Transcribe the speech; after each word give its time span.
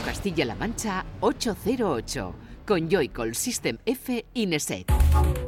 Castilla-La 0.00 0.54
Mancha 0.54 1.04
808 1.20 2.34
con 2.66 2.88
Joycall 2.88 3.34
System 3.34 3.78
F 3.84 4.24
Ineset. 4.34 5.43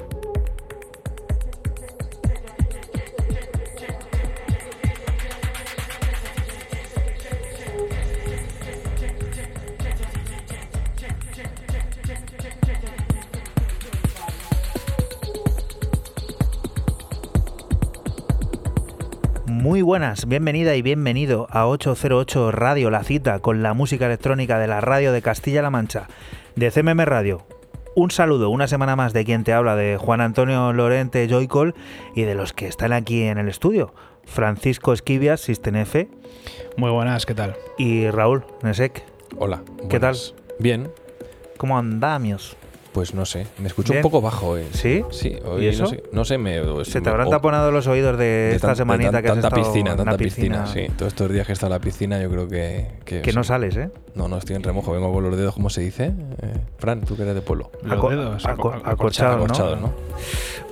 Buenas, 19.87 20.27
bienvenida 20.27 20.75
y 20.75 20.83
bienvenido 20.83 21.47
a 21.49 21.69
808 21.69 22.51
Radio, 22.51 22.91
la 22.91 23.05
cita 23.05 23.39
con 23.39 23.63
la 23.63 23.73
música 23.73 24.07
electrónica 24.07 24.59
de 24.59 24.67
la 24.67 24.81
radio 24.81 25.13
de 25.13 25.23
Castilla-La 25.23 25.71
Mancha, 25.71 26.09
de 26.57 26.73
CMM 26.73 27.03
Radio. 27.05 27.47
Un 27.95 28.11
saludo, 28.11 28.51
una 28.51 28.67
semana 28.67 28.97
más 28.97 29.13
de 29.13 29.25
quien 29.25 29.45
te 29.45 29.53
habla, 29.53 29.77
de 29.77 29.97
Juan 29.97 30.21
Antonio 30.21 30.73
Lorente 30.73 31.29
Joycol 31.31 31.77
y 32.17 32.23
de 32.23 32.35
los 32.35 32.53
que 32.53 32.67
están 32.67 32.93
aquí 32.93 33.23
en 33.23 33.39
el 33.39 33.49
estudio. 33.49 33.95
Francisco 34.25 34.93
Esquivias, 34.93 35.41
System 35.41 35.77
F. 35.77 36.09
Muy 36.77 36.91
buenas, 36.91 37.25
¿qué 37.25 37.35
tal? 37.35 37.55
Y 37.79 38.11
Raúl 38.11 38.45
Nesek. 38.65 39.05
Hola. 39.39 39.63
¿Qué 39.89 40.01
tal? 40.01 40.17
Bien. 40.59 40.91
¿Cómo 41.59 41.79
andamios? 41.79 42.57
Pues 42.97 43.13
no 43.13 43.27
sé, 43.27 43.47
me 43.59 43.67
escucho 43.69 43.93
un 43.93 44.01
poco 44.01 44.23
bajo. 44.23 44.57
Eh. 44.57 44.69
¿Sí? 44.73 45.05
Sí, 45.11 45.37
¿Y 45.59 45.67
eso? 45.67 45.83
no 45.83 45.89
sé, 45.91 46.03
no 46.13 46.25
sé 46.25 46.39
me, 46.39 46.63
Se 46.87 47.03
te 47.03 47.11
habrán 47.11 47.29
taponado 47.29 47.71
los 47.71 47.87
oídos 47.89 48.17
de, 48.17 48.53
esta 48.55 48.75
semanita 48.75 49.21
que 49.21 49.29
has 49.29 49.35
tanta 49.35 49.49
estado 49.49 49.63
piscina, 49.65 49.91
en 49.91 49.97
tanta 49.99 50.13
la 50.13 50.17
piscina. 50.17 50.63
piscina. 50.65 50.87
Sí, 50.89 50.95
todos 50.97 51.13
estos 51.13 51.31
días 51.31 51.45
que 51.45 51.53
he 51.53 51.57
estado 51.57 51.75
en 51.75 51.79
la 51.79 51.85
piscina 51.85 52.23
yo 52.23 52.31
creo 52.31 52.49
que... 52.49 52.87
Que, 53.05 53.33
no 53.35 53.45
sales, 53.45 53.77
¿eh? 53.77 53.91
No, 54.15 54.29
no, 54.29 54.39
estoy 54.39 54.57
en 54.57 54.63
remojo, 54.63 54.93
vengo 54.93 55.13
con 55.13 55.25
los 55.25 55.37
dedos, 55.37 55.53
¿cómo 55.53 55.69
se 55.69 55.83
dice? 55.83 56.07
Eh, 56.07 56.55
Fran, 56.79 57.03
tú 57.03 57.17
que 57.17 57.25
eres 57.25 57.35
de 57.35 57.43
pueblo. 57.43 57.71
Los 57.83 57.99
Aco- 57.99 58.09
dedos. 58.09 58.47
Acorchados, 58.47 59.79
¿no? 59.79 59.93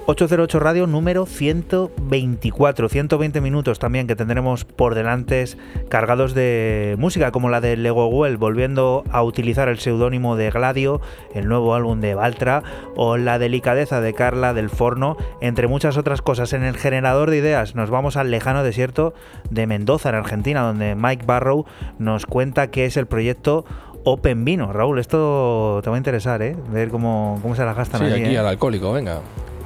808 0.06 0.60
Radio 0.60 0.86
número 0.86 1.24
124, 1.24 2.90
120 2.90 3.40
minutos 3.40 3.78
también 3.78 4.06
que 4.06 4.14
tendremos 4.14 4.66
por 4.66 4.94
delante 4.94 5.42
cargados 5.88 6.34
de 6.34 6.94
música 6.98 7.30
como 7.30 7.48
la 7.48 7.62
de 7.62 7.78
Lego 7.78 8.08
Well, 8.08 8.36
volviendo 8.36 9.02
a 9.10 9.22
utilizar 9.22 9.70
el 9.70 9.78
seudónimo 9.78 10.36
de 10.36 10.50
Gladio, 10.50 11.00
el 11.34 11.48
nuevo 11.48 11.74
álbum 11.74 12.00
de 12.02 12.14
Baltra, 12.14 12.62
o 12.96 13.16
la 13.16 13.38
delicadeza 13.38 14.02
de 14.02 14.12
Carla 14.12 14.52
del 14.52 14.68
Forno, 14.68 15.16
entre 15.40 15.68
muchas 15.68 15.96
otras 15.96 16.20
cosas. 16.20 16.52
En 16.52 16.64
el 16.64 16.76
generador 16.76 17.30
de 17.30 17.38
ideas 17.38 17.74
nos 17.74 17.88
vamos 17.88 18.18
al 18.18 18.30
lejano 18.30 18.62
desierto 18.62 19.14
de 19.48 19.66
Mendoza, 19.66 20.10
en 20.10 20.16
Argentina, 20.16 20.60
donde 20.60 20.94
Mike 20.96 21.24
Barrow 21.24 21.64
nos 21.98 22.26
cuenta 22.26 22.70
que 22.70 22.84
es 22.84 22.98
el 22.98 23.06
proyecto 23.06 23.64
Open 24.04 24.44
Vino. 24.44 24.70
Raúl, 24.70 24.98
esto 24.98 25.80
te 25.82 25.88
va 25.88 25.96
a 25.96 25.98
interesar, 25.98 26.42
¿eh? 26.42 26.54
Ver 26.70 26.90
cómo, 26.90 27.38
cómo 27.40 27.56
se 27.56 27.64
la 27.64 27.72
gastan 27.72 28.00
Sí, 28.00 28.06
allí, 28.06 28.24
aquí 28.24 28.34
¿eh? 28.34 28.38
al 28.38 28.48
alcohólico, 28.48 28.92
venga. 28.92 29.22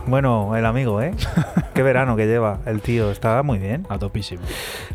Bueno, 0.09 0.57
el 0.57 0.65
amigo, 0.65 1.03
¿eh? 1.03 1.13
Qué 1.75 1.83
verano 1.83 2.17
que 2.17 2.27
lleva 2.27 2.61
el 2.65 2.81
tío, 2.81 3.11
está 3.11 3.43
muy 3.43 3.59
bien. 3.59 3.87
A 3.91 3.99
topísimo. 3.99 4.41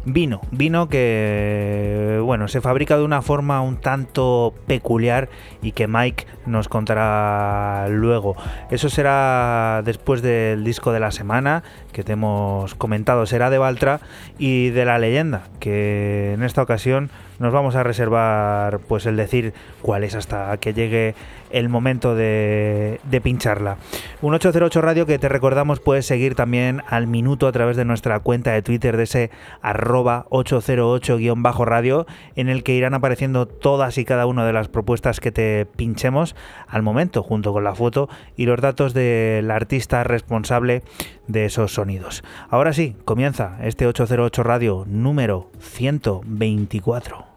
Vino, 0.06 0.42
vino 0.50 0.90
que, 0.90 2.20
bueno, 2.24 2.48
se 2.48 2.62
fabrica 2.62 2.98
de 2.98 3.04
una 3.04 3.22
forma 3.22 3.62
un 3.62 3.78
tanto 3.78 4.56
peculiar 4.66 5.30
y 5.62 5.74
que 5.74 5.88
Mike 5.88 6.26
nos 6.48 6.68
contará 6.68 7.88
luego. 7.90 8.36
Eso 8.72 8.90
será 8.90 9.84
después 9.86 10.24
del 10.24 10.64
disco 10.64 10.92
de 10.92 11.00
la 11.00 11.12
semana 11.12 11.62
que 11.92 12.04
te 12.04 12.14
hemos 12.14 12.74
comentado, 12.74 13.28
será 13.28 13.52
de 13.52 13.60
Baltra 13.60 14.00
y 14.40 14.72
de 14.72 14.84
la 14.84 14.98
leyenda, 14.98 15.44
que 15.60 16.34
en 16.34 16.42
esta 16.42 16.64
ocasión 16.64 17.12
nos 17.40 17.54
vamos 17.54 17.76
a 17.76 17.84
reservar 17.84 18.80
pues 18.80 19.06
el 19.06 19.16
decir 19.16 19.54
cuál 19.82 20.04
es 20.04 20.16
hasta 20.16 20.58
que 20.58 20.74
llegue 20.74 21.14
el 21.54 21.70
momento 21.70 22.16
de, 22.16 23.00
pincharla. 23.24 23.78
Un 24.22 24.34
808 24.34 24.82
Radio 24.82 25.06
que 25.06 25.20
te 25.20 25.30
recordamos 25.30 25.80
puedes 25.80 26.06
seguir 26.06 26.36
también 26.36 26.82
al 26.88 27.08
minuto 27.08 27.48
a 27.48 27.52
través 27.52 27.78
de 27.78 27.86
nuestra 27.86 28.20
cuenta 28.20 28.52
de 28.52 28.64
Twitter 28.64 28.98
de 28.98 29.04
ese 29.04 29.32
arroba 29.62 30.26
808-radio 30.32 32.06
en 32.36 32.50
el 32.50 32.64
que 32.64 32.74
irán 32.74 32.96
apareciendo 32.96 33.48
todas 33.48 33.98
y 33.98 34.04
cada 34.04 34.26
una 34.26 34.46
de 34.46 34.54
las 34.54 34.68
propuestas 34.68 35.20
que 35.20 35.32
te 35.32 35.66
pinchemos 35.66 36.36
al 36.68 36.82
momento 36.82 37.22
junto 37.24 37.54
con 37.54 37.64
la 37.64 37.76
foto 37.76 38.10
y 38.36 38.46
los 38.46 38.60
datos 38.60 38.94
del 38.94 39.50
artista 39.52 40.04
responsable 40.04 40.82
de 41.28 41.46
esos 41.46 41.74
sonidos. 41.74 42.24
Ahora 42.50 42.74
sí, 42.74 42.96
comienza 43.06 43.58
este 43.62 43.86
808 43.86 44.44
Radio 44.44 44.86
número 44.88 45.52
124. 45.60 47.33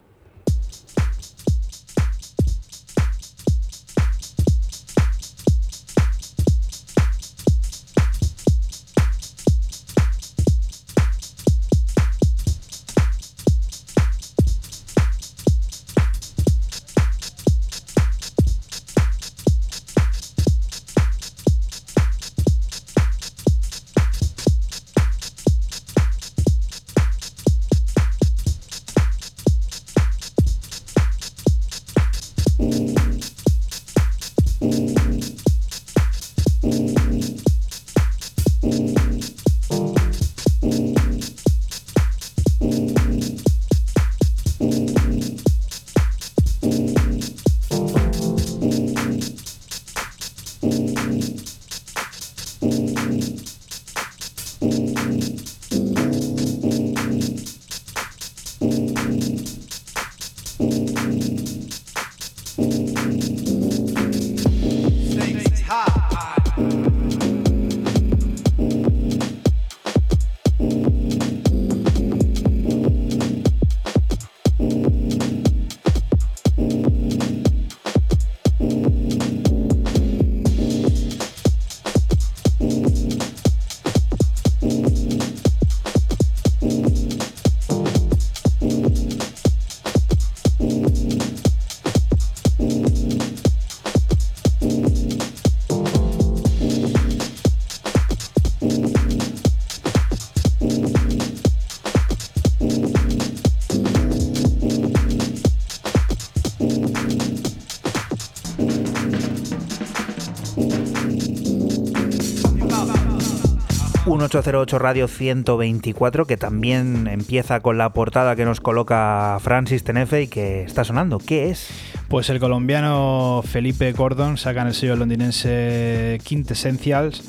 808 114.27 114.79
Radio 114.79 115.09
124 115.09 116.27
que 116.27 116.37
también 116.37 117.07
empieza 117.07 117.61
con 117.61 117.79
la 117.79 117.91
portada 117.91 118.35
que 118.35 118.45
nos 118.45 118.61
coloca 118.61 119.39
Francis 119.41 119.85
Tenefe 119.85 120.23
y 120.23 120.27
que 120.29 120.63
está 120.63 120.85
sonando. 120.85 121.19
¿Qué 121.19 121.51
es? 121.51 121.69
Pues 122.09 122.29
el 122.31 122.41
colombiano 122.41 123.43
Felipe 123.45 123.93
Gordon 123.93 124.37
saca 124.37 124.63
en 124.63 124.69
el 124.69 124.75
sello 124.75 124.97
londinense 124.97 126.19
Quintessentials 126.25 127.23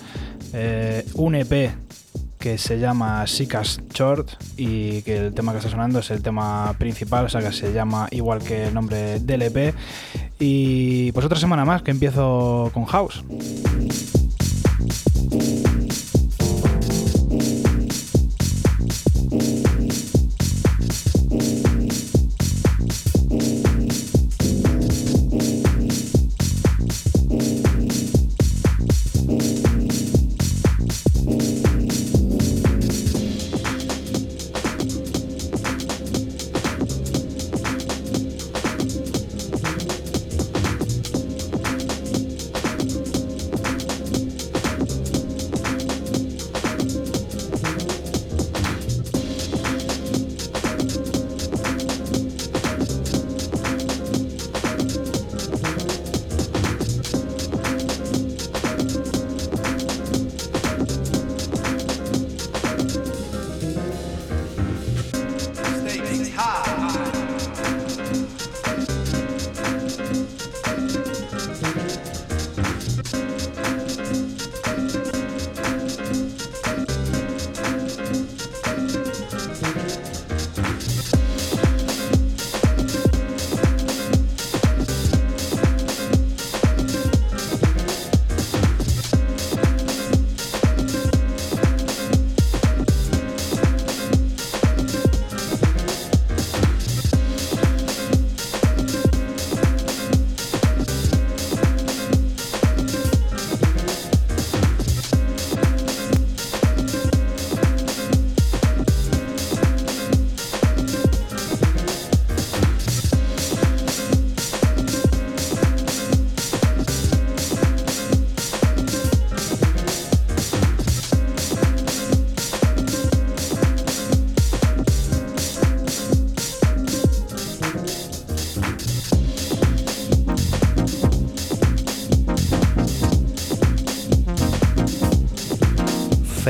eh, 0.54 1.06
un 1.14 1.36
EP 1.36 1.72
que 2.40 2.58
se 2.58 2.80
llama 2.80 3.26
Sicas 3.28 3.80
Short 3.94 4.30
y 4.58 5.02
que 5.04 5.18
el 5.18 5.34
tema 5.34 5.52
que 5.52 5.60
está 5.60 5.70
sonando 5.70 6.00
es 6.00 6.10
el 6.12 6.22
tema 6.22 6.74
principal, 6.78 7.26
o 7.26 7.30
sea 7.30 7.42
que 7.42 7.52
se 7.52 7.74
llama 7.74 8.08
igual 8.12 8.40
que 8.44 8.68
el 8.68 8.74
nombre 8.74 9.20
del 9.20 9.44
EP. 9.44 9.76
Y 10.40 11.12
pues 11.12 11.26
otra 11.26 11.40
semana 11.40 11.66
más 11.66 11.82
que 11.82 11.92
empiezo 11.92 12.72
con 12.74 12.86
House. 12.86 13.24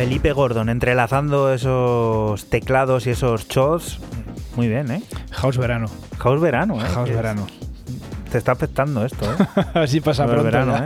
Felipe 0.08 0.32
Gordon 0.32 0.70
entrelazando 0.70 1.52
esos 1.54 2.46
teclados 2.46 3.06
y 3.08 3.10
esos 3.10 3.50
chots. 3.50 4.00
Muy 4.56 4.70
bien, 4.70 4.90
¿eh? 4.90 5.02
House 5.32 5.58
verano. 5.58 5.88
House 6.18 6.40
verano, 6.40 6.80
¿eh? 6.82 6.88
House 6.94 7.10
verano. 7.10 7.46
Te 8.32 8.38
está 8.38 8.54
afectando 8.54 9.04
esto, 9.04 9.26
¿eh? 9.30 9.36
A 9.74 9.80
ver 9.82 9.90
si 9.90 10.00
pasa 10.00 10.26
pronto. 10.26 10.44
verano. 10.46 10.78
¿eh? 10.78 10.86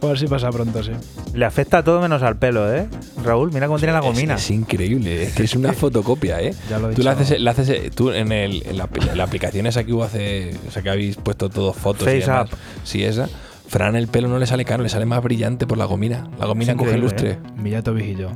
A 0.00 0.06
ver 0.06 0.18
si 0.18 0.26
pasa 0.26 0.48
pronto, 0.48 0.82
sí. 0.82 0.92
Le 1.34 1.44
afecta 1.44 1.78
a 1.78 1.84
todo 1.84 2.00
menos 2.00 2.22
al 2.22 2.38
pelo, 2.38 2.72
¿eh? 2.74 2.88
Raúl, 3.22 3.52
mira 3.52 3.66
cómo 3.66 3.78
tiene 3.78 3.92
la 3.92 4.00
gomina. 4.00 4.36
Es, 4.36 4.50
increíble, 4.50 5.24
es 5.24 5.34
que 5.34 5.42
es 5.42 5.54
una 5.54 5.72
fotocopia, 5.74 6.40
¿eh? 6.40 6.54
Ya 6.70 6.78
lo 6.78 6.90
he 6.90 6.94
Tú 6.94 7.02
le 7.02 7.10
dicho. 7.10 7.22
haces, 7.22 7.40
le 7.42 7.50
haces 7.50 7.90
tú 7.94 8.10
en, 8.10 8.32
el, 8.32 8.62
en 8.66 8.78
la, 8.78 8.88
en 9.10 9.18
la 9.18 9.24
aplicación 9.24 9.66
esa 9.66 9.84
que 9.84 9.92
hubo 9.92 10.04
hace, 10.04 10.56
o 10.66 10.70
sea, 10.70 10.80
que 10.80 10.88
habéis 10.88 11.16
puesto 11.18 11.50
todo 11.50 11.74
fotos 11.74 12.04
y 12.08 12.20
Face 12.20 12.20
demás. 12.20 12.50
Up. 12.50 12.58
Sí, 12.84 13.04
esa. 13.04 13.28
Fran 13.68 13.96
el 13.96 14.08
pelo 14.08 14.28
no 14.28 14.38
le 14.38 14.46
sale 14.46 14.64
caro, 14.64 14.82
le 14.82 14.88
sale 14.88 15.04
más 15.04 15.22
brillante 15.22 15.66
por 15.66 15.76
la 15.76 15.84
gomina. 15.84 16.26
La 16.40 16.46
gomina 16.46 16.72
Es 16.72 16.78
coge 16.78 16.96
lustre. 16.96 17.32
¿eh? 17.32 17.38
Millato 17.58 17.92
vigillo. 17.92 18.30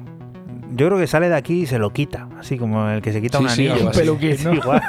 Yo 0.74 0.86
creo 0.88 0.98
que 0.98 1.06
sale 1.06 1.28
de 1.28 1.36
aquí 1.36 1.62
y 1.62 1.66
se 1.66 1.78
lo 1.78 1.90
quita, 1.90 2.28
así 2.38 2.58
como 2.58 2.88
el 2.88 3.00
que 3.00 3.12
se 3.12 3.22
quita 3.22 3.38
Sí, 3.38 3.44
un 3.44 3.50
sí, 3.50 3.68
anillo. 3.68 3.90
peluquín, 3.92 4.36
igual. 4.52 4.82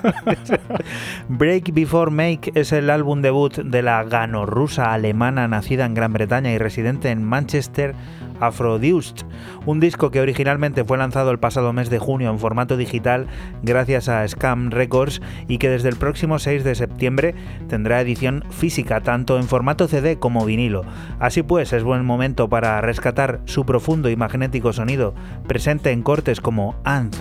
Break 1.30 1.74
Before 1.74 2.12
Make 2.12 2.52
es 2.56 2.72
el 2.72 2.90
álbum 2.90 3.22
debut 3.22 3.54
de 3.58 3.82
la 3.82 4.04
ganorrusa 4.04 4.94
alemana 4.94 5.48
nacida 5.48 5.86
en 5.86 5.94
Gran 5.94 6.14
Bretaña 6.14 6.52
y 6.52 6.58
residente 6.58 7.12
en 7.12 7.24
Manchester, 7.24 7.94
Aphrodused, 8.40 9.26
un 9.66 9.80
disco 9.80 10.12
que 10.12 10.22
originalmente 10.22 10.84
fue 10.84 10.98
lanzado 11.00 11.32
el 11.32 11.40
pasado 11.40 11.74
mes 11.74 11.90
de 11.90 11.98
junio 11.98 12.30
en 12.30 12.38
formato 12.38 12.78
digital 12.78 13.26
gracias 13.64 14.10
a 14.10 14.28
Scam 14.28 14.70
Records 14.70 15.22
y 15.48 15.58
que 15.58 15.70
desde 15.70 15.90
el 15.90 15.96
próximo 15.96 16.38
6 16.38 16.64
de 16.64 16.76
septiembre 16.76 17.34
tendrá 17.68 18.00
edición 18.00 18.44
física 18.52 19.02
tanto 19.02 19.38
en 19.38 19.46
formato 19.46 19.88
CD 19.88 20.18
como 20.20 20.46
vinilo. 20.46 20.84
Así 21.20 21.42
pues, 21.42 21.74
es 21.74 21.84
buen 21.84 22.06
momento 22.06 22.48
para 22.48 22.80
rescatar 22.82 23.40
su 23.46 23.66
profundo 23.66 24.08
y 24.10 24.16
magnético 24.16 24.72
sonido 24.72 25.16
presente 25.48 25.67
en 25.68 26.02
cortes 26.02 26.40
como 26.40 26.76
Ant. 26.86 27.14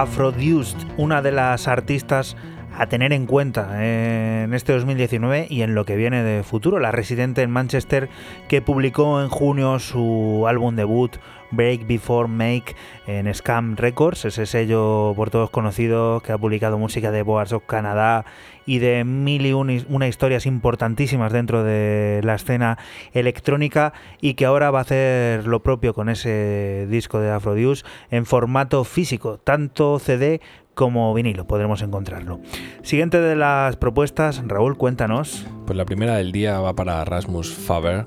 Aphrodused, 0.00 0.76
una 0.96 1.22
de 1.22 1.32
las 1.32 1.66
artistas 1.66 2.36
a 2.78 2.86
tener 2.86 3.12
en 3.12 3.26
cuenta 3.26 3.84
en 3.84 4.54
este 4.54 4.72
2019 4.72 5.48
y 5.50 5.62
en 5.62 5.74
lo 5.74 5.84
que 5.84 5.96
viene 5.96 6.22
de 6.22 6.42
futuro. 6.44 6.78
La 6.78 6.92
residente 6.92 7.42
en 7.42 7.50
Manchester 7.50 8.08
que 8.48 8.62
publicó 8.62 9.20
en 9.20 9.28
junio 9.28 9.78
su 9.80 10.44
álbum 10.48 10.76
debut 10.76 11.16
Break 11.50 11.86
Before 11.86 12.28
Make 12.28 12.76
en 13.06 13.32
Scam 13.34 13.74
Records, 13.76 14.26
ese 14.26 14.44
sello 14.46 15.12
por 15.16 15.30
todos 15.30 15.50
conocido 15.50 16.20
que 16.20 16.32
ha 16.32 16.38
publicado 16.38 16.78
música 16.78 17.10
de 17.10 17.22
Boards 17.22 17.52
of 17.54 17.64
Canadá 17.66 18.26
y 18.66 18.78
de 18.80 19.02
mil 19.04 19.46
y 19.46 19.54
un- 19.54 19.84
una 19.88 20.08
historias 20.08 20.44
importantísimas 20.44 21.32
dentro 21.32 21.64
de 21.64 22.20
la 22.22 22.34
escena 22.34 22.76
electrónica 23.14 23.94
y 24.20 24.34
que 24.34 24.44
ahora 24.44 24.70
va 24.70 24.80
a 24.80 24.82
hacer 24.82 25.46
lo 25.46 25.62
propio 25.62 25.94
con 25.94 26.10
ese 26.10 26.86
disco 26.90 27.18
de 27.18 27.30
Aphroduse 27.30 27.84
en 28.10 28.26
formato 28.26 28.84
físico, 28.84 29.38
tanto 29.38 29.98
CD 29.98 30.40
como 30.78 31.12
vinilo, 31.12 31.44
podremos 31.44 31.82
encontrarlo. 31.82 32.38
Siguiente 32.82 33.20
de 33.20 33.34
las 33.34 33.74
propuestas, 33.74 34.40
Raúl, 34.46 34.76
cuéntanos. 34.76 35.44
Pues 35.66 35.76
la 35.76 35.84
primera 35.84 36.14
del 36.14 36.30
día 36.30 36.60
va 36.60 36.76
para 36.76 37.04
Rasmus 37.04 37.52
Faber, 37.52 38.06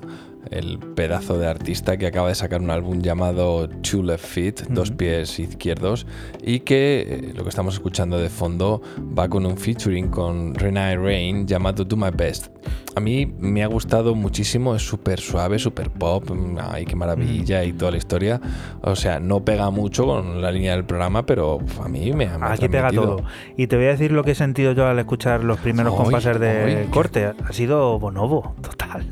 el 0.50 0.78
pedazo 0.78 1.38
de 1.38 1.46
artista 1.46 1.96
que 1.96 2.06
acaba 2.06 2.28
de 2.28 2.34
sacar 2.34 2.60
un 2.60 2.70
álbum 2.70 3.00
llamado 3.00 3.68
Two 3.68 4.02
Left 4.02 4.24
Feet, 4.24 4.54
dos 4.68 4.90
pies 4.90 5.38
izquierdos, 5.38 6.06
y 6.42 6.60
que 6.60 7.06
eh, 7.08 7.32
lo 7.34 7.42
que 7.42 7.48
estamos 7.48 7.74
escuchando 7.74 8.18
de 8.18 8.28
fondo 8.28 8.82
va 9.16 9.28
con 9.28 9.46
un 9.46 9.56
featuring 9.56 10.08
con 10.08 10.54
Renee 10.54 10.96
Rain 10.96 11.46
llamado 11.46 11.84
Do 11.84 11.96
My 11.96 12.10
Best. 12.14 12.48
a 12.94 13.00
mí 13.00 13.32
me 13.38 13.62
ha 13.62 13.66
gustado 13.66 14.14
muchísimo, 14.14 14.74
es 14.74 14.82
súper 14.82 15.20
suave, 15.20 15.58
súper 15.58 15.90
pop, 15.90 16.30
mm, 16.30 16.58
ay, 16.60 16.84
qué 16.84 16.96
maravilla 16.96 17.64
y 17.64 17.72
toda 17.72 17.90
la 17.90 17.96
historia. 17.96 18.40
O 18.82 18.96
sea, 18.96 19.20
no 19.20 19.44
pega 19.44 19.70
mucho 19.70 20.04
con 20.04 20.42
la 20.42 20.50
línea 20.50 20.72
del 20.72 20.84
programa, 20.84 21.24
pero 21.24 21.60
a 21.82 21.88
mí 21.88 22.12
me 22.12 22.26
ha 22.26 22.38
me 22.38 22.46
ha 22.46 22.52
Aquí 22.52 22.68
pega 22.68 22.90
todo. 22.90 23.24
Y 23.56 23.66
te 23.66 23.76
voy 23.76 23.86
a 23.86 23.90
decir 23.90 24.12
lo 24.12 24.24
que 24.24 24.32
he 24.32 24.34
sentido 24.34 24.72
yo 24.72 24.86
al 24.86 24.98
escuchar 24.98 25.44
los 25.44 25.58
primeros 25.60 25.94
compases 25.94 26.38
de 26.38 26.86
corte. 26.90 27.32
Ha 27.44 27.52
sido 27.52 27.98
bonobo, 27.98 28.54
total. 28.60 29.06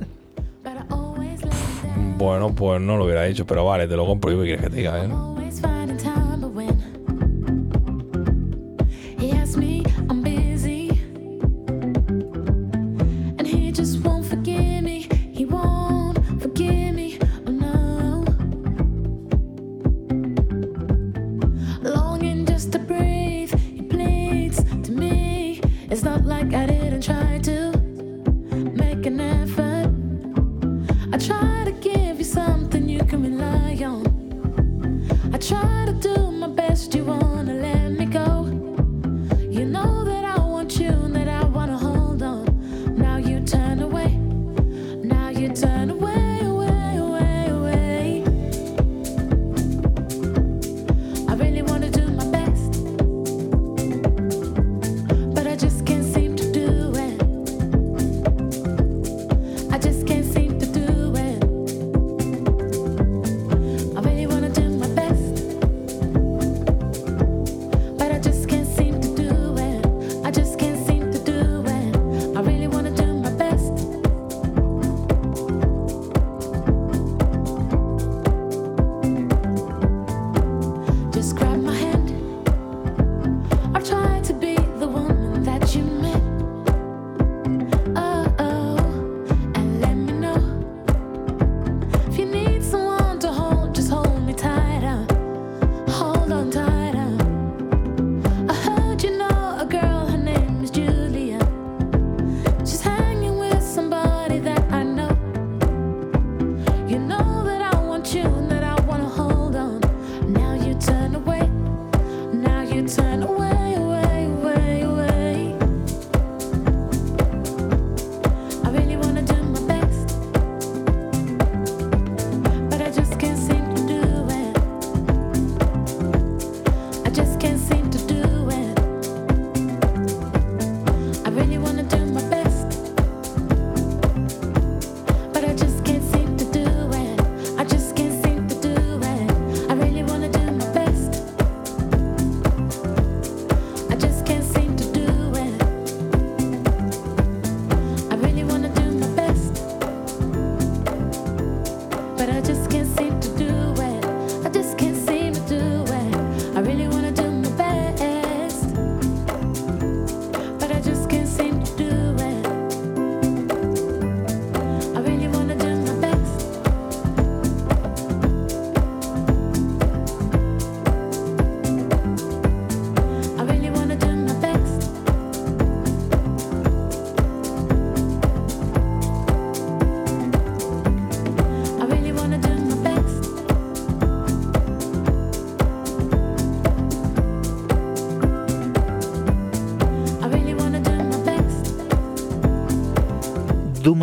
Bueno, 2.20 2.54
pues 2.54 2.78
no 2.82 2.98
lo 2.98 3.06
hubiera 3.06 3.22
dicho, 3.22 3.46
pero 3.46 3.64
vale, 3.64 3.88
te 3.88 3.96
lo 3.96 4.04
compro. 4.04 4.30
¿y 4.30 4.36
¿Qué 4.36 4.42
quieres 4.42 4.64
que 4.64 4.68
te 4.68 4.76
diga, 4.76 5.02
eh? 5.02 5.08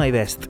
My 0.08 0.12
best. 0.12 0.46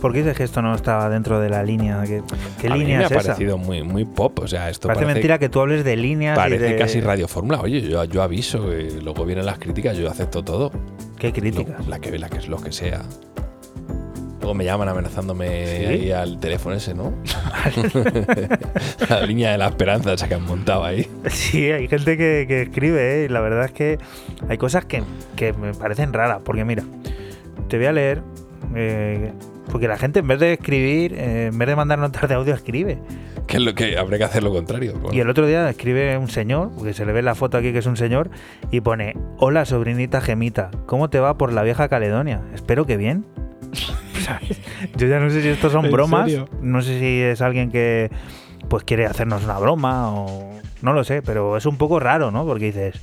¿Por 0.00 0.12
qué 0.12 0.18
dices 0.18 0.36
que 0.36 0.42
esto 0.42 0.62
no 0.62 0.74
está 0.74 1.08
dentro 1.08 1.38
de 1.38 1.48
la 1.48 1.62
línea? 1.62 2.02
¿Qué, 2.02 2.22
qué 2.60 2.66
a 2.66 2.70
mí 2.72 2.80
línea 2.80 2.98
me 2.98 3.04
ha 3.04 3.06
es 3.06 3.12
esa? 3.12 3.22
parecido 3.22 3.56
muy, 3.56 3.84
muy 3.84 4.04
pop. 4.04 4.40
O 4.40 4.48
sea, 4.48 4.68
esto 4.68 4.88
Parece, 4.88 5.04
parece, 5.04 5.14
mentira 5.14 5.38
que 5.38 5.48
tú 5.48 5.60
hables 5.60 5.84
de 5.84 5.96
líneas 5.96 6.36
y 6.36 6.40
parece 6.40 6.64
de... 6.64 6.76
casi 6.76 7.00
Radio 7.00 7.28
Fórmula. 7.28 7.60
Oye, 7.60 7.80
yo, 7.82 8.02
yo 8.04 8.22
aviso, 8.22 8.72
eh, 8.72 8.98
luego 9.00 9.24
vienen 9.24 9.46
las 9.46 9.58
críticas, 9.58 9.96
yo 9.96 10.10
acepto 10.10 10.42
todo. 10.42 10.72
¿Qué 11.18 11.32
críticas? 11.32 11.86
la 11.86 12.00
que 12.00 12.18
la 12.18 12.28
que 12.28 12.38
es 12.38 12.48
lo 12.48 12.56
que 12.60 12.72
sea. 12.72 13.02
Luego 14.40 14.54
me 14.54 14.64
llaman 14.64 14.88
amenazándome 14.88 15.66
¿Sí? 15.66 15.86
ahí 15.86 16.10
al 16.10 16.40
teléfono 16.40 16.74
ese, 16.74 16.94
¿no? 16.94 17.12
la 19.08 19.20
línea 19.24 19.52
de 19.52 19.58
la 19.58 19.68
esperanza 19.68 20.12
esa 20.12 20.26
que 20.26 20.34
han 20.34 20.42
montado 20.42 20.84
ahí. 20.84 21.06
Sí, 21.28 21.70
hay 21.70 21.86
gente 21.86 22.16
que, 22.16 22.46
que 22.48 22.62
escribe, 22.62 23.22
¿eh? 23.22 23.26
y 23.26 23.28
la 23.28 23.40
verdad 23.40 23.66
es 23.66 23.70
que 23.70 23.98
hay 24.48 24.58
cosas 24.58 24.84
que, 24.84 25.04
que 25.36 25.52
me 25.52 25.74
parecen 25.74 26.12
raras. 26.12 26.40
Porque 26.44 26.64
mira, 26.64 26.82
te 27.68 27.76
voy 27.76 27.86
a 27.86 27.92
leer. 27.92 28.31
Eh, 28.74 29.32
porque 29.70 29.88
la 29.88 29.96
gente 29.98 30.20
en 30.20 30.28
vez 30.28 30.40
de 30.40 30.54
escribir, 30.54 31.14
eh, 31.14 31.46
en 31.52 31.58
vez 31.58 31.68
de 31.68 31.76
mandar 31.76 31.98
notas 31.98 32.28
de 32.28 32.34
audio, 32.34 32.54
escribe. 32.54 32.98
Que 33.46 33.56
es 33.56 33.62
lo 33.62 33.74
que 33.74 33.98
habría 33.98 34.18
que 34.18 34.24
hacer 34.24 34.42
lo 34.42 34.52
contrario. 34.52 34.94
Bueno, 34.94 35.14
Y 35.16 35.20
el 35.20 35.28
otro 35.28 35.46
día 35.46 35.68
escribe 35.68 36.16
un 36.16 36.28
señor, 36.28 36.70
porque 36.76 36.94
se 36.94 37.04
le 37.04 37.12
ve 37.12 37.22
la 37.22 37.34
foto 37.34 37.58
aquí 37.58 37.72
que 37.72 37.78
es 37.78 37.86
un 37.86 37.96
señor, 37.96 38.30
y 38.70 38.80
pone: 38.80 39.14
Hola, 39.38 39.64
sobrinita 39.64 40.20
gemita, 40.20 40.70
¿cómo 40.86 41.10
te 41.10 41.18
va 41.20 41.36
por 41.36 41.52
la 41.52 41.62
vieja 41.62 41.88
Caledonia? 41.88 42.40
Espero 42.54 42.86
que 42.86 42.96
bien. 42.96 43.24
¿Sabes? 44.22 44.60
Yo 44.96 45.06
ya 45.08 45.18
no 45.18 45.30
sé 45.30 45.42
si 45.42 45.48
estos 45.48 45.72
son 45.72 45.86
¿En 45.86 45.92
bromas, 45.92 46.30
serio? 46.30 46.48
no 46.60 46.82
sé 46.82 46.98
si 47.00 47.20
es 47.20 47.40
alguien 47.40 47.70
que 47.70 48.10
pues 48.68 48.84
quiere 48.84 49.06
hacernos 49.06 49.44
una 49.44 49.58
broma 49.58 50.12
o 50.14 50.52
no 50.82 50.92
lo 50.92 51.04
sé, 51.04 51.22
pero 51.22 51.56
es 51.56 51.66
un 51.66 51.76
poco 51.76 51.98
raro, 52.00 52.30
¿no? 52.30 52.46
Porque 52.46 52.66
dices, 52.66 53.00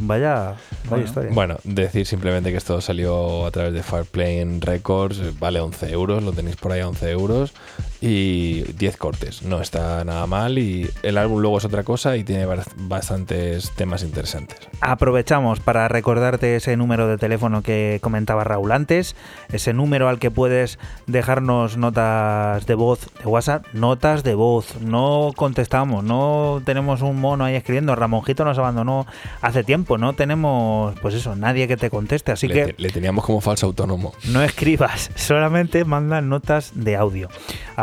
vaya, 0.00 0.34
vaya 0.44 0.56
Bueno, 0.88 1.04
historia. 1.04 1.30
Bueno, 1.32 1.56
decir 1.64 2.06
simplemente 2.06 2.50
que 2.50 2.56
esto 2.56 2.80
salió 2.80 3.46
a 3.46 3.50
través 3.50 3.72
de 3.72 3.82
Fireplane 3.82 4.58
Records, 4.60 5.38
vale 5.38 5.60
11 5.60 5.90
euros, 5.90 6.22
lo 6.22 6.32
tenéis 6.32 6.56
por 6.56 6.72
ahí 6.72 6.80
a 6.80 6.88
11 6.88 7.10
euros 7.10 7.52
y 8.00 8.62
10 8.62 8.96
cortes, 8.96 9.42
no 9.42 9.60
está 9.60 10.02
nada 10.04 10.26
mal 10.26 10.58
y 10.58 10.88
el 11.02 11.18
álbum 11.18 11.40
luego 11.40 11.58
es 11.58 11.64
otra 11.64 11.82
cosa 11.82 12.16
y 12.16 12.24
tiene 12.24 12.46
bas- 12.46 12.66
bastantes 12.76 13.70
temas 13.72 14.02
interesantes. 14.02 14.58
Aprovechamos 14.80 15.60
para 15.60 15.86
recordarte 15.88 16.56
ese 16.56 16.76
número 16.76 17.06
de 17.08 17.18
teléfono 17.18 17.62
que 17.62 17.98
comentaba 18.02 18.44
Raúl 18.44 18.72
antes, 18.72 19.16
ese 19.52 19.72
número 19.74 20.08
al 20.08 20.18
que 20.18 20.30
puedes 20.30 20.78
dejarnos 21.06 21.76
notas 21.76 22.66
de 22.66 22.74
voz 22.74 23.00
de 23.22 23.26
WhatsApp, 23.26 23.66
notas 23.74 24.22
de 24.24 24.34
voz, 24.34 24.80
no 24.80 25.32
contestamos, 25.36 26.02
no 26.04 26.62
tenemos 26.64 27.02
un 27.02 27.20
mono 27.20 27.44
ahí 27.44 27.54
escribiendo, 27.54 27.94
Ramonjito 27.96 28.44
nos 28.44 28.58
abandonó 28.58 29.06
hace 29.42 29.64
tiempo, 29.64 29.98
no 29.98 30.14
tenemos 30.14 30.94
pues 31.00 31.14
eso, 31.14 31.36
nadie 31.36 31.68
que 31.68 31.76
te 31.76 31.90
conteste. 31.90 32.32
Así 32.32 32.48
le, 32.48 32.54
que 32.54 32.74
le 32.78 32.88
teníamos 32.90 33.24
como 33.24 33.40
falso 33.40 33.66
autónomo. 33.66 34.14
no 34.28 34.42
escribas, 34.42 35.10
solamente 35.16 35.84
manda 35.84 36.20
notas 36.20 36.72
de 36.74 36.96
audio 36.96 37.28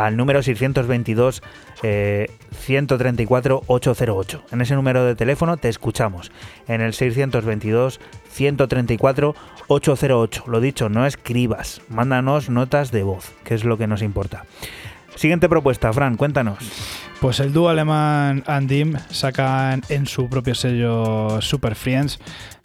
al 0.08 0.16
número 0.16 0.42
622 0.42 1.42
eh, 1.82 2.30
134 2.52 3.62
808. 3.66 4.42
En 4.50 4.60
ese 4.60 4.74
número 4.74 5.04
de 5.04 5.14
teléfono 5.14 5.56
te 5.56 5.68
escuchamos. 5.68 6.32
En 6.66 6.80
el 6.80 6.94
622 6.94 8.00
134 8.30 9.34
808. 9.68 10.44
Lo 10.48 10.60
dicho, 10.60 10.88
no 10.88 11.06
escribas, 11.06 11.82
mándanos 11.88 12.50
notas 12.50 12.90
de 12.90 13.02
voz, 13.04 13.32
que 13.44 13.54
es 13.54 13.64
lo 13.64 13.78
que 13.78 13.86
nos 13.86 14.02
importa. 14.02 14.44
Siguiente 15.14 15.48
propuesta, 15.48 15.92
Fran, 15.92 16.16
cuéntanos. 16.16 16.58
Pues 17.20 17.40
el 17.40 17.52
dúo 17.52 17.68
alemán 17.68 18.44
Andim 18.46 18.94
sacan 19.10 19.82
en 19.88 20.06
su 20.06 20.28
propio 20.28 20.54
sello 20.54 21.40
Super 21.40 21.74
Friends 21.74 22.20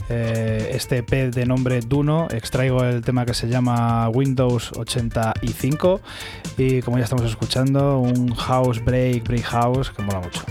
eh, 0.09 0.71
este 0.73 0.97
EP 0.97 1.33
de 1.33 1.45
nombre 1.45 1.79
Duno. 1.81 2.27
Extraigo 2.31 2.83
el 2.83 3.01
tema 3.01 3.25
que 3.25 3.33
se 3.33 3.47
llama 3.47 4.09
Windows 4.09 4.71
85 4.75 6.01
y 6.57 6.81
como 6.81 6.97
ya 6.97 7.03
estamos 7.03 7.25
escuchando, 7.25 7.99
un 7.99 8.33
house 8.35 8.83
break, 8.83 9.23
break 9.23 9.43
house 9.43 9.91
que 9.91 10.03
mola 10.03 10.21
mucho. 10.21 10.43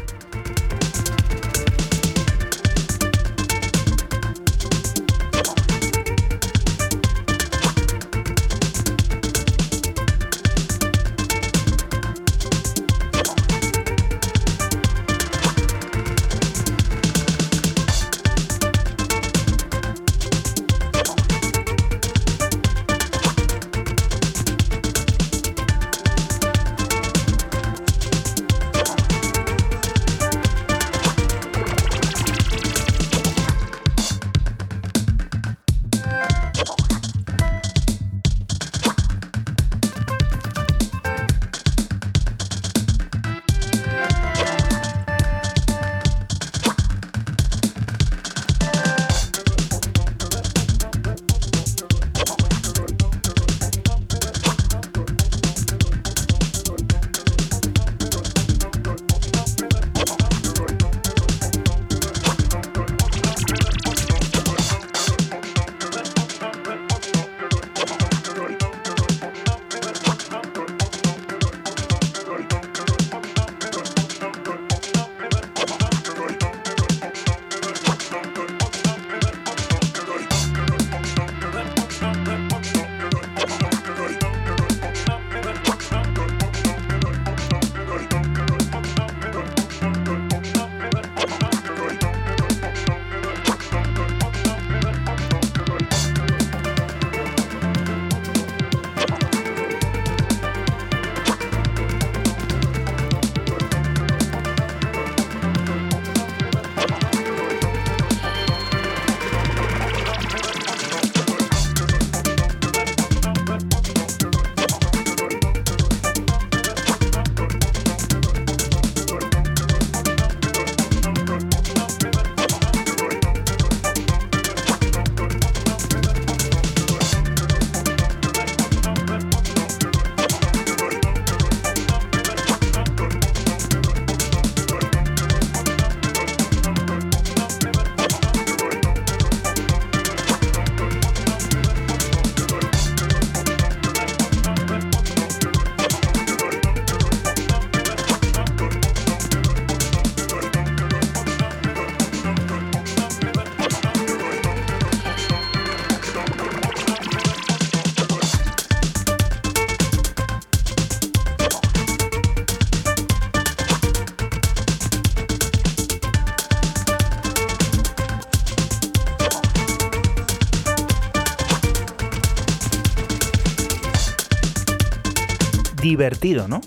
Divertido, 175.96 176.48
¿no? 176.48 176.62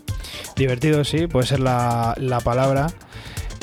Divertido, 0.56 1.04
sí, 1.04 1.26
puede 1.26 1.48
ser 1.48 1.60
la, 1.60 2.14
la 2.20 2.40
palabra. 2.42 2.88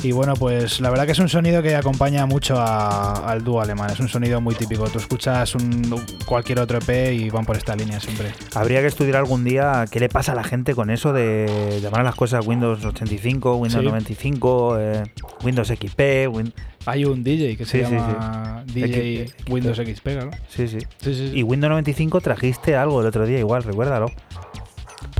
Y 0.02 0.10
bueno, 0.10 0.34
pues 0.34 0.80
la 0.80 0.90
verdad 0.90 1.06
que 1.06 1.12
es 1.12 1.20
un 1.20 1.28
sonido 1.28 1.62
que 1.62 1.76
acompaña 1.76 2.26
mucho 2.26 2.56
a- 2.58 3.30
al 3.30 3.44
dúo 3.44 3.60
alemán. 3.60 3.88
Es 3.92 4.00
un 4.00 4.08
sonido 4.08 4.40
muy 4.40 4.56
típico. 4.56 4.88
Tú 4.88 4.98
escuchas 4.98 5.54
un, 5.54 5.94
cualquier 6.26 6.58
otro 6.58 6.78
EP 6.78 7.12
y 7.14 7.30
van 7.30 7.44
por 7.44 7.56
esta 7.56 7.76
línea 7.76 8.00
siempre. 8.00 8.32
Habría 8.56 8.80
que 8.80 8.88
estudiar 8.88 9.14
algún 9.18 9.44
día 9.44 9.84
qué 9.88 10.00
le 10.00 10.08
pasa 10.08 10.32
a 10.32 10.34
la 10.34 10.42
gente 10.42 10.74
con 10.74 10.90
eso 10.90 11.12
de 11.12 11.78
llamar 11.80 12.00
a 12.00 12.02
las 12.02 12.16
cosas 12.16 12.44
Windows 12.44 12.84
85, 12.84 13.54
Windows 13.54 13.80
Sí. 13.80 13.86
95, 13.88 14.76
eh, 14.80 15.02
Windows 15.44 15.68
XP. 15.68 16.26
Win- 16.26 16.52
Hay 16.86 17.04
un 17.04 17.22
DJ 17.22 17.56
que 17.56 17.64
se 17.64 17.78
Sí, 17.78 17.86
sí, 17.86 17.92
llama 17.94 18.64
DJ 18.66 19.22
X- 19.22 19.34
Windows 19.48 19.76
XP, 19.78 20.16
¿no? 20.16 20.30
Sí. 20.48 20.66
Sí, 20.66 20.78
sí, 21.00 21.14
sí. 21.14 21.30
Y 21.32 21.44
Windows 21.44 21.70
95 21.70 22.20
trajiste 22.20 22.74
algo 22.74 23.00
el 23.02 23.06
otro 23.06 23.24
día, 23.24 23.38
igual, 23.38 23.62
recuérdalo. 23.62 24.06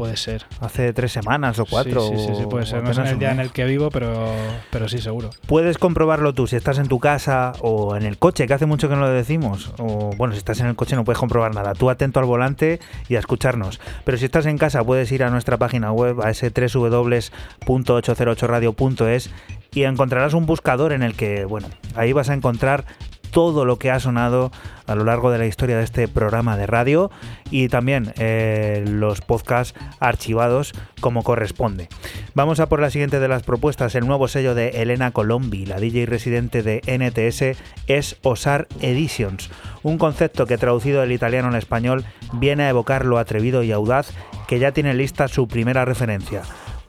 Puede 0.02 0.16
ser. 0.16 0.44
Hace 0.58 0.92
tres 0.92 1.12
semanas 1.12 1.60
o 1.60 1.64
cuatro. 1.64 2.08
Sí, 2.08 2.18
sí, 2.18 2.34
sí, 2.36 2.42
puede 2.50 2.66
ser. 2.66 2.82
No 2.82 2.92
sé 2.92 3.02
el 3.02 3.20
día 3.20 3.30
en 3.30 3.38
el 3.38 3.52
que 3.52 3.64
vivo, 3.64 3.88
pero, 3.88 4.34
pero 4.72 4.88
sí, 4.88 4.98
seguro. 4.98 5.30
Puedes 5.46 5.78
comprobarlo 5.78 6.34
tú 6.34 6.48
si 6.48 6.56
estás 6.56 6.78
en 6.78 6.88
tu 6.88 6.98
casa 6.98 7.52
o 7.60 7.94
en 7.94 8.02
el 8.02 8.18
coche, 8.18 8.48
que 8.48 8.54
hace 8.54 8.66
mucho 8.66 8.88
que 8.88 8.96
no 8.96 9.02
lo 9.02 9.10
decimos. 9.10 9.72
O 9.78 10.10
bueno, 10.16 10.34
si 10.34 10.38
estás 10.38 10.58
en 10.58 10.66
el 10.66 10.74
coche 10.74 10.96
no 10.96 11.04
puedes 11.04 11.20
comprobar 11.20 11.54
nada. 11.54 11.74
Tú 11.74 11.88
atento 11.88 12.18
al 12.18 12.26
volante 12.26 12.80
y 13.08 13.14
a 13.14 13.20
escucharnos. 13.20 13.78
Pero 14.04 14.18
si 14.18 14.24
estás 14.24 14.46
en 14.46 14.58
casa 14.58 14.82
puedes 14.82 15.12
ir 15.12 15.22
a 15.22 15.30
nuestra 15.30 15.56
página 15.56 15.92
web, 15.92 16.20
a 16.20 16.30
ese 16.30 16.50
www.808radio.es 16.50 19.30
y 19.72 19.84
encontrarás 19.84 20.34
un 20.34 20.46
buscador 20.46 20.92
en 20.92 21.04
el 21.04 21.14
que, 21.14 21.44
bueno, 21.44 21.68
ahí 21.94 22.12
vas 22.12 22.28
a 22.28 22.34
encontrar 22.34 22.86
todo 23.32 23.64
lo 23.64 23.78
que 23.78 23.90
ha 23.90 23.98
sonado 23.98 24.52
a 24.86 24.94
lo 24.94 25.04
largo 25.04 25.30
de 25.30 25.38
la 25.38 25.46
historia 25.46 25.78
de 25.78 25.84
este 25.84 26.06
programa 26.06 26.56
de 26.56 26.66
radio 26.66 27.10
y 27.50 27.68
también 27.68 28.12
eh, 28.18 28.84
los 28.86 29.20
podcasts 29.22 29.74
archivados 29.98 30.72
como 31.00 31.24
corresponde. 31.24 31.88
Vamos 32.34 32.60
a 32.60 32.68
por 32.68 32.80
la 32.80 32.90
siguiente 32.90 33.18
de 33.18 33.28
las 33.28 33.42
propuestas. 33.42 33.94
El 33.94 34.06
nuevo 34.06 34.28
sello 34.28 34.54
de 34.54 34.82
Elena 34.82 35.10
Colombi, 35.10 35.66
la 35.66 35.80
DJ 35.80 36.06
residente 36.06 36.62
de 36.62 36.82
NTS, 36.86 37.58
es 37.86 38.16
Osar 38.22 38.68
Editions, 38.80 39.50
un 39.82 39.98
concepto 39.98 40.46
que 40.46 40.58
traducido 40.58 41.00
del 41.00 41.12
italiano 41.12 41.48
al 41.48 41.56
español 41.56 42.04
viene 42.34 42.64
a 42.64 42.68
evocar 42.68 43.06
lo 43.06 43.18
atrevido 43.18 43.62
y 43.62 43.72
audaz 43.72 44.10
que 44.46 44.58
ya 44.58 44.72
tiene 44.72 44.94
lista 44.94 45.26
su 45.28 45.48
primera 45.48 45.84
referencia. 45.84 46.42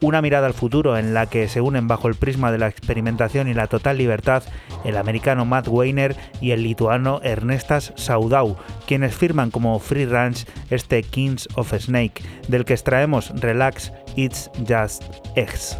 Una 0.04 0.22
mirada 0.22 0.48
al 0.48 0.54
futuro 0.54 0.98
en 0.98 1.14
la 1.14 1.28
que 1.28 1.48
se 1.48 1.62
unen 1.62 1.88
bajo 1.88 2.10
el 2.10 2.16
prisma 2.16 2.52
de 2.52 2.58
la 2.58 2.68
experimentación 2.68 3.48
y 3.48 3.54
la 3.54 3.68
total 3.68 3.98
libertad 3.98 4.44
el 4.84 4.98
americano 4.98 5.46
Matt 5.46 5.68
Weiner 5.70 6.16
y 6.42 6.52
el 6.52 6.64
lituano 6.64 7.22
Ernestas 7.24 7.94
Saudau, 7.96 8.58
quienes 8.86 9.16
firman 9.16 9.50
como 9.50 9.80
Free 9.80 10.06
Ranch 10.06 10.46
este 10.70 11.04
Kings 11.04 11.48
of 11.56 11.74
Snake, 11.74 12.22
del 12.48 12.66
que 12.66 12.74
extraemos 12.74 13.32
Relax 13.40 13.94
It's 14.16 14.52
Just 14.68 15.04
X. 15.36 15.78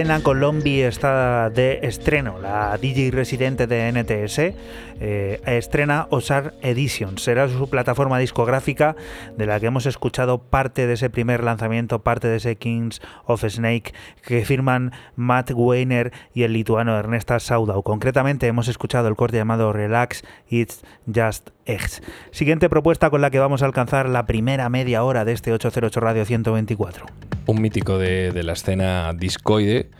Elena 0.00 0.22
Colombi 0.22 0.80
está 0.80 1.50
de 1.50 1.80
estreno, 1.82 2.38
la 2.40 2.78
DJ 2.78 3.10
residente 3.10 3.66
de 3.66 3.92
NTS, 3.92 4.54
eh, 4.98 5.42
estrena 5.44 6.06
Osar 6.08 6.54
Edition. 6.62 7.18
Será 7.18 7.50
su 7.50 7.68
plataforma 7.68 8.18
discográfica 8.18 8.96
de 9.36 9.44
la 9.44 9.60
que 9.60 9.66
hemos 9.66 9.84
escuchado 9.84 10.38
parte 10.38 10.86
de 10.86 10.94
ese 10.94 11.10
primer 11.10 11.44
lanzamiento, 11.44 11.98
parte 11.98 12.28
de 12.28 12.38
ese 12.38 12.56
Kings 12.56 13.02
of 13.26 13.44
Snake 13.44 13.92
que 14.30 14.44
firman 14.44 14.92
Matt 15.16 15.50
Weiner 15.54 16.12
y 16.32 16.44
el 16.44 16.52
lituano 16.52 16.96
Ernesta 16.96 17.40
Saudau. 17.40 17.82
Concretamente 17.82 18.46
hemos 18.46 18.68
escuchado 18.68 19.08
el 19.08 19.16
corte 19.16 19.36
llamado 19.36 19.72
Relax 19.72 20.22
It's 20.48 20.82
Just 21.12 21.50
X. 21.66 22.00
Siguiente 22.30 22.68
propuesta 22.68 23.10
con 23.10 23.22
la 23.22 23.30
que 23.30 23.40
vamos 23.40 23.62
a 23.62 23.66
alcanzar 23.66 24.08
la 24.08 24.26
primera 24.26 24.68
media 24.68 25.02
hora 25.02 25.24
de 25.24 25.32
este 25.32 25.52
808 25.52 26.00
Radio 26.00 26.24
124 26.24 27.06
un 27.46 27.60
mítico 27.60 27.98
de, 27.98 28.30
de, 28.30 28.44
la 28.44 28.52
escena 28.52 29.12
discoide, 29.12 29.90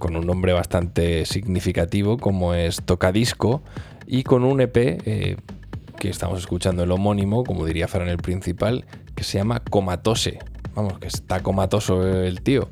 con 0.00 0.16
un 0.16 0.26
nombre 0.26 0.52
bastante 0.52 1.24
significativo 1.24 2.18
como 2.18 2.54
es 2.54 2.82
Tocadisco, 2.82 3.62
y 4.08 4.24
con 4.24 4.42
un 4.42 4.60
EP 4.60 4.76
eh, 4.76 5.36
que 6.00 6.08
estamos 6.08 6.40
escuchando 6.40 6.82
el 6.82 6.90
homónimo, 6.90 7.44
como 7.44 7.64
diría 7.64 7.86
Fran 7.86 8.08
el 8.08 8.16
principal, 8.16 8.84
que 9.14 9.22
se 9.22 9.38
llama 9.38 9.60
Comatose. 9.60 10.40
Vamos, 10.76 10.98
que 10.98 11.08
está 11.08 11.42
comatoso 11.42 12.06
el 12.06 12.42
tío. 12.42 12.68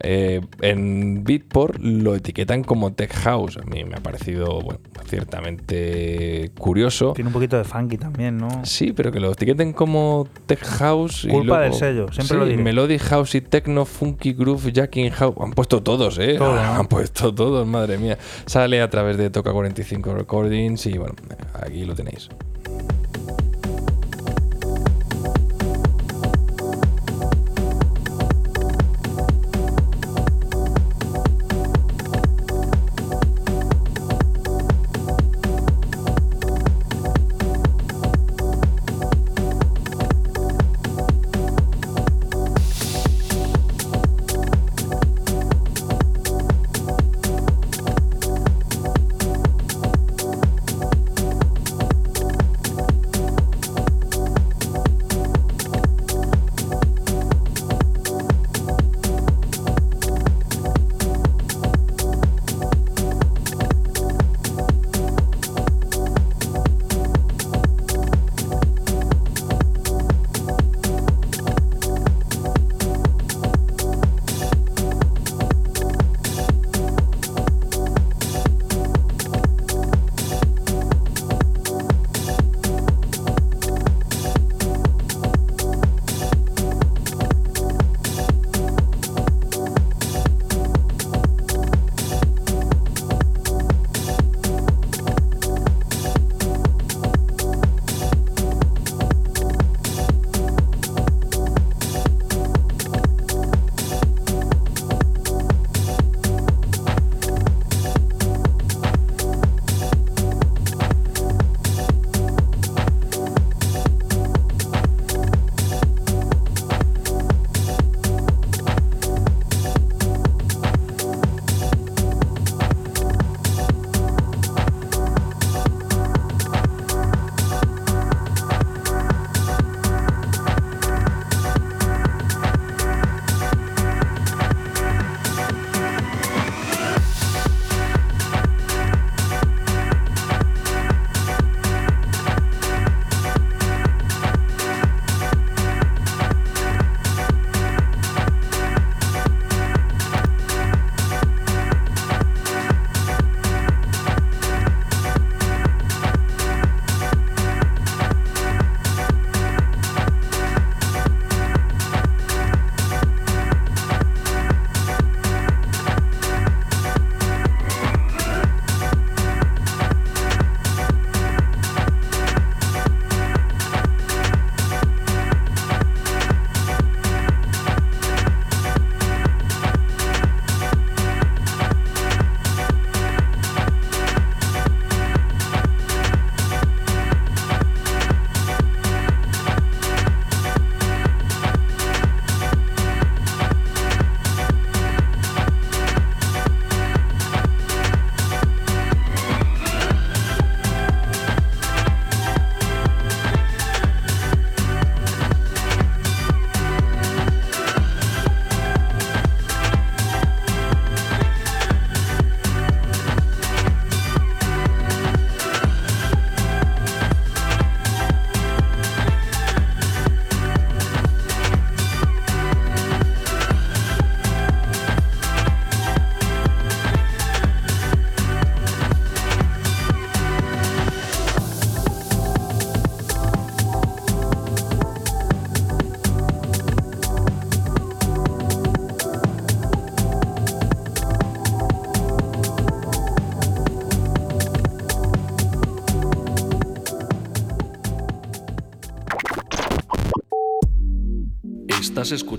Eh, 0.00 0.40
en 0.60 1.24
Beatport 1.24 1.78
lo 1.78 2.14
etiquetan 2.14 2.64
como 2.64 2.94
Tech 2.94 3.12
House. 3.12 3.58
A 3.58 3.66
mí 3.66 3.84
me 3.84 3.96
ha 3.96 4.00
parecido 4.00 4.62
bueno, 4.62 4.80
ciertamente 5.06 6.50
curioso. 6.58 7.12
Tiene 7.12 7.28
un 7.28 7.34
poquito 7.34 7.58
de 7.58 7.64
funky 7.64 7.98
también, 7.98 8.38
¿no? 8.38 8.48
Sí, 8.64 8.92
pero 8.92 9.12
que 9.12 9.20
lo 9.20 9.30
etiqueten 9.32 9.74
como 9.74 10.26
Tech 10.46 10.64
House. 10.64 11.26
Culpa 11.30 11.36
y 11.36 11.44
luego, 11.44 11.62
del 11.62 11.74
sello, 11.74 12.06
siempre 12.12 12.34
sí, 12.34 12.34
lo 12.34 12.46
diré. 12.46 12.62
Melody 12.62 12.98
House 12.98 13.34
y 13.34 13.42
Techno, 13.42 13.84
Funky 13.84 14.32
Groove, 14.32 14.72
Jacking 14.72 15.10
House. 15.10 15.36
Han 15.38 15.52
puesto 15.52 15.82
todos, 15.82 16.18
¿eh? 16.18 16.36
Todo, 16.38 16.56
¿no? 16.56 16.62
Han 16.74 16.86
puesto 16.86 17.34
todos, 17.34 17.66
madre 17.66 17.98
mía. 17.98 18.16
Sale 18.46 18.80
a 18.80 18.88
través 18.88 19.18
de 19.18 19.28
Toca 19.28 19.52
45 19.52 20.14
Recordings 20.14 20.86
y 20.86 20.96
bueno, 20.96 21.14
aquí 21.62 21.84
lo 21.84 21.94
tenéis. 21.94 22.30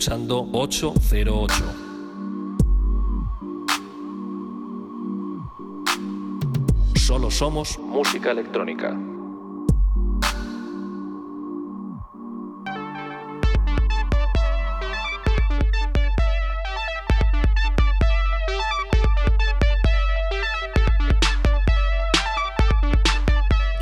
Escuchando 0.06 0.48
808. 0.52 1.64
Solo 6.96 7.32
somos 7.32 7.80
música 7.80 8.30
electrónica. 8.30 8.96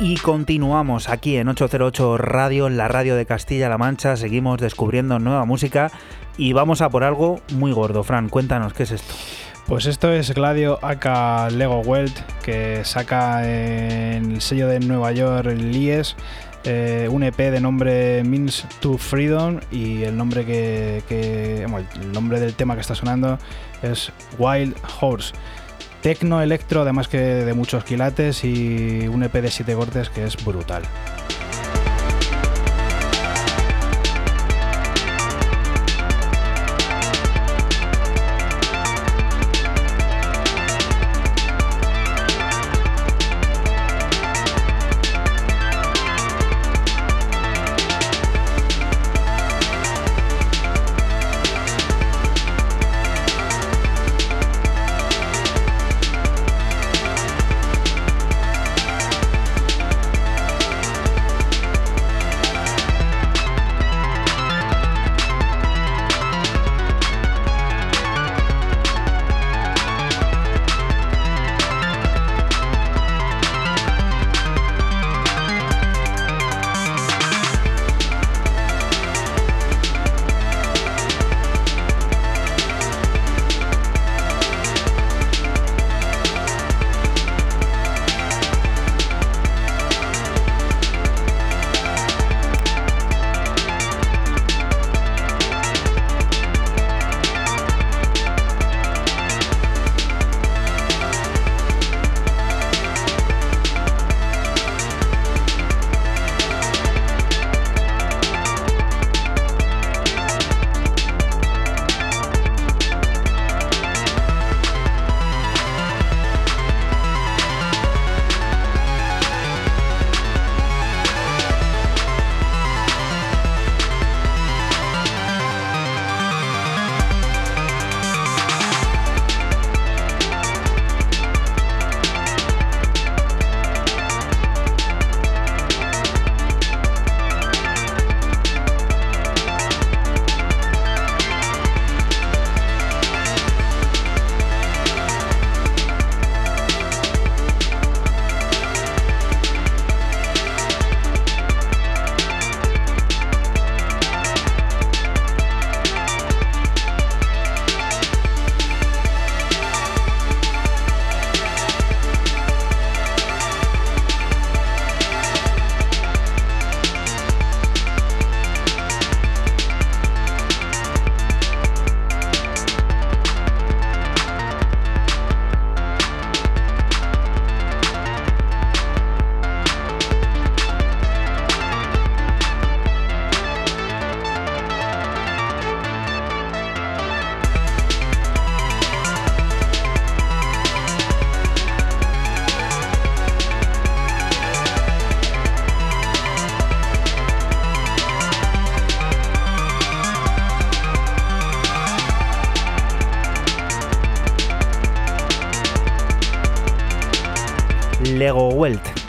Y 0.06 0.16
continuamos 0.16 1.08
aquí 1.08 1.38
en 1.38 1.48
808 1.48 2.18
Radio, 2.18 2.66
en 2.66 2.76
la 2.76 2.88
radio 2.88 3.16
de 3.16 3.24
Castilla-La 3.24 3.78
Mancha. 3.78 4.18
Seguimos 4.18 4.60
descubriendo 4.60 5.18
nueva 5.18 5.46
música 5.46 5.90
y 6.36 6.52
vamos 6.52 6.82
a 6.82 6.90
por 6.90 7.04
algo 7.04 7.40
muy 7.54 7.72
gordo. 7.72 8.04
Fran, 8.04 8.28
cuéntanos, 8.28 8.74
¿qué 8.74 8.82
es 8.82 8.90
esto? 8.90 9.14
Pues 9.66 9.86
esto 9.86 10.12
es 10.12 10.34
Gladio 10.34 10.78
aka 10.82 11.48
Lego 11.48 11.80
Welt, 11.80 12.14
que 12.42 12.84
saca 12.84 13.50
en 13.50 14.32
el 14.32 14.42
sello 14.42 14.68
de 14.68 14.78
Nueva 14.80 15.10
York, 15.12 15.46
Lies, 15.46 16.16
eh, 16.64 17.08
un 17.10 17.22
EP 17.22 17.38
de 17.38 17.60
nombre 17.62 18.22
Means 18.24 18.66
to 18.80 18.98
Freedom 18.98 19.60
y 19.70 20.02
el 20.02 20.18
nombre 20.18 20.44
que, 20.44 21.64
el 21.64 22.12
nombre 22.12 22.40
del 22.40 22.52
tema 22.52 22.74
que 22.74 22.82
está 22.82 22.94
sonando 22.94 23.38
es 23.82 24.12
Wild 24.38 24.76
Horse. 25.00 25.32
Tecno 26.04 26.42
electro, 26.42 26.82
además 26.82 27.08
que 27.08 27.16
de 27.16 27.54
muchos 27.54 27.82
quilates 27.82 28.44
y 28.44 29.08
un 29.08 29.22
EP 29.22 29.32
de 29.32 29.50
7 29.50 29.74
cortes 29.74 30.10
que 30.10 30.26
es 30.26 30.36
brutal. 30.44 30.82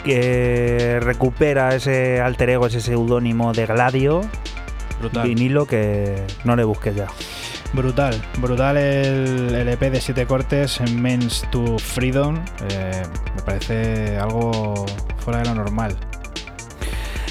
Que 0.05 0.99
recupera 1.01 1.75
ese 1.75 2.21
alter 2.21 2.51
ego, 2.51 2.67
ese 2.67 2.79
seudónimo 2.79 3.51
de 3.53 3.65
Gladio, 3.65 4.21
Brutal. 4.99 5.27
vinilo 5.27 5.65
que 5.65 6.23
no 6.43 6.55
le 6.55 6.63
busques 6.63 6.95
ya. 6.95 7.07
Brutal, 7.73 8.21
brutal 8.37 8.77
el, 8.77 9.53
el 9.53 9.67
EP 9.67 9.81
de 9.91 9.99
7 9.99 10.25
cortes 10.27 10.79
en 10.79 11.01
Men's 11.01 11.43
to 11.51 11.77
Freedom. 11.79 12.39
eh, 12.69 13.01
me 13.35 13.41
parece 13.41 14.17
algo 14.17 14.85
fuera 15.17 15.39
de 15.39 15.45
lo 15.45 15.55
normal. 15.55 15.97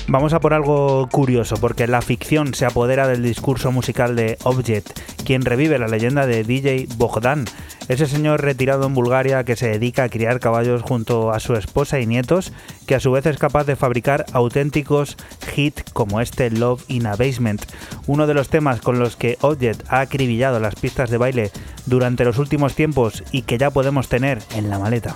Vamos 0.06 0.34
a 0.34 0.40
por 0.40 0.52
algo 0.52 1.08
curioso, 1.10 1.56
porque 1.56 1.86
la 1.86 2.02
ficción 2.02 2.52
se 2.52 2.66
apodera 2.66 3.08
del 3.08 3.22
discurso 3.22 3.72
musical 3.72 4.14
de 4.16 4.36
Objet, 4.44 4.84
quien 5.24 5.42
revive 5.46 5.78
la 5.78 5.88
leyenda 5.88 6.26
de 6.26 6.44
DJ 6.44 6.88
Bogdan, 6.98 7.46
ese 7.88 8.06
señor 8.06 8.42
retirado 8.42 8.86
en 8.86 8.94
Bulgaria 8.94 9.44
que 9.44 9.56
se 9.56 9.68
dedica 9.68 10.04
a 10.04 10.08
criar 10.08 10.40
caballos 10.40 10.82
junto 10.82 11.32
a 11.32 11.40
su 11.40 11.54
esposa 11.54 12.00
y 12.00 12.06
nietos, 12.06 12.52
que 12.86 12.94
a 12.94 13.00
su 13.00 13.10
vez 13.12 13.26
es 13.26 13.38
capaz 13.38 13.64
de 13.64 13.76
fabricar 13.76 14.24
auténticos 14.32 15.16
hits 15.54 15.84
como 15.92 16.20
este 16.20 16.50
Love 16.50 16.84
in 16.88 17.06
a 17.06 17.16
Basement, 17.16 17.64
uno 18.06 18.26
de 18.26 18.34
los 18.34 18.48
temas 18.48 18.80
con 18.80 18.98
los 18.98 19.16
que 19.16 19.38
Objet 19.40 19.82
ha 19.88 20.00
acribillado 20.00 20.60
las 20.60 20.74
pistas 20.74 21.10
de 21.10 21.18
baile 21.18 21.50
durante 21.86 22.24
los 22.24 22.38
últimos 22.38 22.74
tiempos 22.74 23.22
y 23.32 23.42
que 23.42 23.58
ya 23.58 23.70
podemos 23.70 24.08
tener 24.08 24.38
en 24.54 24.70
la 24.70 24.78
maleta. 24.78 25.14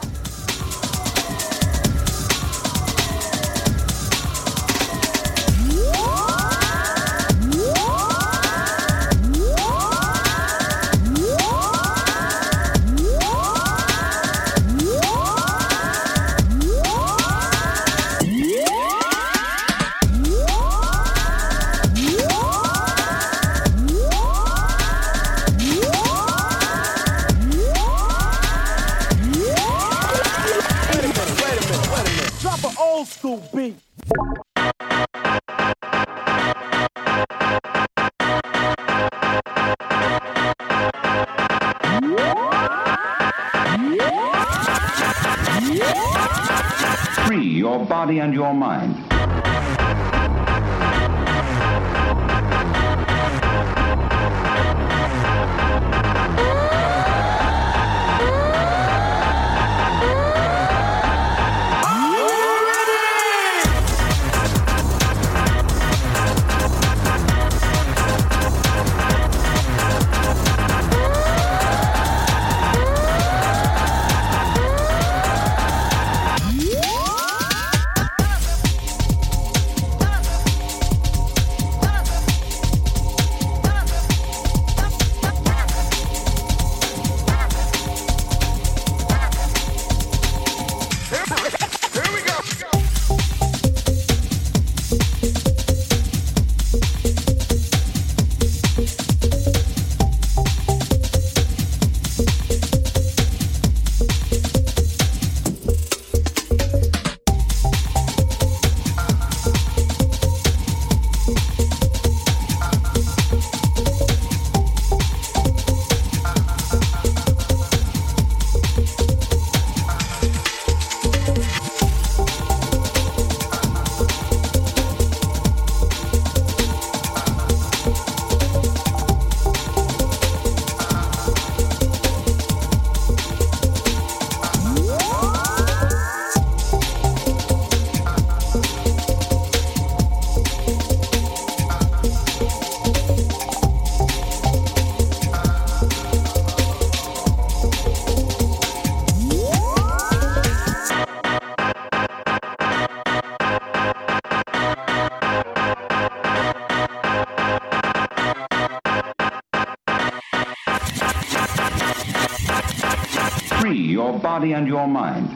Body 164.39 164.53
and 164.53 164.69
your 164.69 164.87
mind. 164.87 165.28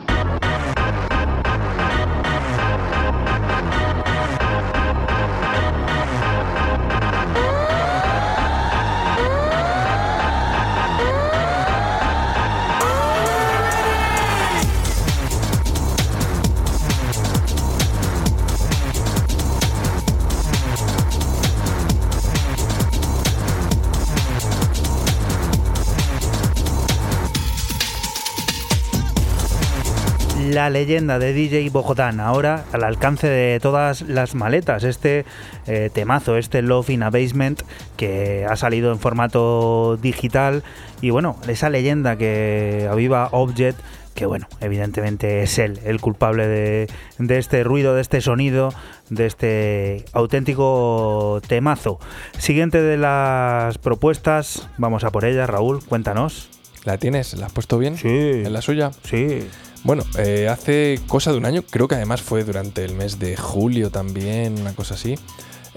La 30.53 30.69
leyenda 30.69 31.19
de 31.19 31.33
DJ 31.33 31.71
Bogotán, 31.71 32.21
ahora 32.21 32.67
al 32.73 32.85
alcance 32.85 33.27
de 33.27 33.59
todas 33.59 34.03
las 34.03 34.35
maletas. 34.35 34.85
Este 34.85 35.25
eh, 35.67 35.89
temazo, 35.91 36.37
este 36.37 36.61
Love 36.61 36.91
in 36.91 37.03
a 37.05 37.09
Basement, 37.09 37.63
que 37.97 38.45
ha 38.47 38.55
salido 38.57 38.93
en 38.93 38.99
formato 38.99 39.97
digital. 39.97 40.63
Y 41.01 41.09
bueno, 41.09 41.39
esa 41.49 41.71
leyenda 41.71 42.17
que 42.17 42.87
aviva 42.91 43.31
Object, 43.33 43.81
que 44.15 44.27
bueno, 44.27 44.47
evidentemente 44.61 45.43
es 45.43 45.59
él 45.59 45.81
el 45.87 46.03
culpable 46.03 46.47
de, 46.47 46.87
de 47.19 47.39
este 47.39 47.65
ruido, 47.65 47.95
de 47.95 48.03
este 48.03 48.21
sonido, 48.21 48.75
de 49.09 49.25
este 49.25 50.05
auténtico 50.13 51.41
temazo. 51.49 51.99
Siguiente 52.37 52.83
de 52.83 52.99
las 52.99 53.79
propuestas, 53.79 54.69
vamos 54.77 55.05
a 55.05 55.13
por 55.13 55.25
ella, 55.25 55.47
Raúl, 55.47 55.83
cuéntanos. 55.83 56.51
¿La 56.85 56.99
tienes? 56.99 57.33
¿La 57.39 57.47
has 57.47 57.53
puesto 57.53 57.79
bien? 57.79 57.97
Sí. 57.97 58.09
¿En 58.11 58.53
la 58.53 58.61
suya? 58.61 58.91
Sí. 59.05 59.49
Bueno, 59.85 60.05
eh, 60.17 60.49
hace 60.49 61.01
cosa 61.09 61.33
de 61.33 61.39
un 61.39 61.45
año, 61.45 61.63
creo 61.69 61.89
que 61.89 61.97
además 61.97 62.23
fue 62.23 62.45
durante 62.45 62.85
el 62.85 62.95
mes 62.95 63.19
de 63.19 63.37
julio 63.37 63.91
también, 63.91 64.61
una 64.61 64.75
cosa 64.75 64.95
así. 64.95 65.17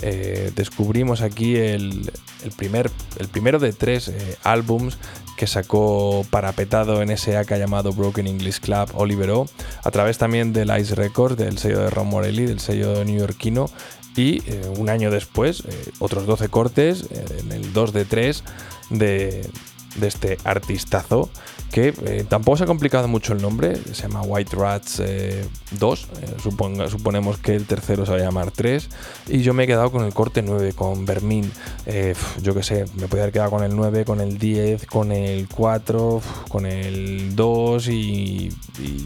eh, 0.02 0.52
descubrimos 0.56 1.22
aquí 1.22 1.56
el, 1.56 2.12
primer, 2.58 2.92
el 3.18 3.30
primero 3.30 3.60
de 3.60 3.72
tres 3.74 4.10
eh, 4.10 4.38
álbums 4.44 4.98
que 5.38 5.48
sacó 5.48 6.26
parapetado 6.30 7.02
en 7.02 7.10
ese 7.10 7.38
AK 7.38 7.58
llamado 7.58 7.94
Broken 7.94 8.28
English 8.28 8.60
Club 8.60 8.90
Oliver 8.94 9.32
O, 9.32 9.48
a 9.84 9.92
través 9.92 10.18
también 10.18 10.54
del 10.54 10.78
Ice 10.80 10.96
Records, 10.96 11.38
del 11.38 11.58
sello 11.58 11.80
de 11.80 11.90
Ron 11.90 12.08
Morelli, 12.08 12.46
del 12.46 12.60
sello 12.60 13.04
neoyorquino, 13.04 13.70
y 14.16 14.42
un 14.78 14.90
año 14.90 15.12
después, 15.12 15.64
otros 16.00 16.26
12 16.26 16.48
cortes, 16.48 17.06
en 17.40 17.52
el 17.52 17.74
2 17.74 17.92
de 17.92 18.06
3 18.06 18.44
de, 18.92 19.50
de 19.96 20.08
este 20.08 20.38
artistazo, 20.46 21.30
que 21.76 21.94
eh, 22.06 22.26
tampoco 22.30 22.56
se 22.56 22.64
ha 22.64 22.68
complicado 22.68 23.10
mucho 23.10 23.34
el 23.34 23.42
nombre, 23.42 23.76
se 23.76 24.04
llama 24.04 24.22
White 24.22 24.56
Rats 24.56 25.02
eh, 25.04 25.44
2, 25.72 26.08
eh, 26.22 26.28
suponga- 26.42 26.88
suponemos 26.90 27.38
que 27.38 27.54
el 27.54 27.66
tercero 27.66 28.06
se 28.06 28.14
va 28.14 28.18
a 28.18 28.22
llamar 28.22 28.50
3, 28.52 28.90
y 29.28 29.42
yo 29.42 29.54
me 29.54 29.66
he 29.66 29.68
quedado 29.68 29.92
con 29.92 30.06
el 30.06 30.14
corte 30.14 30.42
9, 30.42 30.72
con 30.72 31.06
Vermin, 31.06 31.52
Eh, 31.86 32.16
yo 32.42 32.54
qué 32.56 32.64
sé, 32.64 32.86
me 32.96 33.10
podía 33.10 33.24
haber 33.24 33.34
quedado 33.34 33.50
con 33.52 33.64
el 33.66 33.76
9, 33.76 34.06
con 34.06 34.22
el 34.22 34.38
10, 34.38 34.86
con 34.86 35.12
el 35.12 35.50
4, 35.54 36.22
pf, 36.24 36.50
con 36.50 36.66
el 36.66 37.36
2 37.36 37.90
y, 37.90 38.50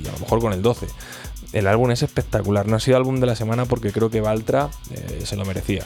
a 0.07 0.11
lo 0.13 0.19
mejor 0.19 0.39
con 0.39 0.53
el 0.53 0.61
12. 0.61 0.85
El 1.53 1.65
álbum 1.65 1.89
es 1.89 2.03
espectacular, 2.03 2.67
no 2.67 2.75
ha 2.75 2.79
sido 2.79 2.97
álbum 2.97 3.19
de 3.19 3.25
la 3.25 3.35
semana 3.35 3.65
porque 3.65 3.91
creo 3.91 4.11
que 4.11 4.21
Valtra 4.21 4.69
eh, 4.91 5.21
se 5.25 5.35
lo 5.35 5.43
merecía. 5.43 5.85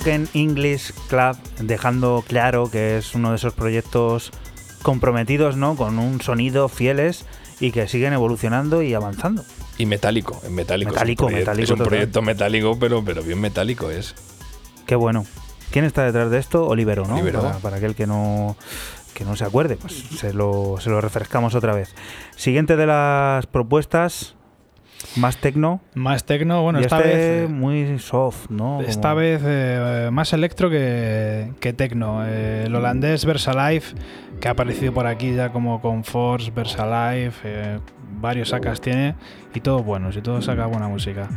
Broken 0.00 0.28
English 0.32 0.94
Club, 1.08 1.36
dejando 1.60 2.24
claro 2.26 2.70
que 2.70 2.96
es 2.96 3.14
uno 3.14 3.30
de 3.30 3.36
esos 3.36 3.52
proyectos 3.52 4.30
comprometidos, 4.80 5.58
¿no? 5.58 5.76
Con 5.76 5.98
un 5.98 6.22
sonido 6.22 6.70
fieles 6.70 7.26
y 7.60 7.70
que 7.70 7.86
siguen 7.86 8.14
evolucionando 8.14 8.80
y 8.80 8.94
avanzando. 8.94 9.44
Y 9.76 9.84
metálico, 9.84 10.40
en 10.42 10.54
metálico. 10.54 10.92
Metálico, 10.92 11.26
es 11.26 11.32
un, 11.32 11.38
metálico 11.38 11.64
es 11.74 11.80
un 11.80 11.86
proyecto 11.86 12.22
metálico, 12.22 12.78
pero, 12.80 13.04
pero 13.04 13.22
bien 13.22 13.42
metálico 13.42 13.90
es. 13.90 14.14
Qué 14.86 14.94
bueno. 14.94 15.26
¿Quién 15.70 15.84
está 15.84 16.04
detrás 16.04 16.30
de 16.30 16.38
esto? 16.38 16.66
Olivero, 16.66 17.06
¿no? 17.06 17.16
Olivero. 17.16 17.42
Para, 17.42 17.58
para 17.58 17.76
aquel 17.76 17.94
que 17.94 18.06
no 18.06 18.56
que 19.12 19.26
no 19.26 19.36
se 19.36 19.44
acuerde, 19.44 19.76
pues 19.76 19.92
se 20.16 20.32
lo, 20.32 20.76
se 20.80 20.88
lo 20.88 21.02
refrescamos 21.02 21.54
otra 21.54 21.74
vez. 21.74 21.94
Siguiente 22.36 22.76
de 22.76 22.86
las 22.86 23.46
propuestas, 23.46 24.34
más 25.16 25.36
tecno. 25.38 25.80
Más 25.94 26.24
tecno, 26.24 26.62
bueno, 26.62 26.80
y 26.80 26.84
esta 26.84 26.98
este 26.98 27.08
vez. 27.08 27.44
eh, 27.44 27.48
muy 27.48 27.98
soft, 27.98 28.50
¿no? 28.50 28.80
Esta 28.82 29.10
Como- 29.10 29.20
vez 29.20 29.42
eh, 29.44 30.08
más 30.12 30.32
electro 30.32 30.70
que, 30.70 31.52
que 31.60 31.72
tecno. 31.72 32.22
Eh, 32.26 32.64
el 32.66 32.74
holandés 32.74 33.24
Versalife, 33.24 33.94
que 34.40 34.48
ha 34.48 34.52
aparecido 34.52 34.92
por 34.92 35.06
aquí 35.06 35.34
ya 35.34 35.50
como 35.50 35.80
con 35.80 36.04
Force, 36.04 36.50
Versalife, 36.50 37.38
eh, 37.44 37.78
varios 38.20 38.50
sacas 38.50 38.80
tiene 38.80 39.14
y 39.54 39.60
todos 39.60 39.84
buenos 39.84 40.16
y 40.16 40.20
todos 40.22 40.44
saca 40.44 40.66
buena 40.66 40.88
música. 40.88 41.28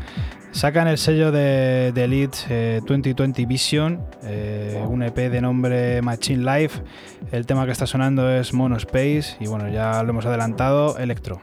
Sacan 0.52 0.88
el 0.88 1.00
sello 1.00 1.32
de, 1.32 1.92
de 1.96 2.04
Elite 2.04 2.38
eh, 2.50 2.82
2020 2.86 3.46
Vision, 3.48 4.02
eh, 4.24 4.84
un 4.88 5.02
EP 5.02 5.16
de 5.32 5.42
nombre 5.42 6.00
Machine 6.04 6.44
Life. 6.44 6.82
El 7.32 7.46
tema 7.48 7.66
que 7.66 7.72
está 7.72 7.88
sonando 7.88 8.30
es 8.32 8.54
Mono 8.54 8.76
Space 8.78 9.36
y 9.40 9.48
bueno, 9.48 9.68
ya 9.70 10.04
lo 10.04 10.10
hemos 10.12 10.26
adelantado, 10.28 10.98
electro. 11.00 11.42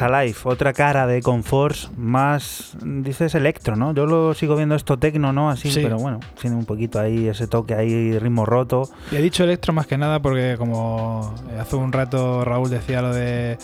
Versalife, 0.00 0.48
otra 0.48 0.72
cara 0.72 1.06
de 1.06 1.20
Conforce, 1.22 1.88
más, 1.96 2.76
dices 2.82 3.34
electro, 3.34 3.76
¿no? 3.76 3.92
Yo 3.94 4.06
lo 4.06 4.34
sigo 4.34 4.56
viendo 4.56 4.74
esto 4.74 4.98
tecno, 4.98 5.32
¿no? 5.32 5.50
Así, 5.50 5.70
Sí. 5.70 5.80
pero 5.82 5.98
bueno, 5.98 6.20
tiene 6.40 6.56
un 6.56 6.64
poquito 6.64 6.98
ahí 6.98 7.28
ese 7.28 7.46
toque 7.46 7.74
ahí, 7.74 8.18
ritmo 8.18 8.46
roto. 8.46 8.88
Y 9.12 9.16
he 9.16 9.22
dicho 9.22 9.44
electro 9.44 9.72
más 9.72 9.86
que 9.86 9.98
nada 9.98 10.20
porque 10.20 10.56
como 10.58 11.34
hace 11.58 11.76
un 11.76 11.92
rato 11.92 12.44
Raúl 12.44 12.70
decía 12.70 13.02
lo 13.02 13.12
de 13.14 13.58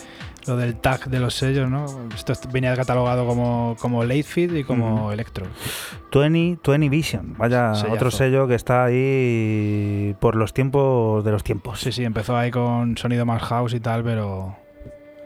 lo 0.45 0.55
del 0.55 0.77
tag 0.77 1.09
de 1.09 1.19
los 1.19 1.33
sellos, 1.35 1.69
¿no? 1.69 1.85
Esto 2.15 2.31
est- 2.31 2.49
venía 2.49 2.73
catalogado 2.73 3.25
como, 3.27 3.75
como 3.81 4.05
late 4.05 4.23
feed 4.23 4.53
y 4.55 4.63
como 4.63 5.11
electro. 5.11 5.45
20, 6.13 6.59
20 6.65 6.87
Vision, 6.89 7.35
vaya, 7.37 7.75
Sellazo. 7.75 7.93
otro 7.93 8.11
sello 8.11 8.47
que 8.47 8.55
está 8.55 8.85
ahí 8.85 10.15
por 10.21 10.35
los 10.37 10.53
tiempos 10.53 11.25
de 11.25 11.31
los 11.31 11.43
tiempos. 11.43 11.81
Sí, 11.81 11.91
sí, 11.91 12.05
empezó 12.05 12.37
ahí 12.37 12.49
con 12.49 12.95
sonido 12.97 13.25
más 13.25 13.41
house 13.43 13.73
y 13.73 13.81
tal, 13.81 14.03
pero 14.05 14.55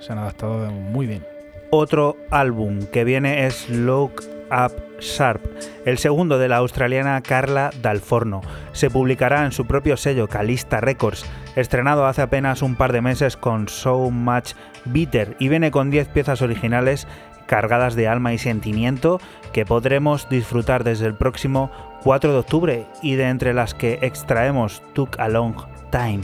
se 0.02 0.12
han 0.12 0.20
adaptado 0.20 0.70
muy 0.72 1.06
bien. 1.06 1.26
Otro 1.70 2.18
álbum 2.32 2.86
que 2.92 3.06
viene 3.06 3.46
es 3.46 3.70
Look 3.70 4.24
Up 4.52 4.74
Sharp, 5.00 5.42
el 5.86 5.98
segundo 5.98 6.38
de 6.38 6.50
la 6.50 6.58
australiana 6.58 7.22
Carla 7.22 7.72
Dalforno. 7.82 8.42
Se 8.74 8.90
publicará 8.90 9.46
en 9.46 9.54
su 9.54 9.66
propio 9.66 9.96
sello 9.96 10.28
Calista 10.28 10.82
Records, 10.82 11.26
estrenado 11.56 12.06
hace 12.06 12.22
apenas 12.22 12.62
un 12.62 12.76
par 12.76 12.92
de 12.92 13.02
meses 13.02 13.38
con 13.38 13.70
So 13.70 14.10
Much 14.12 14.54
Bitter 14.86 15.38
y 15.40 15.48
viene 15.48 15.72
con 15.72 15.90
10 15.90 16.10
piezas 16.10 16.42
originales 16.42 17.08
cargadas 17.46 17.96
de 17.96 18.08
alma 18.08 18.34
y 18.34 18.38
sentimiento 18.38 19.20
que 19.54 19.66
podremos 19.66 20.30
disfrutar 20.30 20.84
desde 20.84 21.08
el 21.08 21.16
próximo 21.16 21.72
4 22.04 22.32
de 22.32 22.40
octubre 22.40 22.86
y 23.02 23.16
de 23.16 23.30
entre 23.30 23.54
las 23.54 23.74
que 23.74 24.00
extraemos 24.02 24.82
Took 24.94 25.20
a 25.20 25.28
Long 25.28 25.56
Time. 25.92 26.22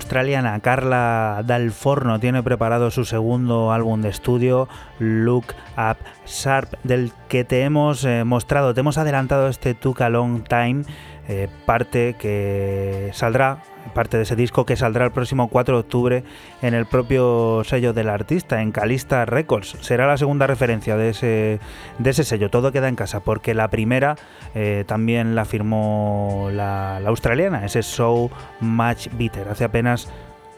Australiana 0.00 0.58
Carla 0.60 1.42
Dalforno 1.44 2.18
tiene 2.18 2.42
preparado 2.42 2.90
su 2.90 3.04
segundo 3.04 3.70
álbum 3.70 4.00
de 4.00 4.08
estudio, 4.08 4.66
Look 4.98 5.54
Up 5.76 5.98
Sharp, 6.26 6.72
del 6.84 7.12
que 7.28 7.44
te 7.44 7.62
hemos 7.62 8.04
eh, 8.04 8.24
mostrado, 8.24 8.72
te 8.72 8.80
hemos 8.80 8.96
adelantado 8.96 9.48
este 9.48 9.74
Took 9.74 10.00
a 10.00 10.08
Long 10.08 10.42
Time, 10.42 10.84
eh, 11.32 11.46
parte 11.64 12.16
que 12.18 13.10
saldrá 13.12 13.62
parte 13.94 14.16
de 14.16 14.24
ese 14.24 14.34
disco 14.34 14.66
que 14.66 14.74
saldrá 14.74 15.04
el 15.04 15.12
próximo 15.12 15.46
4 15.46 15.76
de 15.76 15.80
octubre 15.80 16.24
en 16.60 16.74
el 16.74 16.86
propio 16.86 17.62
sello 17.64 17.92
del 17.92 18.08
artista, 18.08 18.62
en 18.62 18.72
Calista 18.72 19.24
Records. 19.26 19.76
Será 19.80 20.08
la 20.08 20.16
segunda 20.16 20.48
referencia 20.48 20.96
de 20.96 21.10
ese, 21.10 21.60
de 21.98 22.10
ese 22.10 22.24
sello. 22.24 22.50
Todo 22.50 22.72
queda 22.72 22.88
en 22.88 22.96
casa, 22.96 23.20
porque 23.20 23.54
la 23.54 23.68
primera 23.68 24.16
eh, 24.56 24.82
también 24.88 25.36
la 25.36 25.44
firmó 25.44 26.48
la, 26.52 26.98
la 27.00 27.08
australiana, 27.08 27.64
ese 27.64 27.84
So 27.84 28.28
Much 28.58 29.06
Bitter, 29.12 29.48
hace 29.48 29.62
apenas 29.62 30.10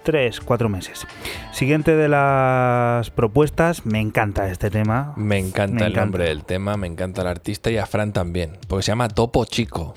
3, 0.03 0.40
4 0.40 0.68
meses. 0.68 1.07
Siguiente 1.53 1.96
de 1.96 2.09
las 2.09 3.11
propuestas, 3.11 3.86
me 3.86 4.00
encanta 4.00 4.48
este 4.50 4.70
tema. 4.70 5.12
Me 5.16 5.38
encanta 5.38 5.74
Me 5.74 5.80
el 5.86 5.92
encanta. 5.92 6.00
nombre 6.05 6.24
del 6.24 6.44
tema, 6.44 6.76
me 6.76 6.86
encanta 6.86 7.22
el 7.22 7.28
artista 7.28 7.70
y 7.70 7.76
a 7.78 7.86
Fran 7.86 8.12
también, 8.12 8.59
porque 8.68 8.82
se 8.84 8.92
llama 8.92 9.09
Topo 9.09 9.44
Chico. 9.44 9.94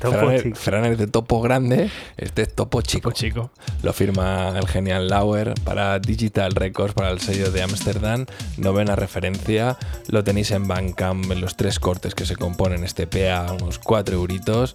Topo 0.00 0.16
Fran, 0.18 0.32
es- 0.32 0.42
Chico. 0.42 0.56
Fran 0.56 0.84
es 0.86 0.96
de 0.98 1.06
Topo 1.06 1.42
Grande, 1.42 1.90
este 2.16 2.42
es 2.42 2.54
Topo 2.54 2.80
Chico. 2.80 3.12
chico. 3.12 3.50
Lo 3.82 3.92
firma 3.92 4.54
el 4.58 4.66
genial 4.66 5.08
Lauer 5.08 5.52
para 5.62 5.98
Digital 5.98 6.52
Records, 6.52 6.94
para 6.94 7.10
el 7.10 7.20
sello 7.20 7.50
de 7.50 7.62
Ámsterdam. 7.62 8.24
Novena 8.56 8.96
referencia. 8.96 9.76
Lo 10.08 10.24
tenéis 10.24 10.50
en 10.52 10.66
Bandcamp, 10.66 11.30
en 11.30 11.40
los 11.42 11.54
tres 11.56 11.78
cortes 11.78 12.14
que 12.14 12.24
se 12.24 12.36
componen 12.36 12.82
este 12.84 13.06
PA, 13.06 13.52
unos 13.60 13.78
4 13.78 14.14
euritos. 14.16 14.74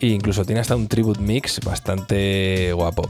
E 0.00 0.06
incluso 0.08 0.44
tiene 0.44 0.60
hasta 0.60 0.74
un 0.74 0.88
tribute 0.88 1.20
mix 1.20 1.60
bastante 1.60 2.72
guapo. 2.72 3.08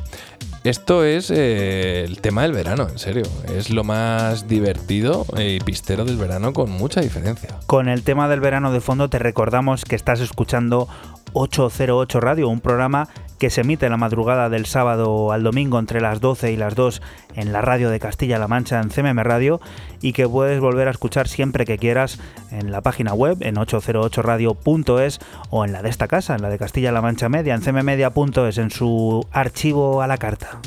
Esto 0.65 1.05
es 1.05 1.33
eh, 1.33 2.05
el 2.05 2.21
tema 2.21 2.43
del 2.43 2.53
verano, 2.53 2.87
en 2.89 2.99
serio. 2.99 3.25
Es 3.53 3.71
lo 3.71 3.83
más 3.83 4.47
divertido 4.47 5.27
y 5.37 5.59
pistero 5.59 6.05
del 6.05 6.17
verano 6.17 6.53
con 6.53 6.71
mucha 6.71 7.01
diferencia. 7.01 7.59
Con 7.67 7.89
el 7.89 8.05
tema 8.05 8.29
del 8.29 8.41
verano 8.41 8.73
de 8.73 8.81
fondo 8.81 9.09
te 9.09 9.19
recordamos 9.19 9.85
que 9.85 9.97
estás 9.97 10.21
escuchando 10.21 10.89
808 11.33 12.21
Radio, 12.21 12.49
un 12.49 12.61
programa 12.61 13.09
que 13.41 13.51
se 13.51 13.63
emite 13.63 13.89
la 13.89 13.97
madrugada 13.97 14.49
del 14.51 14.67
sábado 14.67 15.33
al 15.33 15.43
domingo 15.43 15.81
entre 15.81 16.01
las 16.01 16.21
12 16.21 16.53
y 16.53 16.57
las 16.57 16.77
2 16.77 17.03
en 17.35 17.53
la 17.53 17.61
radio 17.61 17.91
de 17.91 18.01
Castilla-La 18.01 18.49
Mancha 18.49 18.81
en 18.81 18.91
CMM 18.91 19.19
Radio 19.21 19.61
y 20.01 20.13
que 20.13 20.29
puedes 20.29 20.61
volver 20.61 20.89
a 20.89 20.91
escuchar 20.91 21.29
siempre 21.29 21.65
que 21.65 21.79
quieras 21.79 22.19
en 22.51 22.73
la 22.73 22.81
página 22.81 23.15
web 23.15 23.39
en 23.41 23.57
808radio.es 23.57 25.21
o 25.51 25.65
en 25.65 25.73
la 25.73 25.83
de 25.83 25.89
esta 25.89 26.09
casa, 26.09 26.35
en 26.35 26.43
la 26.43 26.49
de 26.49 26.59
Castilla-La 26.59 27.01
Mancha 27.01 27.29
Media, 27.29 27.55
en 27.55 27.61
cmmedia.es, 27.63 28.59
en 28.59 28.71
su 28.71 29.27
archivo 29.33 30.03
a 30.03 30.07
la 30.07 30.19
carta. 30.19 30.61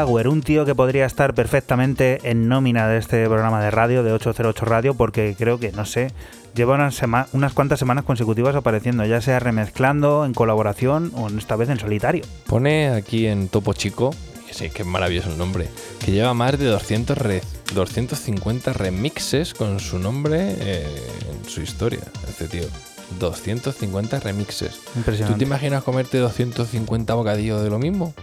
Delaware, 0.00 0.28
un 0.30 0.40
tío 0.40 0.64
que 0.64 0.74
podría 0.74 1.04
estar 1.04 1.34
perfectamente 1.34 2.20
en 2.22 2.48
nómina 2.48 2.88
de 2.88 2.96
este 2.96 3.22
programa 3.26 3.62
de 3.62 3.70
radio, 3.70 4.02
de 4.02 4.12
808 4.12 4.64
Radio, 4.64 4.94
porque 4.94 5.34
creo 5.38 5.60
que, 5.60 5.72
no 5.72 5.84
sé, 5.84 6.10
lleva 6.54 6.74
unas, 6.76 6.98
unas 7.34 7.52
cuantas 7.52 7.78
semanas 7.78 8.04
consecutivas 8.04 8.56
apareciendo, 8.56 9.04
ya 9.04 9.20
sea 9.20 9.40
remezclando, 9.40 10.24
en 10.24 10.32
colaboración 10.32 11.12
o 11.16 11.28
en 11.28 11.36
esta 11.38 11.54
vez 11.56 11.68
en 11.68 11.78
solitario. 11.78 12.24
Pone 12.46 12.88
aquí 12.88 13.26
en 13.26 13.48
Topo 13.48 13.74
Chico, 13.74 14.14
que 14.48 14.54
sí, 14.54 14.70
que 14.70 14.84
maravilloso 14.84 15.28
el 15.32 15.36
nombre, 15.36 15.68
que 16.02 16.12
lleva 16.12 16.32
más 16.32 16.58
de 16.58 16.64
200 16.64 17.18
re- 17.18 17.42
250 17.74 18.72
remixes 18.72 19.52
con 19.52 19.80
su 19.80 19.98
nombre 19.98 20.56
eh, 20.60 20.86
en 21.30 21.46
su 21.50 21.60
historia, 21.60 22.00
este 22.26 22.48
tío. 22.48 22.64
250 23.18 24.20
remixes. 24.20 24.70
¿Tú 24.94 24.98
Impresionante. 25.00 25.38
te 25.40 25.44
imaginas 25.44 25.82
comerte 25.82 26.16
250 26.18 27.12
bocadillos 27.14 27.62
de 27.62 27.68
lo 27.68 27.78
mismo? 27.78 28.14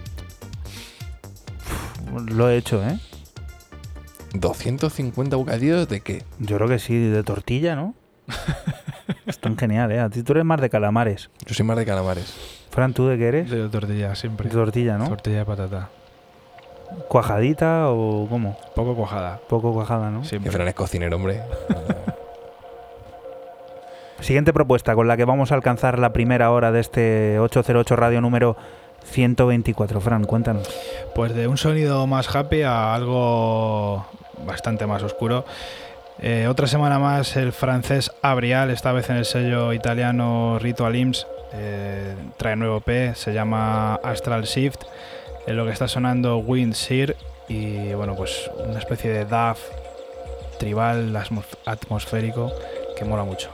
Lo 2.20 2.50
he 2.50 2.58
hecho, 2.58 2.84
¿eh? 2.84 3.00
250 4.34 5.36
bocadillos 5.36 5.88
de 5.88 6.02
qué? 6.02 6.24
Yo 6.40 6.58
creo 6.58 6.68
que 6.68 6.80
sí, 6.80 6.98
de 6.98 7.24
tortilla, 7.24 7.76
¿no? 7.76 7.94
Están 9.26 9.58
genial, 9.58 9.92
¿eh? 9.92 10.00
A 10.00 10.10
ti 10.10 10.24
tú 10.24 10.34
eres 10.34 10.46
más 10.46 10.60
de 10.62 10.70
calamares. 10.70 11.30
Yo 11.46 11.54
soy 11.54 11.66
más 11.66 11.78
de 11.78 11.86
calamares. 11.86 12.36
Fran, 12.70 12.94
¿tú 12.94 13.08
de 13.08 13.18
qué 13.18 13.28
eres? 13.28 13.50
De 13.50 13.70
tortilla, 13.70 14.16
siempre. 14.16 14.50
De 14.50 14.56
tortilla, 14.56 14.98
¿no? 14.98 15.08
Tortilla 15.08 15.40
de 15.40 15.46
patata. 15.46 15.90
¿Cuajadita 17.08 17.90
o 17.90 18.28
cómo? 18.30 18.58
Poco 18.76 18.96
cuajada. 18.96 19.40
Poco 19.50 19.74
cuajada, 19.74 20.10
¿no? 20.10 20.22
Que 20.22 20.28
Siempre. 20.28 20.52
Fran 20.52 20.68
es 20.68 20.76
cocinero, 20.76 21.16
hombre. 21.16 21.42
Siguiente 24.20 24.52
propuesta 24.52 24.96
con 24.96 25.08
la 25.08 25.16
que 25.16 25.26
vamos 25.26 25.52
a 25.52 25.56
alcanzar 25.56 26.00
la 26.00 26.12
primera 26.12 26.52
hora 26.52 26.72
de 26.72 26.80
este 26.80 27.40
808 27.40 27.96
radio 27.96 28.20
número 28.20 28.58
124. 29.04 30.02
Fran, 30.02 30.24
cuéntanos. 30.26 30.70
Pues 31.16 31.34
de 31.34 31.48
un 31.48 31.58
sonido 31.58 32.06
más 32.08 32.34
happy 32.36 32.62
a 32.64 32.94
algo 32.94 34.06
bastante 34.46 34.86
más 34.86 35.04
oscuro. 35.04 35.46
Eh, 36.20 36.48
otra 36.50 36.68
semana 36.68 36.98
más 37.00 37.36
el 37.38 37.52
francés 37.54 38.12
Abrial, 38.22 38.72
esta 38.72 38.92
vez 38.92 39.10
en 39.10 39.18
el 39.18 39.26
sello 39.26 39.72
italiano 39.74 40.58
Ritual 40.60 40.96
Imps, 40.96 41.28
eh, 41.54 42.16
trae 42.38 42.56
nuevo 42.56 42.82
P, 42.82 43.14
se 43.16 43.34
llama 43.34 43.96
Astral 44.04 44.44
Shift, 44.46 44.82
en 45.46 45.56
lo 45.58 45.66
que 45.66 45.72
está 45.72 45.88
sonando 45.88 46.38
Wind 46.40 46.74
Sear 46.74 47.16
y 47.48 47.94
bueno, 47.94 48.16
pues 48.16 48.50
una 48.68 48.80
especie 48.80 49.12
de 49.12 49.26
DAF 49.26 49.60
tribal 50.60 51.16
atmos- 51.16 51.56
atmosférico 51.66 52.52
que 52.98 53.06
mola 53.06 53.24
mucho. 53.24 53.50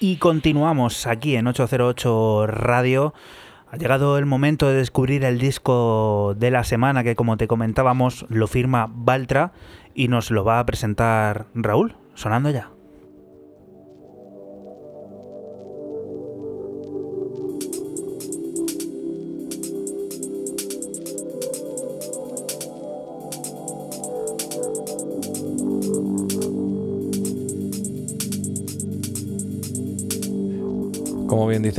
Y 0.00 0.16
continuamos 0.16 1.06
aquí 1.06 1.36
en 1.36 1.46
808 1.46 2.48
Radio. 2.48 3.14
Ha 3.74 3.76
llegado 3.76 4.18
el 4.18 4.24
momento 4.24 4.68
de 4.68 4.76
descubrir 4.76 5.24
el 5.24 5.40
disco 5.40 6.36
de 6.38 6.52
la 6.52 6.62
semana 6.62 7.02
que 7.02 7.16
como 7.16 7.36
te 7.36 7.48
comentábamos 7.48 8.24
lo 8.28 8.46
firma 8.46 8.88
Baltra 8.88 9.50
y 9.96 10.06
nos 10.06 10.30
lo 10.30 10.44
va 10.44 10.60
a 10.60 10.64
presentar 10.64 11.46
Raúl, 11.54 11.96
sonando 12.14 12.50
ya. 12.50 12.70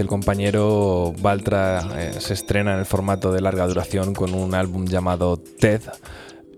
El 0.01 0.07
compañero, 0.07 1.13
Valtra 1.21 1.81
eh, 1.95 2.13
se 2.19 2.33
estrena 2.33 2.73
en 2.73 2.79
el 2.79 2.85
formato 2.85 3.31
de 3.31 3.41
larga 3.41 3.67
duración 3.67 4.13
con 4.13 4.33
un 4.33 4.53
álbum 4.53 4.85
llamado 4.85 5.37
TED 5.37 5.81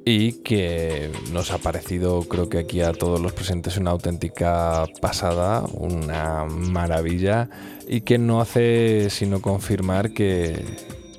y 0.05 0.33
que 0.43 1.11
nos 1.33 1.51
ha 1.51 1.57
parecido, 1.57 2.21
creo 2.23 2.47
que 2.47 2.59
aquí 2.59 2.81
a 2.81 2.93
todos 2.93 3.19
los 3.19 3.33
presentes, 3.33 3.75
una 3.77 3.91
auténtica 3.91 4.85
pasada, 5.01 5.63
una 5.73 6.45
maravilla 6.45 7.49
y 7.87 8.01
que 8.01 8.17
no 8.17 8.39
hace 8.39 9.09
sino 9.09 9.41
confirmar 9.41 10.11
que, 10.11 10.63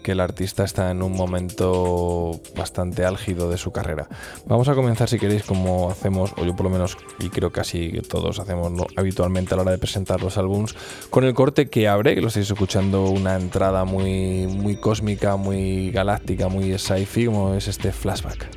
que 0.09 0.13
el 0.13 0.21
artista 0.21 0.65
está 0.65 0.91
en 0.91 1.03
un 1.03 1.13
momento 1.13 2.41
bastante 2.57 3.05
álgido 3.05 3.51
de 3.51 3.59
su 3.59 3.73
carrera. 3.73 4.09
Vamos 4.47 4.67
a 4.69 4.75
comenzar 4.75 5.07
si 5.07 5.19
queréis 5.19 5.43
como 5.43 5.91
hacemos, 5.91 6.33
o 6.39 6.47
yo 6.47 6.57
por 6.57 6.65
lo 6.65 6.71
menos, 6.71 6.97
y 7.19 7.29
creo 7.29 7.53
que 7.53 7.61
así 7.61 7.93
todos 8.09 8.39
hacemos 8.39 8.73
habitualmente 8.97 9.53
a 9.53 9.59
la 9.59 9.65
hora 9.65 9.73
de 9.73 9.77
presentar 9.77 10.23
los 10.23 10.39
álbums, 10.39 10.75
con 11.11 11.25
el 11.25 11.35
corte 11.35 11.69
que 11.69 11.89
abre, 11.89 12.15
que 12.15 12.23
lo 12.23 12.29
estáis 12.29 12.51
escuchando, 12.51 13.05
una 13.05 13.37
entrada 13.37 13.85
muy, 13.85 14.47
muy 14.47 14.77
cósmica, 14.77 15.37
muy 15.37 15.91
galáctica, 15.91 16.49
muy 16.49 16.79
sci-fi, 16.79 17.27
como 17.27 17.53
es 17.53 17.69
este 17.69 17.93
flashback. 17.93 18.49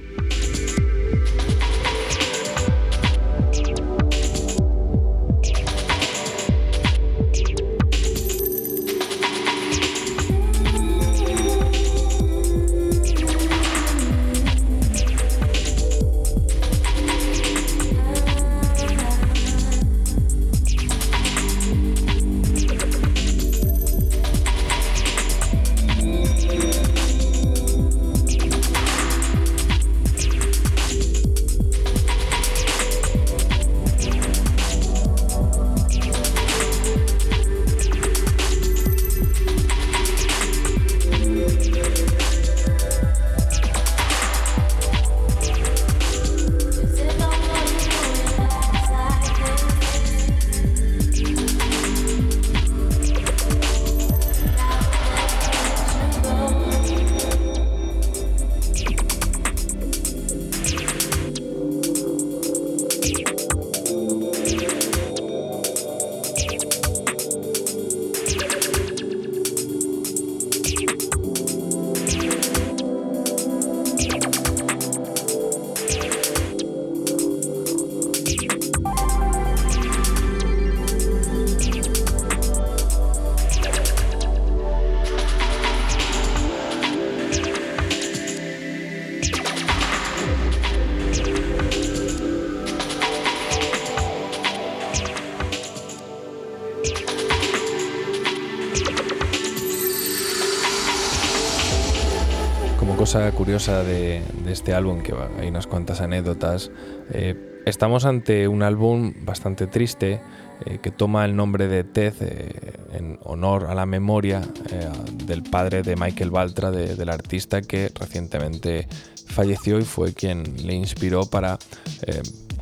De, 103.51 104.21
este 104.47 104.73
álbum, 104.73 105.01
que 105.03 105.13
hay 105.39 105.49
unas 105.49 105.67
cuantas 105.67 105.99
anécdotas, 105.99 106.71
eh, 107.11 107.35
estamos 107.65 108.05
ante 108.05 108.47
un 108.47 108.63
álbum 108.63 109.13
bastante 109.25 109.67
triste 109.67 110.21
eh, 110.65 110.79
que 110.81 110.89
toma 110.89 111.25
el 111.25 111.35
nombre 111.35 111.67
de 111.67 111.83
Ted 111.83 112.13
eh, 112.21 112.53
en 112.93 113.19
honor 113.23 113.65
a 113.65 113.75
la 113.75 113.85
memoria 113.85 114.41
eh, 114.71 114.87
del 115.25 115.43
padre 115.43 115.83
de 115.83 115.97
Michael 115.97 116.31
Baltra, 116.31 116.71
de- 116.71 116.95
del 116.95 117.09
artista 117.09 117.61
que 117.61 117.91
recientemente 117.93 118.87
falleció 119.27 119.79
y 119.79 119.83
fue 119.83 120.13
quien 120.13 120.43
le 120.65 120.73
inspiró 120.73 121.25
para 121.25 121.57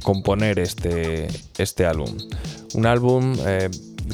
componer 0.03 0.57
este, 0.59 1.27
este 1.57 1.85
álbum. 1.85 2.17
Un 2.73 2.85
álbum 2.85 3.35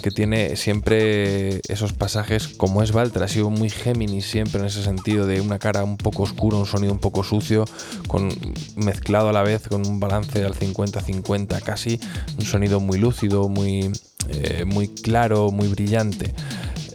que 0.05 0.11
tiene 0.11 0.55
siempre 0.55 1.61
esos 1.67 1.93
pasajes, 1.93 2.47
como 2.47 2.83
es 2.83 2.91
Baltra, 2.91 3.25
ha 3.25 3.27
sido 3.27 3.49
muy 3.49 3.71
Géminis 3.71 4.29
siempre 4.29 4.59
en 4.59 4.67
ese 4.67 4.83
sentido, 4.83 5.25
de 5.25 5.41
una 5.41 5.57
cara 5.57 5.83
un 5.83 5.97
poco 5.97 6.21
oscura, 6.21 6.57
un 6.57 6.67
sonido 6.67 6.93
un 6.93 6.99
poco 6.99 7.23
sucio, 7.23 7.65
con, 8.07 8.29
mezclado 8.75 9.29
a 9.29 9.33
la 9.33 9.41
vez 9.41 9.67
con 9.67 9.83
un 9.83 9.99
balance 9.99 10.45
al 10.45 10.53
50-50 10.53 11.59
casi, 11.63 11.99
un 12.37 12.45
sonido 12.45 12.79
muy 12.79 12.99
lúcido, 12.99 13.49
muy, 13.49 13.91
eh, 14.29 14.63
muy 14.63 14.89
claro, 14.89 15.49
muy 15.49 15.69
brillante. 15.69 16.35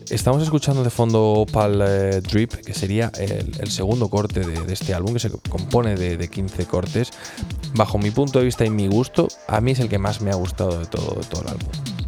Estamos 0.08 0.44
escuchando 0.44 0.84
de 0.84 0.90
fondo 0.90 1.20
Opal 1.32 1.82
eh, 1.84 2.20
Drip, 2.20 2.52
que 2.52 2.74
sería 2.74 3.10
el, 3.18 3.50
el 3.58 3.70
segundo 3.72 4.08
corte 4.08 4.38
de, 4.38 4.62
de 4.62 4.72
este 4.72 4.94
álbum, 4.94 5.14
que 5.14 5.18
se 5.18 5.30
compone 5.30 5.96
de, 5.96 6.16
de 6.16 6.28
15 6.28 6.64
cortes. 6.66 7.10
Bajo 7.74 7.98
mi 7.98 8.12
punto 8.12 8.38
de 8.38 8.44
vista 8.44 8.64
y 8.64 8.70
mi 8.70 8.86
gusto, 8.86 9.26
a 9.48 9.60
mí 9.60 9.72
es 9.72 9.80
el 9.80 9.88
que 9.88 9.98
más 9.98 10.20
me 10.20 10.30
ha 10.30 10.36
gustado 10.36 10.78
de 10.78 10.86
todo, 10.86 11.16
de 11.20 11.26
todo 11.26 11.42
el 11.42 11.48
álbum. 11.48 11.99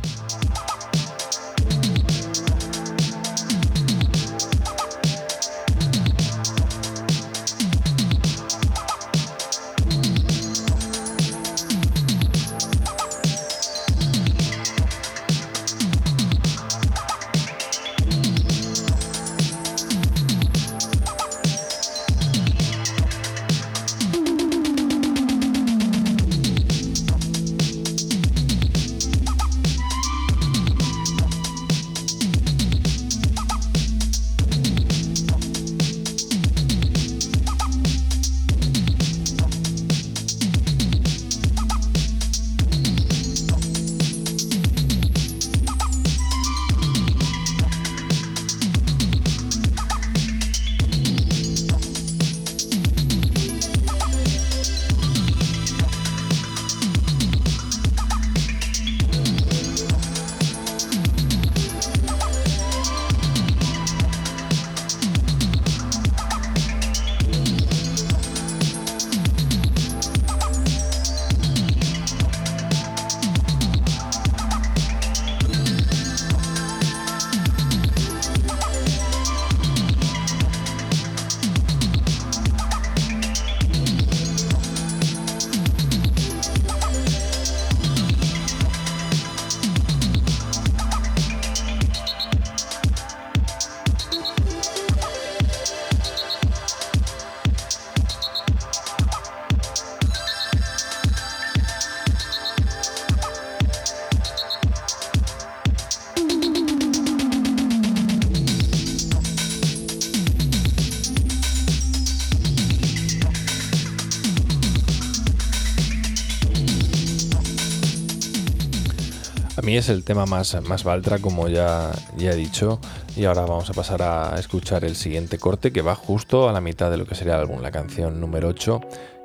Mí 119.72 119.78
es 119.78 119.88
el 119.88 120.04
tema 120.04 120.26
más, 120.26 120.60
más 120.68 120.84
Valtra, 120.84 121.18
como 121.18 121.48
ya, 121.48 121.92
ya 122.18 122.32
he 122.32 122.36
dicho. 122.36 122.78
Y 123.16 123.24
ahora 123.24 123.40
vamos 123.46 123.70
a 123.70 123.72
pasar 123.72 124.02
a 124.02 124.38
escuchar 124.38 124.84
el 124.84 124.96
siguiente 124.96 125.38
corte 125.38 125.72
que 125.72 125.80
va 125.80 125.94
justo 125.94 126.46
a 126.46 126.52
la 126.52 126.60
mitad 126.60 126.90
de 126.90 126.98
lo 126.98 127.06
que 127.06 127.14
sería 127.14 127.36
el 127.36 127.40
álbum, 127.40 127.62
la 127.62 127.70
canción 127.70 128.20
número 128.20 128.48
8, 128.48 128.80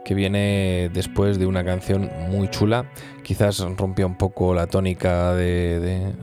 que 0.05 0.13
viene 0.15 0.89
después 0.93 1.37
de 1.37 1.47
una 1.47 1.65
canción 1.65 2.09
muy 2.29 2.47
chula. 2.49 2.89
Quizás 3.23 3.59
rompía 3.59 4.05
un 4.05 4.17
poco 4.17 4.53
la 4.53 4.67
tónica 4.67 5.33
de, 5.33 5.81
de- 5.81 6.13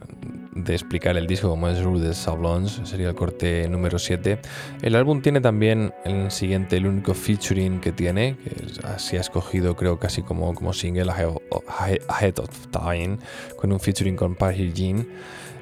de 0.55 0.73
explicar 0.73 1.17
el 1.17 1.27
disco 1.27 1.49
como 1.51 1.69
es 1.69 1.83
Rue 1.83 2.01
des 2.01 2.17
Sablons, 2.17 2.81
sería 2.85 3.09
el 3.09 3.15
corte 3.17 3.69
número 3.69 3.99
7. 3.99 4.39
El 4.83 4.95
álbum 4.95 5.21
tiene 5.21 5.41
también 5.41 5.93
el 6.05 6.31
siguiente, 6.31 6.77
el 6.77 6.87
único 6.87 7.13
featuring 7.13 7.81
que 7.81 7.91
tiene, 7.93 8.37
que 8.37 8.64
así 8.85 9.17
ha 9.17 9.21
escogido 9.21 9.77
creo 9.77 9.99
casi 9.99 10.23
como, 10.23 10.55
como 10.55 10.73
single 10.73 11.11
Ahead 11.11 12.39
of 12.39 12.67
Time, 12.69 13.19
con 13.57 13.73
un 13.73 13.81
featuring 13.81 14.17
con 14.17 14.35
Parry 14.35 14.73
Jean. 14.73 15.07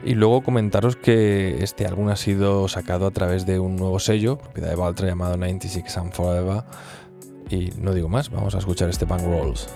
Y 0.04 0.14
luego 0.14 0.42
comentaros 0.42 0.96
que 0.96 1.62
este 1.62 1.86
álbum 1.86 2.08
ha 2.08 2.16
sido 2.16 2.66
sacado 2.66 3.06
a 3.06 3.12
través 3.12 3.46
de 3.46 3.60
un 3.60 3.76
nuevo 3.76 4.00
sello, 4.00 4.36
propiedad 4.36 4.70
de 4.70 4.76
Valtra 4.76 5.06
llamado 5.06 5.36
96 5.36 5.96
and 5.96 6.12
Forever. 6.12 6.64
Y 7.50 7.70
no 7.78 7.92
digo 7.92 8.08
más, 8.08 8.30
vamos 8.30 8.54
a 8.54 8.58
escuchar 8.58 8.88
este 8.88 9.06
Punk 9.06 9.22
Rolls. 9.22 9.68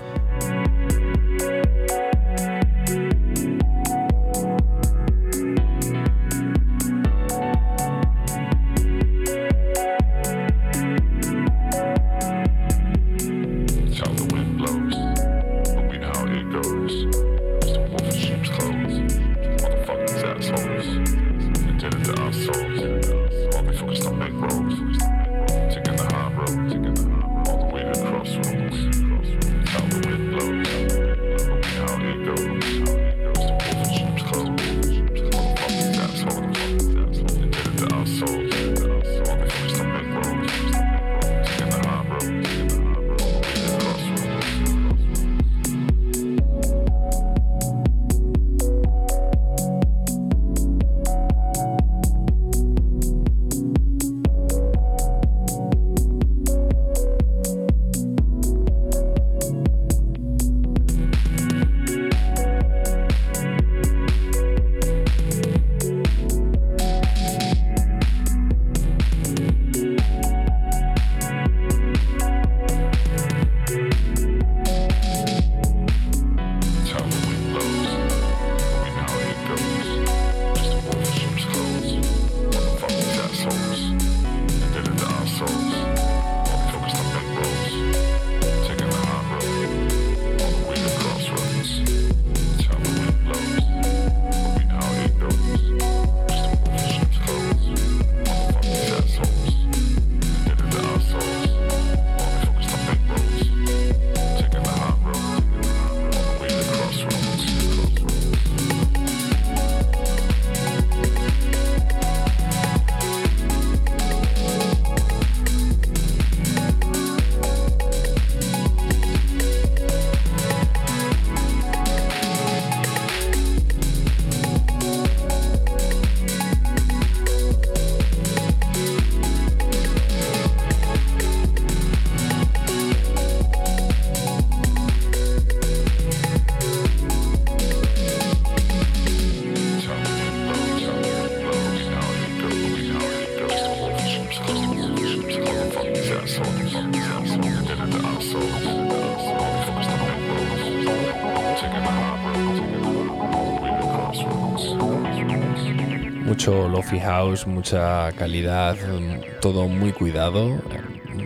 House, 157.27 157.47
mucha 157.47 158.12
calidad, 158.12 158.77
mm, 158.77 159.40
todo 159.40 159.69
muy 159.69 159.93
cuidado. 159.93 160.61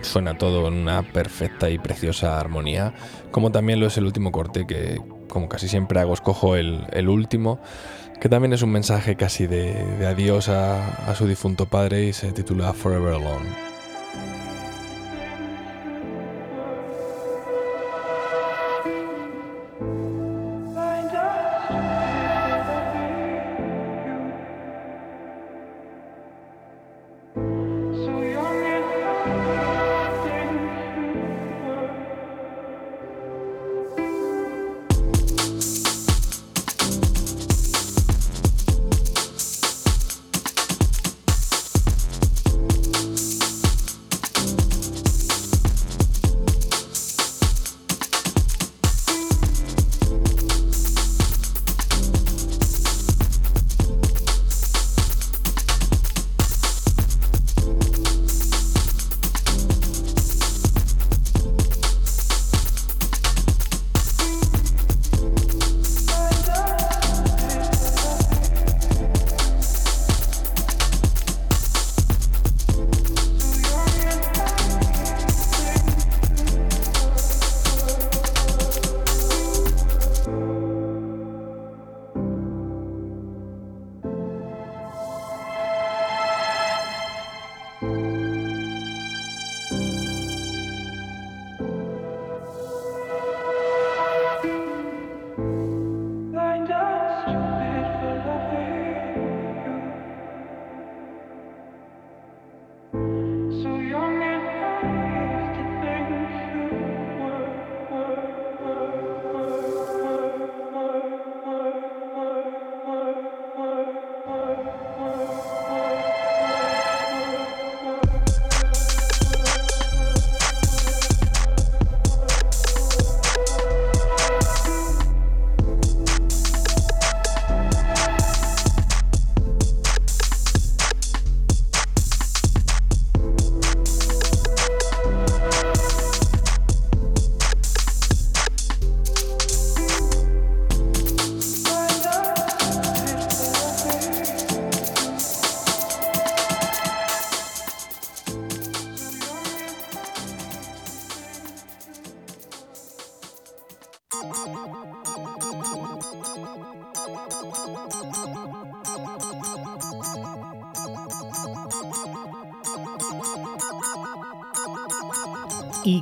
Suena 0.03 0.37
todo 0.37 0.67
en 0.67 0.75
una 0.75 1.03
perfecta 1.03 1.69
y 1.69 1.77
preciosa 1.77 2.39
armonía. 2.39 2.93
Como 3.31 3.51
también 3.51 3.79
lo 3.79 3.87
es 3.87 3.97
el 3.97 4.05
último 4.05 4.31
corte, 4.31 4.65
que 4.65 5.01
como 5.29 5.47
casi 5.47 5.67
siempre 5.67 5.99
hago, 5.99 6.13
escojo 6.13 6.55
el, 6.55 6.85
el 6.91 7.07
último, 7.09 7.59
que 8.19 8.29
también 8.29 8.53
es 8.53 8.61
un 8.61 8.71
mensaje 8.71 9.15
casi 9.15 9.47
de, 9.47 9.73
de 9.97 10.07
adiós 10.07 10.49
a, 10.49 11.09
a 11.09 11.15
su 11.15 11.27
difunto 11.27 11.65
padre 11.65 12.05
y 12.05 12.13
se 12.13 12.31
titula 12.31 12.73
Forever 12.73 13.15
Alone. 13.15 13.70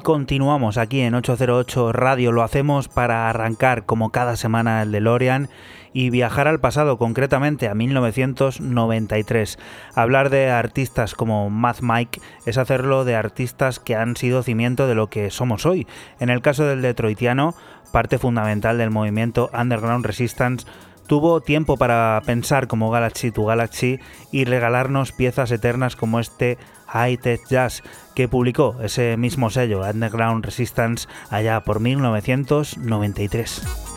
Continuamos 0.09 0.79
aquí 0.79 1.01
en 1.01 1.13
808 1.13 1.91
Radio. 1.91 2.31
Lo 2.31 2.41
hacemos 2.41 2.87
para 2.87 3.29
arrancar 3.29 3.85
como 3.85 4.09
cada 4.09 4.37
semana 4.37 4.81
el 4.81 4.91
DeLorean 4.91 5.49
y 5.93 6.09
viajar 6.09 6.47
al 6.47 6.59
pasado, 6.59 6.97
concretamente 6.97 7.69
a 7.69 7.75
1993. 7.75 9.59
Hablar 9.93 10.31
de 10.31 10.49
artistas 10.49 11.13
como 11.13 11.51
Mad 11.51 11.75
Mike 11.81 12.21
es 12.47 12.57
hacerlo 12.57 13.05
de 13.05 13.15
artistas 13.15 13.79
que 13.79 13.95
han 13.95 14.17
sido 14.17 14.41
cimiento 14.41 14.87
de 14.87 14.95
lo 14.95 15.11
que 15.11 15.29
somos 15.29 15.67
hoy. 15.67 15.85
En 16.19 16.31
el 16.31 16.41
caso 16.41 16.65
del 16.65 16.81
detroitiano, 16.81 17.53
parte 17.91 18.17
fundamental 18.17 18.79
del 18.79 18.89
movimiento 18.89 19.51
Underground 19.53 20.07
Resistance, 20.07 20.65
tuvo 21.05 21.41
tiempo 21.41 21.77
para 21.77 22.19
pensar 22.25 22.67
como 22.67 22.89
Galaxy 22.89 23.29
to 23.29 23.45
Galaxy 23.45 23.99
y 24.31 24.45
regalarnos 24.45 25.11
piezas 25.11 25.51
eternas 25.51 25.95
como 25.95 26.19
este 26.19 26.57
High 26.91 27.17
Tech 27.17 27.41
Jazz 27.49 27.83
que 28.15 28.27
publicó 28.27 28.75
ese 28.81 29.17
mismo 29.17 29.49
sello 29.49 29.81
Underground 29.81 30.45
Resistance 30.45 31.07
allá 31.29 31.61
por 31.61 31.79
1993. 31.79 33.88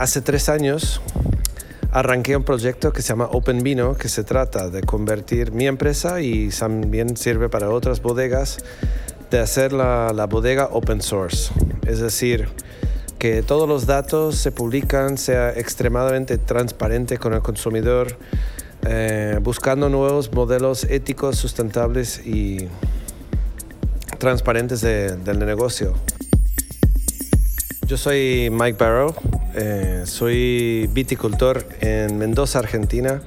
Hace 0.00 0.22
tres 0.22 0.48
años 0.48 1.02
arranqué 1.92 2.34
un 2.34 2.42
proyecto 2.42 2.90
que 2.90 3.02
se 3.02 3.08
llama 3.08 3.28
Open 3.32 3.62
Vino, 3.62 3.98
que 3.98 4.08
se 4.08 4.24
trata 4.24 4.70
de 4.70 4.80
convertir 4.80 5.52
mi 5.52 5.66
empresa 5.66 6.22
y 6.22 6.48
también 6.48 7.18
sirve 7.18 7.50
para 7.50 7.68
otras 7.68 8.00
bodegas, 8.00 8.60
de 9.30 9.40
hacer 9.40 9.74
la, 9.74 10.26
bodega 10.26 10.70
open 10.72 11.02
source. 11.02 11.52
Es 11.86 11.98
decir, 12.00 12.48
que 13.18 13.42
todos 13.42 13.68
los 13.68 13.84
datos 13.84 14.36
se 14.36 14.52
publican, 14.52 15.18
sea 15.18 15.50
extremadamente 15.50 16.38
transparente 16.38 17.18
con 17.18 17.34
el 17.34 17.42
consumidor, 17.42 18.16
eh, 18.86 19.38
buscando 19.42 19.90
nuevos 19.90 20.32
modelos 20.32 20.84
éticos, 20.84 21.36
sustentables 21.36 22.24
y 22.24 22.68
transparentes 24.16 24.80
de- 24.80 25.16
del 25.18 25.40
negocio. 25.40 25.92
Yo 27.86 27.98
soy 27.98 28.48
Mike 28.50 28.78
Barrow, 28.82 29.14
eh, 29.54 30.02
soy 30.04 30.88
viticultor 30.92 31.64
en 31.80 32.18
Mendoza, 32.18 32.58
Argentina. 32.58 33.22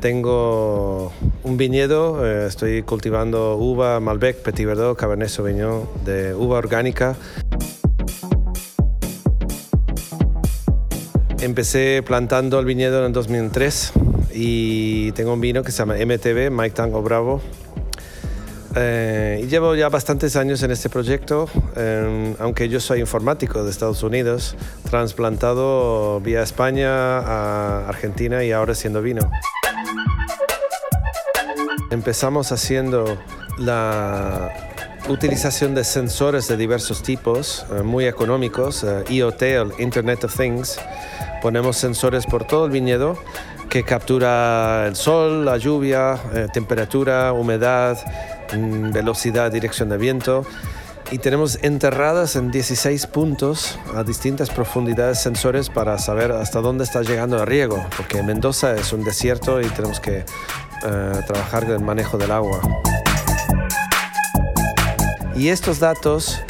Tengo 0.00 1.12
un 1.42 1.56
viñedo, 1.56 2.26
eh, 2.26 2.46
estoy 2.46 2.82
cultivando 2.82 3.56
uva 3.56 4.00
Malbec, 4.00 4.36
Petit 4.42 4.66
Verdot, 4.66 4.96
Cabernet 4.96 5.28
Sauvignon 5.28 5.88
de 6.04 6.34
uva 6.34 6.58
orgánica. 6.58 7.16
Empecé 11.40 12.02
plantando 12.06 12.58
el 12.58 12.66
viñedo 12.66 13.00
en 13.00 13.06
el 13.06 13.12
2003 13.12 13.92
y 14.34 15.12
tengo 15.12 15.34
un 15.34 15.40
vino 15.40 15.62
que 15.62 15.72
se 15.72 15.78
llama 15.78 15.94
MTB, 15.94 16.50
Mike 16.50 16.74
Tango 16.74 17.02
Bravo. 17.02 17.40
Eh, 18.76 19.46
llevo 19.48 19.74
ya 19.74 19.88
bastantes 19.88 20.36
años 20.36 20.62
en 20.62 20.70
este 20.70 20.88
proyecto, 20.88 21.48
eh, 21.76 22.34
aunque 22.38 22.68
yo 22.68 22.78
soy 22.78 23.00
informático 23.00 23.64
de 23.64 23.70
Estados 23.70 24.02
Unidos, 24.02 24.56
trasplantado 24.88 26.20
vía 26.20 26.42
España 26.42 27.18
a 27.18 27.88
Argentina 27.88 28.44
y 28.44 28.52
ahora 28.52 28.74
siendo 28.74 29.02
vino. 29.02 29.28
Empezamos 31.90 32.52
haciendo 32.52 33.18
la 33.58 34.52
utilización 35.08 35.74
de 35.74 35.84
sensores 35.84 36.46
de 36.48 36.56
diversos 36.56 37.02
tipos, 37.02 37.66
eh, 37.72 37.82
muy 37.82 38.06
económicos, 38.06 38.84
eh, 38.84 39.04
IoT, 39.08 39.42
el 39.42 39.72
Internet 39.78 40.24
of 40.24 40.36
Things. 40.36 40.78
Ponemos 41.42 41.76
sensores 41.76 42.26
por 42.26 42.44
todo 42.44 42.66
el 42.66 42.70
viñedo 42.70 43.18
que 43.68 43.82
captura 43.84 44.86
el 44.86 44.96
sol, 44.96 45.44
la 45.44 45.56
lluvia, 45.56 46.18
eh, 46.34 46.48
temperatura, 46.52 47.32
humedad, 47.32 47.98
velocidad, 48.52 49.50
dirección 49.50 49.88
de 49.88 49.98
viento. 49.98 50.44
Y 51.10 51.18
tenemos 51.18 51.58
enterradas 51.62 52.36
en 52.36 52.50
16 52.50 53.06
puntos 53.08 53.78
a 53.96 54.04
distintas 54.04 54.50
profundidades 54.50 55.20
sensores 55.20 55.68
para 55.68 55.98
saber 55.98 56.30
hasta 56.30 56.60
dónde 56.60 56.84
está 56.84 57.02
llegando 57.02 57.40
el 57.40 57.46
riego, 57.46 57.84
porque 57.96 58.22
Mendoza 58.22 58.74
es 58.76 58.92
un 58.92 59.02
desierto 59.02 59.60
y 59.60 59.66
tenemos 59.70 59.98
que 59.98 60.18
eh, 60.18 61.20
trabajar 61.26 61.64
el 61.64 61.80
manejo 61.80 62.16
del 62.16 62.30
agua. 62.30 62.60
Y 65.34 65.48
estos 65.48 65.80
datos 65.80 66.42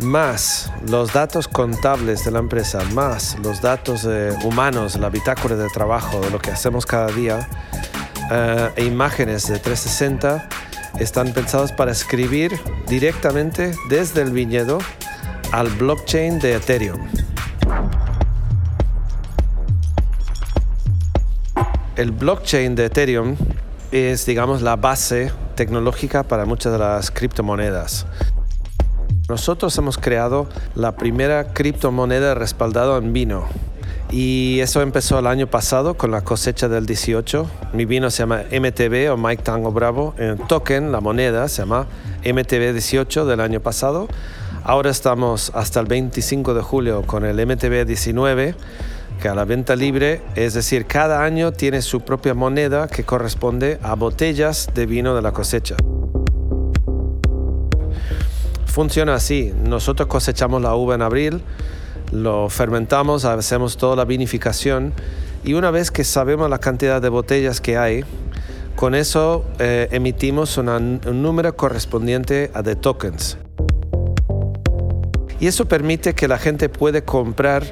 más 0.00 0.70
los 0.86 1.12
datos 1.12 1.48
contables 1.48 2.24
de 2.24 2.30
la 2.30 2.38
empresa, 2.38 2.82
más 2.92 3.36
los 3.42 3.60
datos 3.60 4.06
eh, 4.08 4.32
humanos, 4.44 4.96
la 4.96 5.10
bitácora 5.10 5.56
de 5.56 5.68
trabajo, 5.68 6.20
de 6.20 6.30
lo 6.30 6.38
que 6.38 6.50
hacemos 6.50 6.86
cada 6.86 7.08
día, 7.08 7.48
eh, 8.30 8.70
e 8.76 8.84
imágenes 8.84 9.48
de 9.48 9.58
360, 9.58 10.48
están 10.98 11.32
pensados 11.32 11.72
para 11.72 11.92
escribir 11.92 12.58
directamente 12.88 13.72
desde 13.88 14.22
el 14.22 14.30
viñedo 14.32 14.78
al 15.52 15.68
blockchain 15.68 16.38
de 16.38 16.54
Ethereum. 16.54 17.00
El 21.96 22.12
blockchain 22.12 22.74
de 22.74 22.86
Ethereum 22.86 23.36
es, 23.90 24.26
digamos, 24.26 24.62
la 24.62 24.76
base 24.76 25.32
tecnológica 25.54 26.22
para 26.22 26.44
muchas 26.44 26.72
de 26.72 26.78
las 26.78 27.10
criptomonedas. 27.10 28.06
Nosotros 29.28 29.76
hemos 29.78 29.98
creado 29.98 30.48
la 30.74 30.96
primera 30.96 31.52
criptomoneda 31.52 32.34
respaldada 32.34 32.96
en 32.98 33.12
vino. 33.12 33.46
Y 34.10 34.60
eso 34.60 34.80
empezó 34.80 35.18
el 35.18 35.26
año 35.26 35.46
pasado 35.46 35.94
con 35.94 36.10
la 36.10 36.22
cosecha 36.22 36.68
del 36.68 36.86
18. 36.86 37.50
Mi 37.74 37.84
vino 37.84 38.10
se 38.10 38.22
llama 38.22 38.42
MTB 38.50 39.12
o 39.12 39.16
Mike 39.16 39.42
Tango 39.42 39.70
Bravo. 39.70 40.14
El 40.16 40.38
token, 40.38 40.92
la 40.92 41.00
moneda, 41.00 41.46
se 41.48 41.62
llama 41.62 41.86
MTB 42.24 42.72
18 42.72 43.26
del 43.26 43.40
año 43.40 43.60
pasado. 43.60 44.08
Ahora 44.64 44.90
estamos 44.90 45.52
hasta 45.54 45.80
el 45.80 45.86
25 45.86 46.54
de 46.54 46.62
julio 46.62 47.02
con 47.02 47.24
el 47.24 47.46
MTB 47.46 47.86
19 47.86 48.54
que 49.20 49.28
a 49.28 49.34
la 49.34 49.44
venta 49.44 49.74
libre, 49.74 50.20
es 50.36 50.54
decir, 50.54 50.86
cada 50.86 51.24
año 51.24 51.52
tiene 51.52 51.82
su 51.82 52.02
propia 52.02 52.34
moneda 52.34 52.86
que 52.86 53.02
corresponde 53.02 53.78
a 53.82 53.94
botellas 53.94 54.70
de 54.74 54.86
vino 54.86 55.14
de 55.14 55.22
la 55.22 55.32
cosecha. 55.32 55.76
Funciona 58.66 59.14
así, 59.14 59.52
nosotros 59.64 60.06
cosechamos 60.06 60.62
la 60.62 60.74
uva 60.76 60.94
en 60.94 61.02
abril, 61.02 61.42
lo 62.12 62.48
fermentamos, 62.48 63.24
hacemos 63.24 63.76
toda 63.76 63.96
la 63.96 64.04
vinificación 64.04 64.92
y 65.44 65.54
una 65.54 65.70
vez 65.70 65.90
que 65.90 66.04
sabemos 66.04 66.48
la 66.50 66.58
cantidad 66.58 67.00
de 67.00 67.08
botellas 67.08 67.60
que 67.60 67.76
hay, 67.76 68.04
con 68.76 68.94
eso 68.94 69.44
eh, 69.58 69.88
emitimos 69.90 70.56
un 70.58 71.00
número 71.22 71.56
correspondiente 71.56 72.50
a 72.54 72.62
de 72.62 72.76
tokens. 72.76 73.38
Y 75.40 75.46
eso 75.46 75.66
permite 75.66 76.14
que 76.14 76.26
la 76.26 76.38
gente 76.38 76.68
puede 76.68 77.02
comprar 77.02 77.64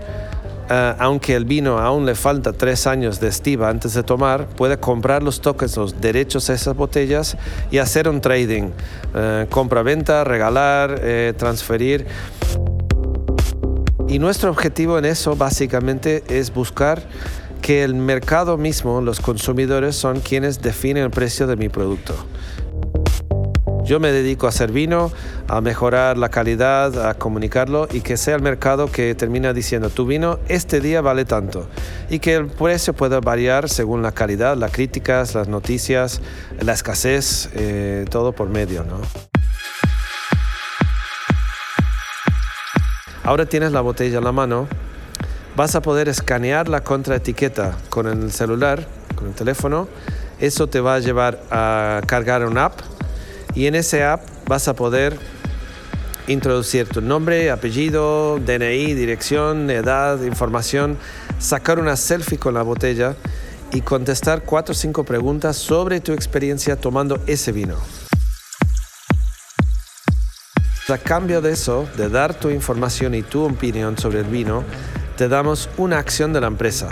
Ah, 0.68 0.96
aunque 0.98 1.36
el 1.36 1.44
vino 1.44 1.78
aún 1.78 2.06
le 2.06 2.16
falta 2.16 2.52
tres 2.52 2.88
años 2.88 3.20
de 3.20 3.28
estiva 3.28 3.68
antes 3.68 3.94
de 3.94 4.02
tomar, 4.02 4.48
puede 4.48 4.78
comprar 4.78 5.22
los 5.22 5.40
tokens, 5.40 5.76
los 5.76 6.00
derechos 6.00 6.50
a 6.50 6.54
esas 6.54 6.74
botellas 6.74 7.36
y 7.70 7.78
hacer 7.78 8.08
un 8.08 8.20
trading. 8.20 8.70
Eh, 9.14 9.46
compra-venta, 9.48 10.24
regalar, 10.24 10.98
eh, 11.02 11.34
transferir. 11.36 12.06
Y 14.08 14.18
nuestro 14.18 14.50
objetivo 14.50 14.98
en 14.98 15.04
eso 15.04 15.34
básicamente 15.34 16.22
es 16.28 16.54
buscar 16.54 17.02
que 17.60 17.82
el 17.82 17.94
mercado 17.94 18.56
mismo, 18.56 19.00
los 19.00 19.20
consumidores, 19.20 19.96
son 19.96 20.20
quienes 20.20 20.62
definen 20.62 21.04
el 21.04 21.10
precio 21.10 21.48
de 21.48 21.56
mi 21.56 21.68
producto. 21.68 22.14
Yo 23.84 24.00
me 24.00 24.10
dedico 24.10 24.46
a 24.46 24.48
hacer 24.48 24.72
vino, 24.72 25.12
a 25.46 25.60
mejorar 25.60 26.18
la 26.18 26.28
calidad, 26.28 27.08
a 27.08 27.14
comunicarlo 27.14 27.86
y 27.92 28.00
que 28.00 28.16
sea 28.16 28.34
el 28.34 28.42
mercado 28.42 28.90
que 28.90 29.14
termina 29.14 29.52
diciendo 29.52 29.90
tu 29.90 30.06
vino 30.06 30.40
este 30.48 30.80
día 30.80 31.00
vale 31.00 31.24
tanto 31.24 31.68
y 32.10 32.18
que 32.18 32.34
el 32.34 32.46
precio 32.46 32.94
pueda 32.94 33.20
variar 33.20 33.68
según 33.68 34.02
la 34.02 34.10
calidad, 34.10 34.56
las 34.56 34.72
críticas, 34.72 35.36
las 35.36 35.46
noticias, 35.46 36.20
la 36.60 36.72
escasez, 36.72 37.48
eh, 37.54 38.04
todo 38.10 38.32
por 38.32 38.48
medio, 38.48 38.82
¿no? 38.82 39.35
Ahora 43.26 43.44
tienes 43.44 43.72
la 43.72 43.80
botella 43.80 44.18
en 44.18 44.24
la 44.24 44.30
mano, 44.30 44.68
vas 45.56 45.74
a 45.74 45.82
poder 45.82 46.08
escanear 46.08 46.68
la 46.68 46.84
contraetiqueta 46.84 47.76
con 47.90 48.06
el 48.06 48.30
celular, 48.30 48.86
con 49.16 49.26
el 49.26 49.34
teléfono. 49.34 49.88
Eso 50.38 50.68
te 50.68 50.78
va 50.78 50.94
a 50.94 50.98
llevar 51.00 51.42
a 51.50 52.02
cargar 52.06 52.46
una 52.46 52.66
app 52.66 52.78
y 53.52 53.66
en 53.66 53.74
ese 53.74 54.04
app 54.04 54.20
vas 54.46 54.68
a 54.68 54.76
poder 54.76 55.18
introducir 56.28 56.88
tu 56.88 57.00
nombre, 57.00 57.50
apellido, 57.50 58.38
DNI, 58.38 58.94
dirección, 58.94 59.70
edad, 59.70 60.22
información, 60.22 60.96
sacar 61.40 61.80
una 61.80 61.96
selfie 61.96 62.38
con 62.38 62.54
la 62.54 62.62
botella 62.62 63.16
y 63.72 63.80
contestar 63.80 64.42
cuatro 64.44 64.70
o 64.70 64.76
cinco 64.76 65.02
preguntas 65.02 65.56
sobre 65.56 65.98
tu 65.98 66.12
experiencia 66.12 66.76
tomando 66.76 67.18
ese 67.26 67.50
vino. 67.50 67.74
A 70.88 70.98
cambio 70.98 71.40
de 71.40 71.50
eso, 71.50 71.88
de 71.96 72.08
dar 72.08 72.32
tu 72.32 72.48
información 72.48 73.16
y 73.16 73.22
tu 73.22 73.42
opinión 73.44 73.98
sobre 73.98 74.20
el 74.20 74.26
vino, 74.26 74.62
te 75.16 75.26
damos 75.26 75.68
una 75.78 75.98
acción 75.98 76.32
de 76.32 76.40
la 76.40 76.46
empresa. 76.46 76.88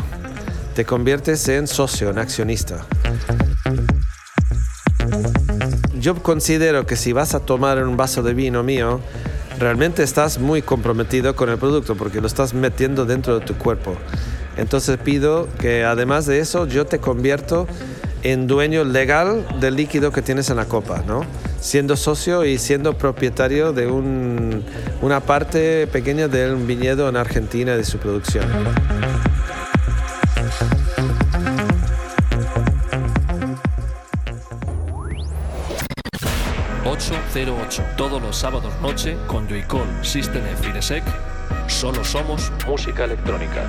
Te 0.75 0.85
conviertes 0.85 1.47
en 1.47 1.69
socio, 1.69 2.11
en 2.11 2.19
accionista. 2.19 2.85
Yo 5.97 6.21
considero 6.25 6.87
que 6.87 6.97
si 6.97 7.13
vas 7.13 7.37
a 7.37 7.41
tomar 7.41 7.81
un 7.85 7.97
vaso 7.97 8.25
de 8.25 8.35
vino 8.35 8.65
mío, 8.65 9.01
realmente 9.61 10.03
estás 10.03 10.41
muy 10.41 10.61
comprometido 10.61 11.37
con 11.37 11.49
el 11.49 11.59
producto 11.59 11.95
porque 11.95 12.21
lo 12.21 12.27
estás 12.27 12.53
metiendo 12.53 13.05
dentro 13.05 13.39
de 13.39 13.47
tu 13.47 13.55
cuerpo. 13.55 13.95
Entonces 14.57 14.99
pido 14.99 15.47
que 15.61 15.85
además 15.85 16.27
de 16.27 16.41
eso 16.41 16.67
yo 16.67 16.85
te 16.85 16.99
convierto 16.99 17.69
en 18.25 18.49
dueño 18.49 18.83
legal 18.83 19.47
del 19.61 19.77
líquido 19.77 20.11
que 20.11 20.21
tienes 20.21 20.51
en 20.51 20.57
la 20.57 20.65
copa, 20.65 21.05
¿no? 21.07 21.25
Siendo 21.65 21.97
socio 21.97 22.45
y 22.45 22.59
siendo 22.59 22.99
propietario 22.99 23.73
de 23.73 23.87
un- 23.87 24.63
una 25.01 25.21
parte 25.21 25.87
pequeña 25.87 26.29
del 26.29 26.57
viñedo 26.57 27.09
en 27.09 27.17
Argentina 27.17 27.75
de 27.75 27.85
su 27.85 27.97
producción. 27.97 28.45
808. 36.85 37.83
Todos 37.97 38.21
los 38.23 38.37
sábados 38.37 38.73
noche 38.81 39.17
con 39.27 39.49
Joycall 39.49 39.87
System 40.05 40.43
F. 40.47 41.03
Solo 41.67 42.05
somos 42.05 42.53
música 42.67 43.05
electrónica. 43.05 43.65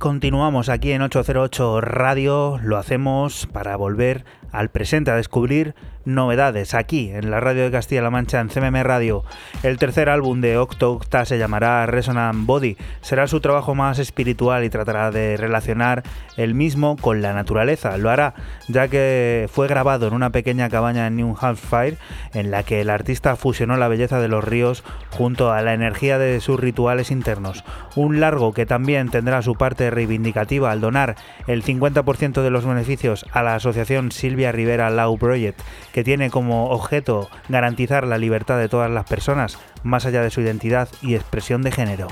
Continuamos 0.00 0.70
aquí 0.70 0.92
en 0.92 1.02
808 1.02 1.82
Radio, 1.82 2.58
lo 2.62 2.78
hacemos 2.78 3.46
para 3.52 3.76
volver 3.76 4.24
al 4.52 4.70
presente, 4.70 5.10
a 5.10 5.16
descubrir 5.16 5.74
novedades 6.04 6.74
aquí 6.74 7.10
en 7.10 7.30
la 7.30 7.40
radio 7.40 7.64
de 7.64 7.70
Castilla-La 7.70 8.10
Mancha, 8.10 8.40
en 8.40 8.48
CMM 8.48 8.82
Radio. 8.82 9.24
El 9.62 9.78
tercer 9.78 10.08
álbum 10.08 10.40
de 10.40 10.56
Octo 10.56 10.92
Octa 10.92 11.24
se 11.24 11.38
llamará 11.38 11.86
Resonant 11.86 12.46
Body. 12.46 12.76
Será 13.00 13.26
su 13.26 13.40
trabajo 13.40 13.74
más 13.74 13.98
espiritual 13.98 14.64
y 14.64 14.70
tratará 14.70 15.10
de 15.10 15.36
relacionar 15.36 16.02
el 16.36 16.54
mismo 16.54 16.96
con 16.96 17.22
la 17.22 17.32
naturaleza. 17.32 17.96
Lo 17.98 18.10
hará 18.10 18.34
ya 18.68 18.88
que 18.88 19.48
fue 19.52 19.68
grabado 19.68 20.06
en 20.06 20.14
una 20.14 20.30
pequeña 20.30 20.68
cabaña 20.68 21.06
en 21.06 21.16
New 21.16 21.36
Hampshire 21.40 21.98
en 22.32 22.50
la 22.50 22.62
que 22.62 22.80
el 22.80 22.90
artista 22.90 23.36
fusionó 23.36 23.76
la 23.76 23.88
belleza 23.88 24.20
de 24.20 24.28
los 24.28 24.44
ríos 24.44 24.84
junto 25.10 25.52
a 25.52 25.62
la 25.62 25.74
energía 25.74 26.18
de 26.18 26.40
sus 26.40 26.58
rituales 26.58 27.10
internos. 27.10 27.64
Un 27.94 28.20
largo 28.20 28.52
que 28.52 28.66
también 28.66 29.10
tendrá 29.10 29.42
su 29.42 29.54
parte 29.54 29.90
reivindicativa 29.90 30.70
al 30.70 30.80
donar 30.80 31.16
el 31.46 31.62
50% 31.62 32.42
de 32.42 32.50
los 32.50 32.64
beneficios 32.64 33.26
a 33.32 33.42
la 33.42 33.54
asociación 33.54 34.12
Silvia 34.12 34.39
Rivera 34.50 34.90
Law 34.90 35.16
Project, 35.18 35.60
que 35.92 36.04
tiene 36.04 36.30
como 36.30 36.70
objeto 36.70 37.28
garantizar 37.48 38.06
la 38.06 38.18
libertad 38.18 38.58
de 38.58 38.68
todas 38.68 38.90
las 38.90 39.04
personas, 39.04 39.58
más 39.82 40.06
allá 40.06 40.22
de 40.22 40.30
su 40.30 40.40
identidad 40.40 40.88
y 41.02 41.14
expresión 41.14 41.62
de 41.62 41.72
género. 41.72 42.08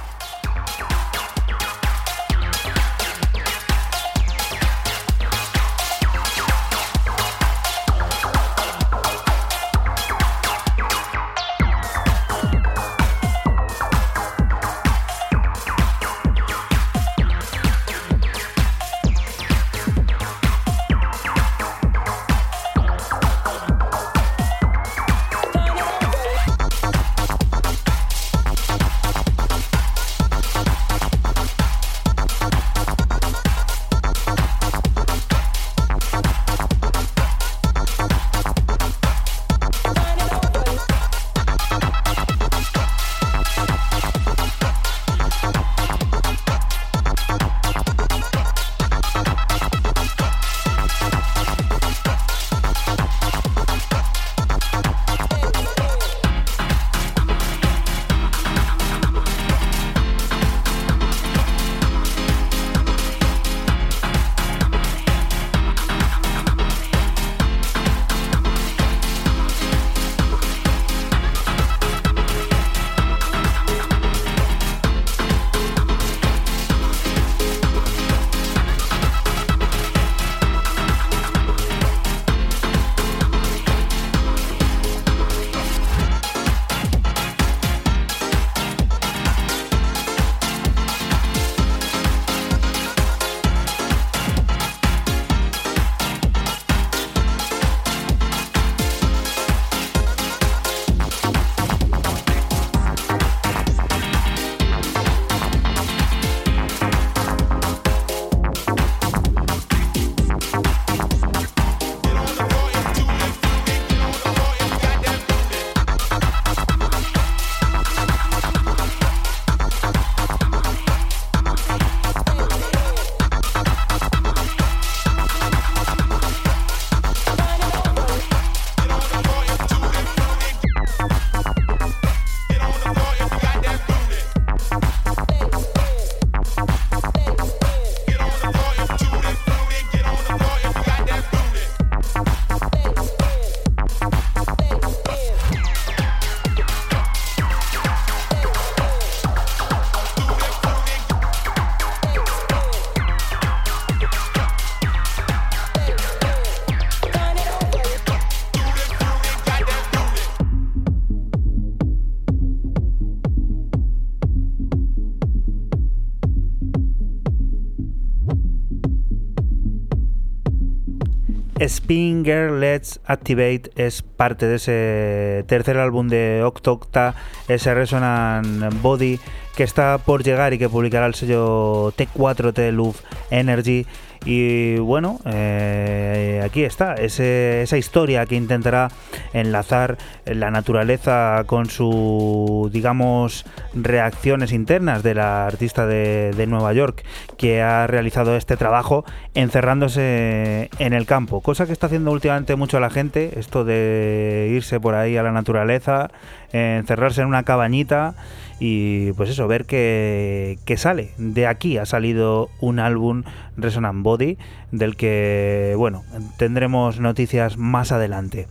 Spin 171.69 172.25
Girl 172.25 172.61
Let's 172.61 172.99
Activate 173.05 173.71
es 173.77 174.01
parte 174.01 174.47
de 174.47 174.57
ese 174.57 175.45
tercer 175.47 175.77
álbum 175.77 176.09
de 176.09 176.43
Octocta, 176.43 177.15
ese 177.47 177.75
Resonant 177.75 178.81
Body 178.81 179.21
que 179.55 179.65
está 179.65 179.99
por 179.99 180.25
llegar 180.25 180.55
y 180.55 180.59
que 180.59 180.71
publicará 180.71 181.05
el 181.05 181.15
sello 181.15 181.93
T4T 181.93 182.73
Love 182.73 183.03
Energy. 183.31 183.85
Y 184.31 184.77
bueno, 184.77 185.21
eh, 185.25 186.43
aquí 186.45 186.63
está, 186.63 186.93
ese- 186.97 187.63
esa 187.63 187.79
historia 187.79 188.27
que 188.27 188.35
intentará 188.37 188.89
enlazar 189.33 189.97
la 190.27 190.51
naturaleza 190.51 191.45
con 191.47 191.71
su, 191.71 192.69
digamos, 192.71 193.47
reacciones 193.73 194.53
internas 194.53 195.03
de 195.03 195.15
la 195.15 195.47
artista 195.47 195.87
de, 195.87 196.33
de 196.37 196.47
Nueva 196.47 196.75
York 196.75 197.07
que 197.39 197.63
ha 197.63 197.87
realizado 197.87 198.37
este 198.37 198.59
trabajo 198.59 199.07
encerrándose 199.33 200.69
en 200.79 200.93
el 200.93 201.07
campo, 201.07 201.41
cosa 201.41 201.65
que 201.65 201.73
está 201.73 201.87
haciendo 201.87 202.13
últimamente 202.13 202.55
mucho 202.55 202.81
la 202.81 202.91
gente, 202.91 203.39
esto 203.39 203.65
de 203.65 204.51
irse 204.55 204.79
por 204.79 204.95
ahí 204.95 205.17
a 205.17 205.23
la 205.23 205.33
naturaleza, 205.33 206.11
encerrarse 206.53 207.23
en 207.23 207.29
una 207.29 207.45
cabañita 207.45 208.15
y 208.61 209.13
pues 209.13 209.31
eso, 209.31 209.47
ver 209.47 209.65
que, 209.65 210.59
que 210.65 210.77
sale. 210.77 211.11
De 211.19 211.47
aquí 211.47 211.79
ha 211.79 211.87
salido 211.87 212.51
un 212.61 212.79
álbum 212.79 213.23
Resonant 213.57 214.03
Body 214.03 214.37
del 214.73 214.97
que, 214.97 215.75
bueno, 215.77 216.05
tendremos 216.37 217.01
noticias 217.01 217.57
más 217.57 217.93
adelante. 217.93 218.47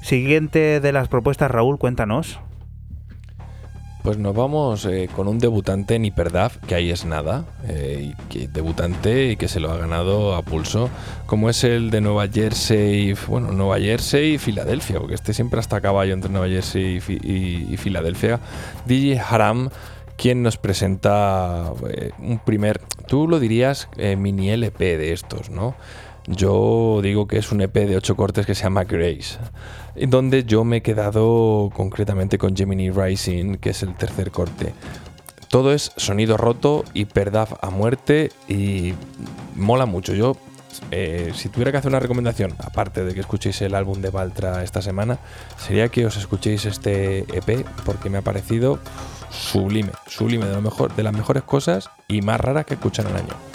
Siguiente 0.00 0.80
de 0.80 0.92
las 0.92 1.08
propuestas, 1.08 1.50
Raúl, 1.50 1.78
cuéntanos. 1.78 2.40
Pues 4.02 4.18
nos 4.18 4.34
vamos 4.34 4.84
eh, 4.86 5.08
con 5.14 5.28
un 5.28 5.38
debutante 5.38 5.94
en 5.94 6.04
Hyperdaf, 6.04 6.56
que 6.66 6.74
ahí 6.74 6.90
es 6.90 7.04
nada, 7.04 7.44
eh, 7.68 8.14
que 8.28 8.48
debutante 8.48 9.30
y 9.30 9.36
que 9.36 9.46
se 9.46 9.60
lo 9.60 9.70
ha 9.70 9.76
ganado 9.76 10.34
a 10.34 10.42
pulso, 10.42 10.90
como 11.26 11.48
es 11.48 11.62
el 11.62 11.90
de 11.90 12.00
Nueva 12.00 12.26
Jersey, 12.26 13.14
bueno, 13.28 13.52
Nueva 13.52 13.78
Jersey 13.78 14.34
y 14.34 14.38
Filadelfia, 14.38 14.98
porque 14.98 15.14
este 15.14 15.32
siempre 15.32 15.60
está 15.60 15.76
a 15.76 15.80
caballo 15.80 16.14
entre 16.14 16.32
Nueva 16.32 16.48
Jersey 16.48 16.96
y, 16.96 17.00
Fi- 17.00 17.20
y- 17.22 17.72
y 17.72 17.76
Filadelfia. 17.76 18.40
DJ 18.86 19.20
Haram, 19.20 19.70
quien 20.16 20.42
nos 20.42 20.56
presenta 20.56 21.72
eh, 21.88 22.10
un 22.18 22.40
primer, 22.40 22.80
tú 23.06 23.28
lo 23.28 23.38
dirías 23.38 23.88
mini 24.18 24.50
LP 24.50 24.98
de 24.98 25.12
estos, 25.12 25.48
¿no? 25.50 25.76
Yo 26.26 27.00
digo 27.02 27.26
que 27.26 27.38
es 27.38 27.50
un 27.52 27.60
EP 27.62 27.74
de 27.74 27.96
ocho 27.96 28.14
cortes 28.16 28.46
que 28.46 28.54
se 28.54 28.62
llama 28.64 28.84
Grace, 28.84 29.38
donde 29.96 30.44
yo 30.44 30.64
me 30.64 30.78
he 30.78 30.82
quedado 30.82 31.70
concretamente 31.74 32.38
con 32.38 32.56
Gemini 32.56 32.90
Rising, 32.90 33.56
que 33.56 33.70
es 33.70 33.82
el 33.82 33.94
tercer 33.94 34.30
corte. 34.30 34.74
Todo 35.48 35.72
es 35.72 35.92
sonido 35.96 36.36
roto, 36.36 36.84
hiperdaf 36.94 37.52
a 37.60 37.70
muerte 37.70 38.30
y 38.48 38.94
mola 39.54 39.84
mucho. 39.84 40.14
Yo, 40.14 40.36
eh, 40.90 41.32
si 41.34 41.50
tuviera 41.50 41.70
que 41.70 41.76
hacer 41.76 41.90
una 41.90 42.00
recomendación, 42.00 42.54
aparte 42.58 43.04
de 43.04 43.12
que 43.12 43.20
escuchéis 43.20 43.60
el 43.60 43.74
álbum 43.74 44.00
de 44.00 44.08
Valtra 44.08 44.64
esta 44.64 44.80
semana, 44.80 45.18
sería 45.58 45.88
que 45.88 46.06
os 46.06 46.16
escuchéis 46.16 46.64
este 46.64 47.20
EP 47.36 47.66
porque 47.84 48.08
me 48.08 48.18
ha 48.18 48.22
parecido 48.22 48.78
sublime, 49.30 49.90
sublime 50.06 50.46
de 50.46 50.54
lo 50.54 50.62
mejor, 50.62 50.94
de 50.94 51.02
las 51.02 51.12
mejores 51.12 51.42
cosas 51.42 51.90
y 52.08 52.22
más 52.22 52.40
raras 52.40 52.64
que 52.64 52.74
escuchan 52.74 53.06
al 53.08 53.16
año. 53.16 53.51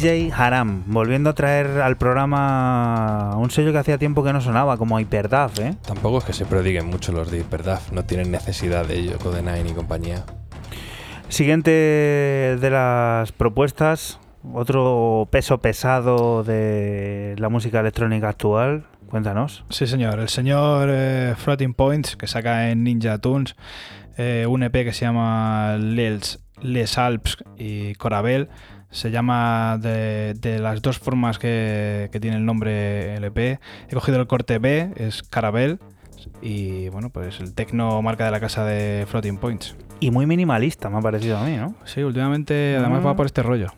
DJ 0.00 0.32
Haram, 0.34 0.84
volviendo 0.86 1.28
a 1.28 1.34
traer 1.34 1.82
al 1.82 1.98
programa 1.98 3.36
un 3.36 3.50
sello 3.50 3.70
que 3.70 3.76
hacía 3.76 3.98
tiempo 3.98 4.24
que 4.24 4.32
no 4.32 4.40
sonaba, 4.40 4.78
como 4.78 4.98
Hyperdaf, 4.98 5.58
¿eh? 5.58 5.74
Tampoco 5.86 6.16
es 6.16 6.24
que 6.24 6.32
se 6.32 6.46
prodiguen 6.46 6.86
mucho 6.86 7.12
los 7.12 7.30
de 7.30 7.40
Hyperdaf, 7.40 7.92
no 7.92 8.02
tienen 8.06 8.30
necesidad 8.30 8.86
de 8.86 8.98
ello, 8.98 9.18
Codenine 9.18 9.68
y 9.68 9.74
compañía. 9.74 10.24
Siguiente 11.28 11.70
de 11.70 12.70
las 12.70 13.32
propuestas, 13.32 14.20
otro 14.54 15.28
peso 15.30 15.58
pesado 15.58 16.44
de 16.44 17.34
la 17.36 17.50
música 17.50 17.80
electrónica 17.80 18.30
actual. 18.30 18.86
Cuéntanos. 19.10 19.66
Sí, 19.68 19.86
señor. 19.86 20.18
El 20.18 20.30
señor 20.30 20.88
eh, 20.90 21.34
Floating 21.36 21.74
Points, 21.74 22.16
que 22.16 22.26
saca 22.26 22.70
en 22.70 22.84
Ninja 22.84 23.18
Tunes 23.18 23.54
eh, 24.16 24.46
un 24.48 24.62
EP 24.62 24.72
que 24.72 24.94
se 24.94 25.04
llama 25.04 25.76
Les, 25.78 26.38
Les 26.62 26.96
Alps 26.96 27.36
y 27.58 27.96
Corabel. 27.96 28.48
Se 28.90 29.10
llama 29.10 29.78
de, 29.80 30.34
de 30.34 30.58
las 30.58 30.82
dos 30.82 30.98
formas 30.98 31.38
que, 31.38 32.08
que 32.12 32.20
tiene 32.20 32.36
el 32.36 32.44
nombre 32.44 33.14
el 33.16 33.24
EP. 33.24 33.38
He 33.38 33.94
cogido 33.94 34.20
el 34.20 34.26
corte 34.26 34.58
B, 34.58 34.92
es 34.96 35.22
Carabel. 35.22 35.78
Y 36.42 36.88
bueno, 36.88 37.10
pues 37.10 37.40
el 37.40 37.54
tecno 37.54 38.00
marca 38.02 38.24
de 38.24 38.30
la 38.30 38.40
casa 38.40 38.64
de 38.64 39.06
Floating 39.08 39.38
Points. 39.38 39.76
Y 40.00 40.10
muy 40.10 40.26
minimalista, 40.26 40.88
me 40.88 40.98
ha 40.98 41.00
parecido 41.00 41.38
a 41.38 41.44
mí, 41.44 41.56
¿no? 41.56 41.74
Sí, 41.84 42.02
últimamente 42.02 42.76
además 42.78 43.04
va 43.04 43.16
por 43.16 43.26
este 43.26 43.42
rollo. 43.42 43.68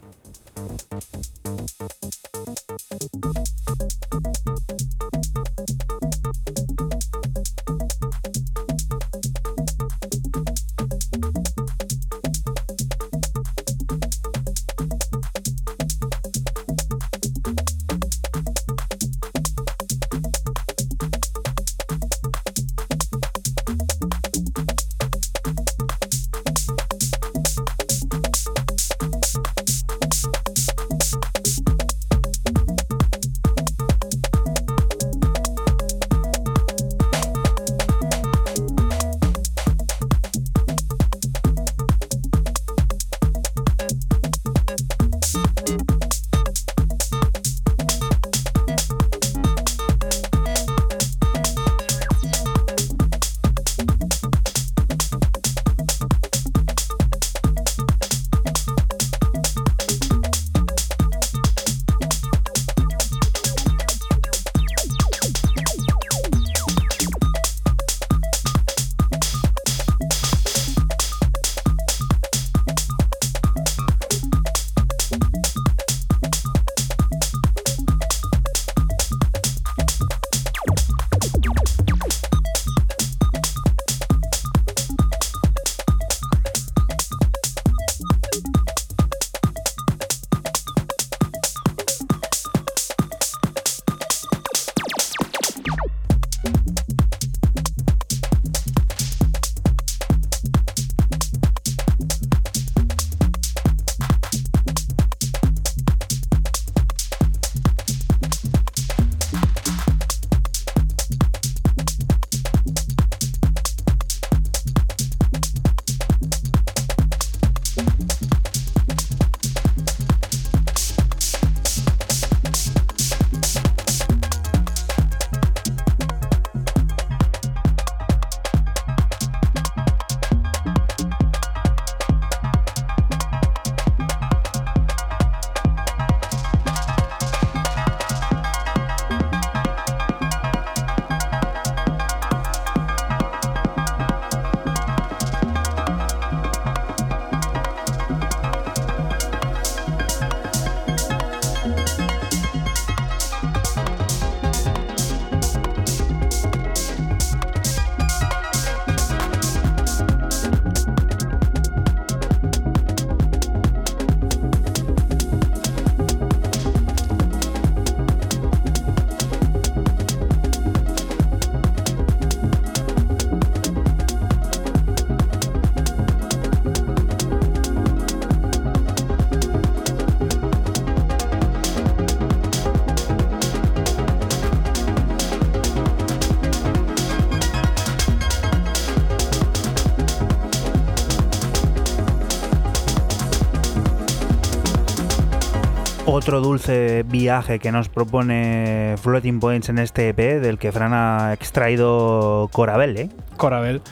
Otro 196.32 196.40
dulce 196.48 197.02
viaje 197.06 197.58
que 197.58 197.70
nos 197.70 197.90
propone 197.90 198.94
Floating 199.02 199.38
Points 199.38 199.68
en 199.68 199.76
este 199.76 200.08
EP, 200.08 200.16
del 200.40 200.56
que 200.58 200.72
Fran 200.72 200.92
ha 200.94 201.34
extraído 201.34 202.48
Corabel, 202.52 202.96
¿eh? 202.96 203.08
Corabel. 203.36 203.82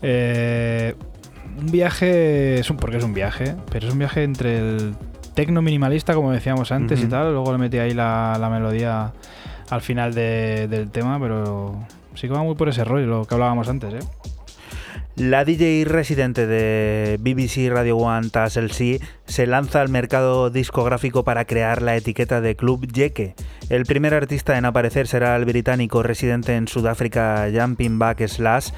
Eh, 0.00 0.94
un 1.60 1.66
viaje, 1.70 2.60
es 2.60 2.70
un, 2.70 2.78
porque 2.78 2.96
es 2.96 3.04
un 3.04 3.12
viaje, 3.12 3.56
pero 3.70 3.88
es 3.88 3.92
un 3.92 3.98
viaje 3.98 4.22
entre 4.22 4.56
el 4.58 4.94
tecno 5.34 5.60
minimalista, 5.60 6.14
como 6.14 6.32
decíamos 6.32 6.72
antes 6.72 6.98
y 7.02 7.04
tal, 7.08 7.34
luego 7.34 7.52
le 7.52 7.58
metí 7.58 7.76
ahí 7.76 7.92
la, 7.92 8.38
la 8.40 8.48
melodía 8.48 9.12
al 9.68 9.82
final 9.82 10.14
de- 10.14 10.68
del 10.68 10.90
tema, 10.90 11.20
pero 11.20 11.78
sí 12.14 12.26
que 12.26 12.32
va 12.32 12.42
muy 12.42 12.54
por 12.54 12.70
ese 12.70 12.84
rollo, 12.84 13.04
lo 13.06 13.24
que 13.26 13.34
hablábamos 13.34 13.68
antes, 13.68 13.92
¿eh? 13.92 14.06
La 15.14 15.44
DJ 15.44 15.84
residente 15.84 16.46
de 16.46 17.18
BBC 17.20 17.70
Radio 17.70 17.98
One, 17.98 18.30
Tassel 18.30 18.70
C, 18.72 18.98
se 19.32 19.46
lanza 19.46 19.80
al 19.80 19.88
mercado 19.88 20.50
discográfico 20.50 21.24
para 21.24 21.46
crear 21.46 21.80
la 21.80 21.96
etiqueta 21.96 22.42
de 22.42 22.54
Club 22.54 22.86
Yeke. 22.86 23.34
El 23.70 23.86
primer 23.86 24.12
artista 24.12 24.58
en 24.58 24.66
aparecer 24.66 25.06
será 25.06 25.34
el 25.36 25.46
británico 25.46 26.02
residente 26.02 26.54
en 26.54 26.68
Sudáfrica, 26.68 27.48
Jumping 27.50 27.98
Back 27.98 28.28
Slash, 28.28 28.72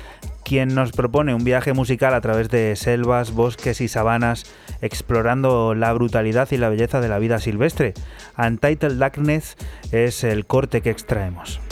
quien 0.44 0.72
nos 0.72 0.93
propone 0.93 1.35
un 1.35 1.43
viaje 1.43 1.72
musical 1.72 2.14
a 2.14 2.20
través 2.20 2.51
de 2.51 2.76
selvas, 2.76 3.32
bosques 3.32 3.81
y 3.81 3.89
sabanas, 3.89 4.47
explorando 4.81 5.74
la 5.74 5.93
brutalidad 5.93 6.48
y 6.52 6.56
la 6.56 6.68
belleza 6.68 7.01
de 7.01 7.09
la 7.09 7.18
vida 7.18 7.40
silvestre. 7.40 7.93
Untitled 8.39 8.97
Darkness 8.97 9.56
es 9.90 10.22
el 10.22 10.47
corte 10.47 10.82
que 10.82 10.90
extraemos. 10.90 11.64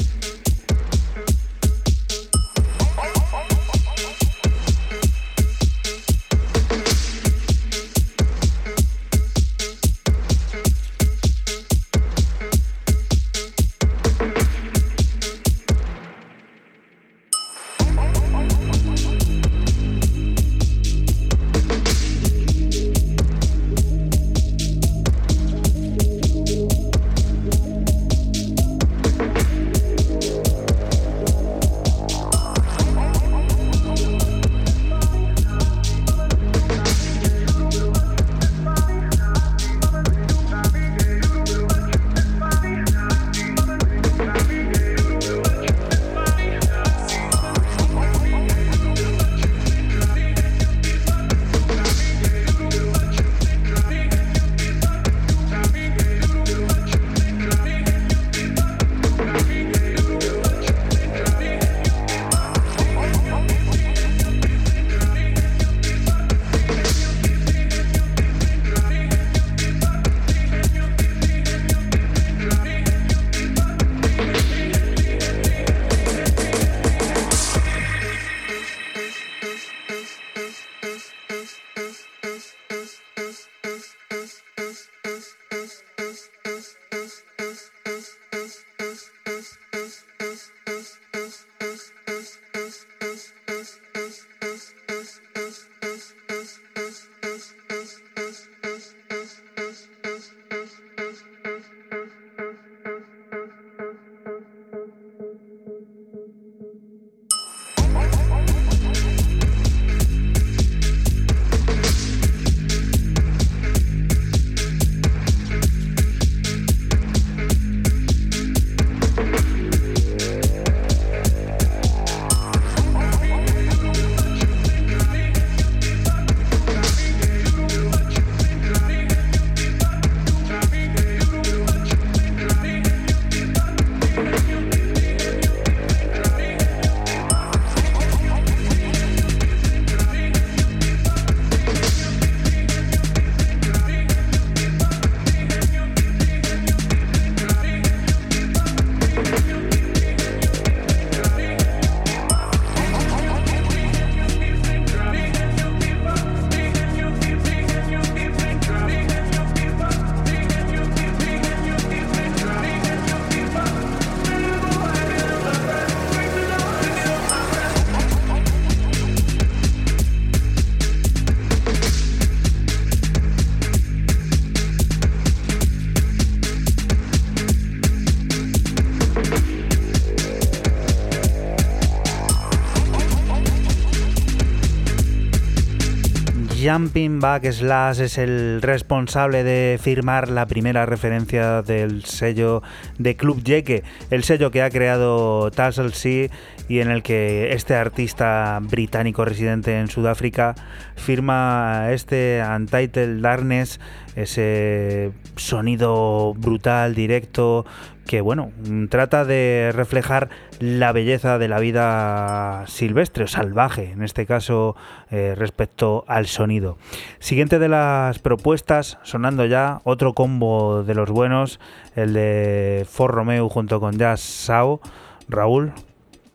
Jumping 186.72 187.20
Back 187.20 187.52
Slash 187.52 188.00
es 188.00 188.16
el 188.16 188.62
responsable 188.62 189.44
de 189.44 189.78
firmar 189.78 190.30
la 190.30 190.46
primera 190.46 190.86
referencia 190.86 191.60
del 191.60 192.06
sello 192.06 192.62
de 192.98 193.14
Club 193.14 193.42
Yeke, 193.44 193.82
el 194.08 194.24
sello 194.24 194.50
que 194.50 194.62
ha 194.62 194.70
creado 194.70 195.50
Tassel 195.50 195.92
Sea 195.92 196.30
y 196.70 196.78
en 196.78 196.90
el 196.90 197.02
que 197.02 197.52
este 197.52 197.74
artista 197.74 198.58
británico 198.62 199.26
residente 199.26 199.78
en 199.78 199.88
Sudáfrica 199.88 200.54
firma 200.96 201.88
este 201.90 202.42
Untitled 202.42 203.20
Darkness, 203.20 203.78
ese 204.16 205.12
sonido 205.42 206.34
brutal, 206.36 206.94
directo, 206.94 207.66
que 208.06 208.20
bueno, 208.20 208.50
trata 208.88 209.24
de 209.24 209.70
reflejar 209.74 210.30
la 210.58 210.92
belleza 210.92 211.38
de 211.38 211.48
la 211.48 211.58
vida 211.58 212.64
silvestre 212.66 213.24
o 213.24 213.26
salvaje, 213.26 213.90
en 213.90 214.02
este 214.02 214.26
caso 214.26 214.76
eh, 215.10 215.34
respecto 215.36 216.04
al 216.08 216.26
sonido. 216.26 216.78
Siguiente 217.18 217.58
de 217.58 217.68
las 217.68 218.18
propuestas, 218.18 218.98
sonando 219.02 219.44
ya 219.44 219.80
otro 219.84 220.14
combo 220.14 220.82
de 220.82 220.94
los 220.94 221.10
buenos, 221.10 221.60
el 221.94 222.12
de 222.12 222.86
For 222.90 223.10
Romeo 223.10 223.48
junto 223.48 223.80
con 223.80 223.98
Jazz 223.98 224.20
Sao. 224.20 224.80
Raúl, 225.28 225.72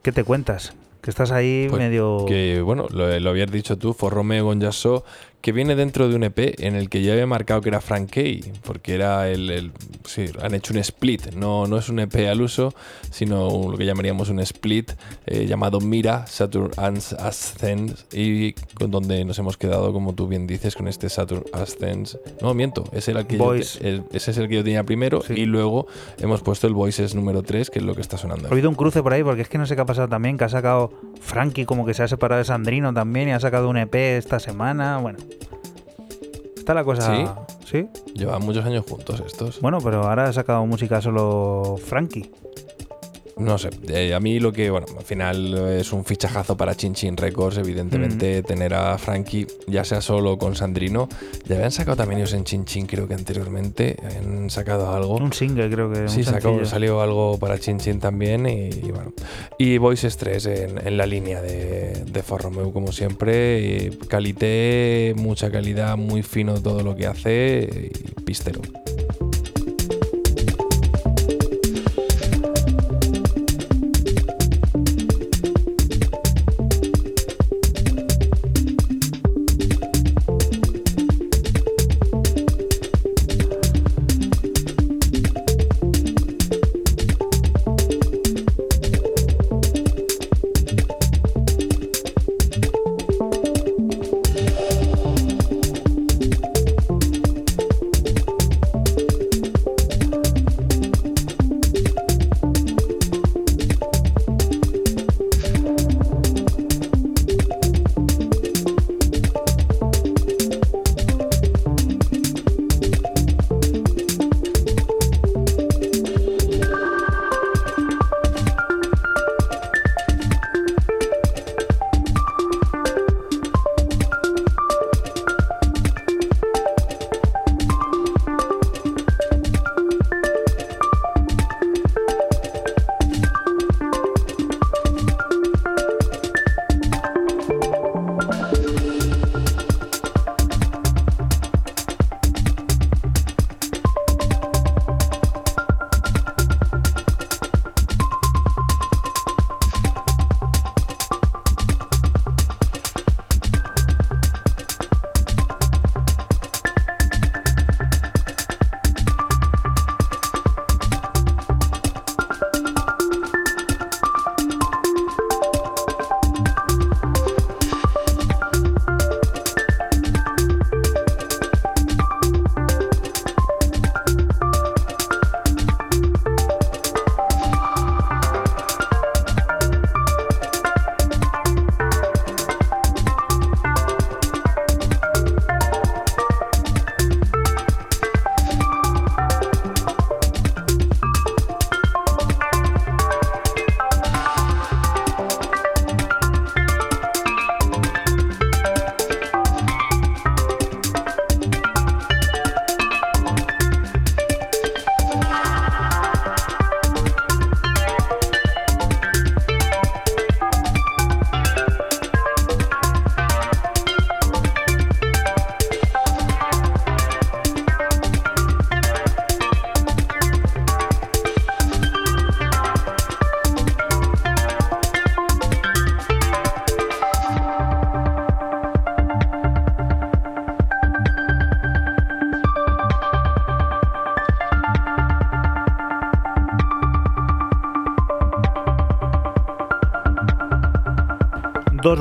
¿qué 0.02 0.12
te 0.12 0.24
cuentas? 0.24 0.74
Que 1.02 1.12
estás 1.12 1.32
ahí 1.32 1.68
Pues 1.70 1.82
medio... 1.82 2.26
Que 2.28 2.62
bueno, 2.62 2.88
lo, 2.90 3.20
lo 3.20 3.30
habías 3.30 3.52
dicho 3.52 3.78
tú, 3.78 3.94
For 3.94 4.14
Romeo 4.14 4.46
Gonjasso, 4.46 5.06
que 5.42 5.52
viene 5.54 5.76
dentro 5.76 6.10
de 6.10 6.16
un 6.16 6.24
EP 6.24 6.60
en 6.60 6.76
el 6.76 6.90
que 6.90 7.02
ya 7.04 7.14
había 7.14 7.26
marcado 7.28 7.62
que 7.62 7.70
era 7.70 7.80
Frank 7.80 8.10
Kay, 8.12 8.52
porque 8.64 8.96
era 8.96 9.30
el, 9.30 9.50
el- 9.50 9.72
sí, 10.06 10.26
han 10.42 10.54
hecho 10.56 10.74
un 10.74 10.80
split. 10.80 11.34
No, 11.36 11.68
no 11.68 11.78
es 11.78 11.88
un 11.90 12.00
EP 12.00 12.16
al 12.30 12.42
uso, 12.42 12.74
sino 13.12 13.70
lo 13.72 13.78
que 13.78 13.86
llamaríamos 13.86 14.30
un 14.30 14.40
split 14.42 14.92
eh, 15.26 15.46
llamado 15.46 15.80
Mira, 15.80 16.28
Saturn 16.28 16.72
Ascens, 16.78 18.06
y 18.12 18.54
con 18.74 18.92
donde 18.92 19.24
nos 19.26 19.38
hemos 19.40 19.58
quedado, 19.58 19.94
como 19.94 20.14
tú 20.14 20.28
bien 20.28 20.48
dices, 20.48 20.76
con 20.76 20.88
este 20.88 21.08
Saturn 21.10 21.44
Ascens. 21.54 22.18
No, 22.42 22.54
miento, 22.54 22.84
ese, 22.92 23.12
era 23.12 23.22
el 23.22 23.28
que 23.28 23.38
yo 23.38 23.54
el- 23.54 23.62
ese 24.12 24.32
es 24.32 24.38
el 24.38 24.48
que 24.50 24.56
yo 24.56 24.64
tenía 24.64 24.84
primero, 24.84 25.22
Sí. 25.22 25.34
y 25.38 25.46
luego 25.46 25.88
hemos 26.20 26.42
puesto 26.42 26.68
el 26.68 26.74
Voices 26.74 27.16
número 27.16 27.44
3, 27.44 27.70
que 27.70 27.80
es 27.80 27.86
lo 27.86 27.96
que 27.96 28.02
está 28.02 28.18
sonando. 28.18 28.48
Ha 28.48 28.52
habido 28.52 28.70
un 28.70 28.76
cruce 28.76 29.02
por 29.02 29.14
ahí 29.14 29.24
porque 29.24 29.42
es 29.44 29.50
que 29.50 29.58
no 29.58 29.66
sé 29.66 29.76
qué 29.76 29.82
ha 29.82 29.86
pasado 29.86 30.10
también, 30.10 30.38
que 30.38 30.44
ha 30.44 30.50
sacado 30.50 30.92
Frankie 31.22 31.66
como 31.66 31.86
que 31.86 31.94
se 31.94 32.04
ha 32.04 32.08
separado 32.08 32.40
de 32.40 32.46
Sandrino 32.46 32.94
también 32.94 33.30
y 33.30 33.32
ha 33.32 33.40
sacado 33.40 33.70
un 33.70 33.78
EP 33.78 34.18
esta 34.18 34.40
semana. 34.40 34.98
Bueno, 34.98 35.20
está 36.68 36.74
la 36.74 36.84
cosa. 36.84 37.36
¿Sí? 37.64 37.88
Llevan 38.14 38.42
muchos 38.44 38.66
años 38.66 38.84
juntos 38.90 39.24
estos. 39.26 39.62
Bueno, 39.62 39.78
pero 39.82 40.04
ahora 40.04 40.26
ha 40.26 40.34
sacado 40.34 40.66
música 40.66 41.02
solo 41.02 41.78
Frankie. 41.78 42.30
No 43.40 43.58
sé, 43.58 43.70
eh, 43.90 44.14
a 44.14 44.20
mí 44.20 44.40
lo 44.40 44.52
que, 44.52 44.70
bueno, 44.70 44.88
al 44.98 45.04
final 45.04 45.56
es 45.80 45.94
un 45.94 46.04
fichajazo 46.06 46.58
para 46.58 46.76
Chin 46.76 46.94
Chin 46.94 47.16
Records, 47.16 47.58
evidentemente, 47.58 48.42
tener 48.44 48.74
a 48.74 48.98
Frankie, 48.98 49.48
ya 49.68 49.84
sea 49.84 50.02
solo 50.02 50.38
con 50.38 50.56
Sandrino. 50.56 51.08
Ya 51.46 51.56
habían 51.56 51.72
sacado 51.72 51.98
también 51.98 52.20
ellos 52.20 52.34
en 52.34 52.44
Chin 52.44 52.66
Chin, 52.66 52.86
creo 52.88 53.08
que 53.08 53.14
anteriormente, 53.14 53.98
han 54.04 54.50
sacado 54.50 54.94
algo. 54.94 55.16
Un 55.18 55.34
single, 55.34 55.70
creo 55.70 55.92
que. 55.92 56.08
Sí, 56.08 56.24
sacó, 56.24 56.66
salió 56.66 57.02
algo 57.02 57.38
para 57.38 57.60
Chin 57.60 57.80
Chin 57.80 58.00
también 58.00 58.48
y, 58.48 58.70
y 58.70 58.92
bueno. 58.92 59.14
Y 59.58 59.78
Voices 59.78 60.18
3 60.18 60.46
en, 60.48 60.88
en 60.88 60.98
la 60.98 61.06
línea 61.06 61.42
de, 61.42 62.04
de 62.06 62.24
For 62.24 62.42
Romeo, 62.42 62.72
como 62.72 62.92
siempre. 62.92 63.92
Calité, 64.08 65.14
mucha 65.16 65.52
calidad, 65.52 65.98
muy 65.98 66.24
fino 66.24 66.62
todo 66.62 66.82
lo 66.82 66.96
que 66.96 67.08
hace 67.08 67.92
y 68.18 68.22
pistero. 68.22 68.62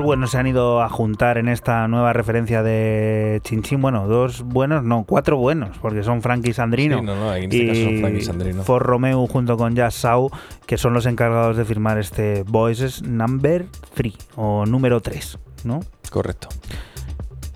Buenos 0.06 0.30
se 0.30 0.38
han 0.38 0.46
ido 0.46 0.80
a 0.82 0.88
juntar 0.88 1.36
en 1.36 1.48
esta 1.48 1.88
nueva 1.88 2.12
referencia 2.12 2.62
de 2.62 3.40
Chinchín. 3.42 3.82
Bueno, 3.82 4.06
dos 4.06 4.42
buenos, 4.42 4.84
no, 4.84 5.04
cuatro 5.04 5.36
buenos, 5.36 5.76
porque 5.78 6.04
son 6.04 6.22
Frankie 6.22 6.52
Sandrino 6.52 7.00
Sí, 7.00 7.04
no, 7.04 7.16
no, 7.16 7.34
en 7.34 7.44
este 7.52 7.66
caso 7.66 7.82
son 7.82 7.98
Frankie 8.00 8.22
Sandrino. 8.22 8.62
For 8.62 8.82
Romeo 8.82 9.26
junto 9.26 9.56
con 9.56 9.74
Jazz 9.74 9.94
Sau, 9.94 10.30
que 10.64 10.78
son 10.78 10.94
los 10.94 11.06
encargados 11.06 11.56
de 11.56 11.64
firmar 11.64 11.98
este 11.98 12.44
Voices 12.46 13.02
Number 13.02 13.66
3 13.94 14.14
o 14.36 14.64
número 14.64 15.00
3, 15.00 15.38
¿no? 15.64 15.80
Correcto. 16.10 16.48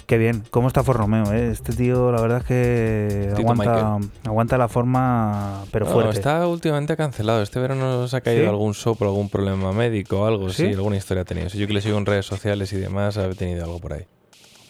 Qué 0.06 0.18
bien. 0.18 0.42
¿Cómo 0.50 0.66
está 0.66 0.82
For 0.82 0.96
Romeo? 0.96 1.32
eh? 1.32 1.52
Este 1.52 1.72
tío, 1.72 2.10
la 2.10 2.20
verdad 2.20 2.38
es 2.38 2.44
que 2.44 3.32
Tito 3.36 3.48
aguanta, 3.48 3.98
aguanta 4.30 4.56
la 4.56 4.68
forma, 4.68 5.64
pero 5.70 5.86
No, 5.86 5.92
fuerte. 5.92 6.16
está 6.18 6.46
últimamente 6.46 6.96
cancelado. 6.96 7.42
Este 7.42 7.58
verano 7.60 8.06
se 8.08 8.16
ha 8.16 8.20
caído 8.20 8.42
¿Sí? 8.44 8.48
algún 8.48 8.74
por 8.96 9.08
algún 9.08 9.28
problema 9.28 9.72
médico 9.72 10.24
algo. 10.26 10.48
¿Sí? 10.50 10.66
¿Sí? 10.68 10.72
alguna 10.72 10.96
historia 10.96 11.22
ha 11.22 11.24
tenido. 11.24 11.48
Si 11.50 11.58
yo 11.58 11.66
que 11.66 11.72
le 11.74 11.80
sigo 11.80 11.98
en 11.98 12.06
redes 12.06 12.26
sociales 12.26 12.72
y 12.72 12.76
demás, 12.76 13.16
ha 13.18 13.28
tenido 13.30 13.64
algo 13.64 13.78
por 13.80 13.92
ahí. 13.92 14.06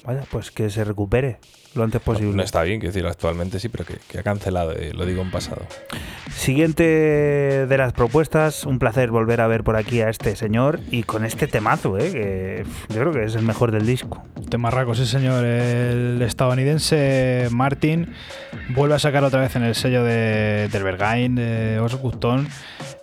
Vaya, 0.05 0.25
pues 0.31 0.51
que 0.51 0.71
se 0.71 0.83
recupere 0.83 1.39
lo 1.75 1.85
antes 1.85 2.01
posible. 2.01 2.35
No 2.35 2.43
está 2.43 2.63
bien, 2.63 2.81
quiero 2.81 2.93
decir, 2.93 3.07
actualmente 3.07 3.61
sí, 3.61 3.69
pero 3.69 3.85
que, 3.85 3.99
que 4.09 4.19
ha 4.19 4.23
cancelado, 4.23 4.73
eh, 4.73 4.93
lo 4.95 5.05
digo 5.05 5.21
en 5.23 5.31
pasado. 5.31 5.63
Siguiente 6.41 7.67
de 7.67 7.77
las 7.77 7.93
propuestas, 7.93 8.65
un 8.65 8.79
placer 8.79 9.11
volver 9.11 9.43
a 9.43 9.47
ver 9.47 9.63
por 9.63 9.77
aquí 9.77 10.01
a 10.01 10.09
este 10.09 10.35
señor 10.37 10.81
y 10.91 11.03
con 11.03 11.27
este 11.27 11.47
temazo, 11.47 11.99
¿eh? 11.99 12.11
que 12.11 12.65
yo 12.89 13.01
creo 13.01 13.13
que 13.13 13.25
es 13.25 13.35
el 13.35 13.43
mejor 13.43 13.73
del 13.73 13.85
disco. 13.85 14.23
Temarraco, 14.49 14.95
sí 14.95 15.05
señor. 15.05 15.45
El 15.45 16.23
estadounidense 16.23 17.49
Martin 17.51 18.15
vuelve 18.71 18.95
a 18.95 18.99
sacar 18.99 19.23
otra 19.23 19.41
vez 19.41 19.55
en 19.55 19.65
el 19.65 19.75
sello 19.75 20.03
de, 20.03 20.71
del 20.73 20.83
Bergain, 20.83 21.35
de 21.35 21.79
Osgutton, 21.79 22.49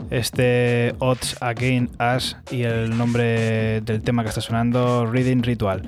este 0.10 0.96
Odds 0.98 1.38
Again 1.40 1.92
Us 2.16 2.38
y 2.50 2.64
el 2.64 2.98
nombre 2.98 3.82
del 3.82 4.02
tema 4.02 4.24
que 4.24 4.30
está 4.30 4.42
sonando, 4.42 5.06
Reading 5.06 5.44
Ritual. 5.44 5.84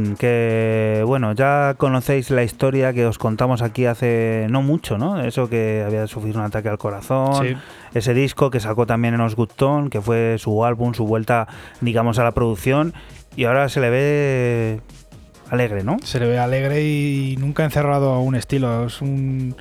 Martin, 0.00 0.16
que 0.16 1.02
bueno, 1.06 1.32
ya 1.32 1.74
conocéis 1.76 2.30
la 2.30 2.42
historia 2.42 2.92
que 2.92 3.06
os 3.06 3.18
contamos 3.18 3.62
aquí 3.62 3.86
hace 3.86 4.46
no 4.50 4.62
mucho, 4.62 4.98
¿no? 4.98 5.20
Eso 5.20 5.48
que 5.48 5.82
había 5.86 6.06
sufrido 6.06 6.38
un 6.40 6.44
ataque 6.46 6.68
al 6.68 6.78
corazón, 6.78 7.46
Sí. 7.46 7.56
ese 7.94 8.14
disco 8.14 8.50
que 8.50 8.60
sacó 8.60 8.86
también 8.86 9.14
en 9.14 9.20
Osgoodton, 9.20 9.90
que 9.90 10.00
fue 10.00 10.36
su 10.38 10.64
álbum, 10.64 10.94
su 10.94 11.06
vuelta, 11.06 11.46
digamos, 11.80 12.18
a 12.18 12.24
la 12.24 12.32
producción, 12.32 12.94
y 13.36 13.44
ahora 13.44 13.68
se 13.68 13.80
le 13.80 13.90
ve 13.90 14.80
alegre, 15.50 15.84
¿no? 15.84 15.96
Se 16.02 16.18
le 16.18 16.26
ve 16.26 16.38
alegre 16.38 16.82
y 16.82 17.36
nunca 17.38 17.64
encerrado 17.64 18.12
a 18.12 18.18
un 18.20 18.34
estilo. 18.34 18.86
Es 18.86 19.00
un, 19.00 19.54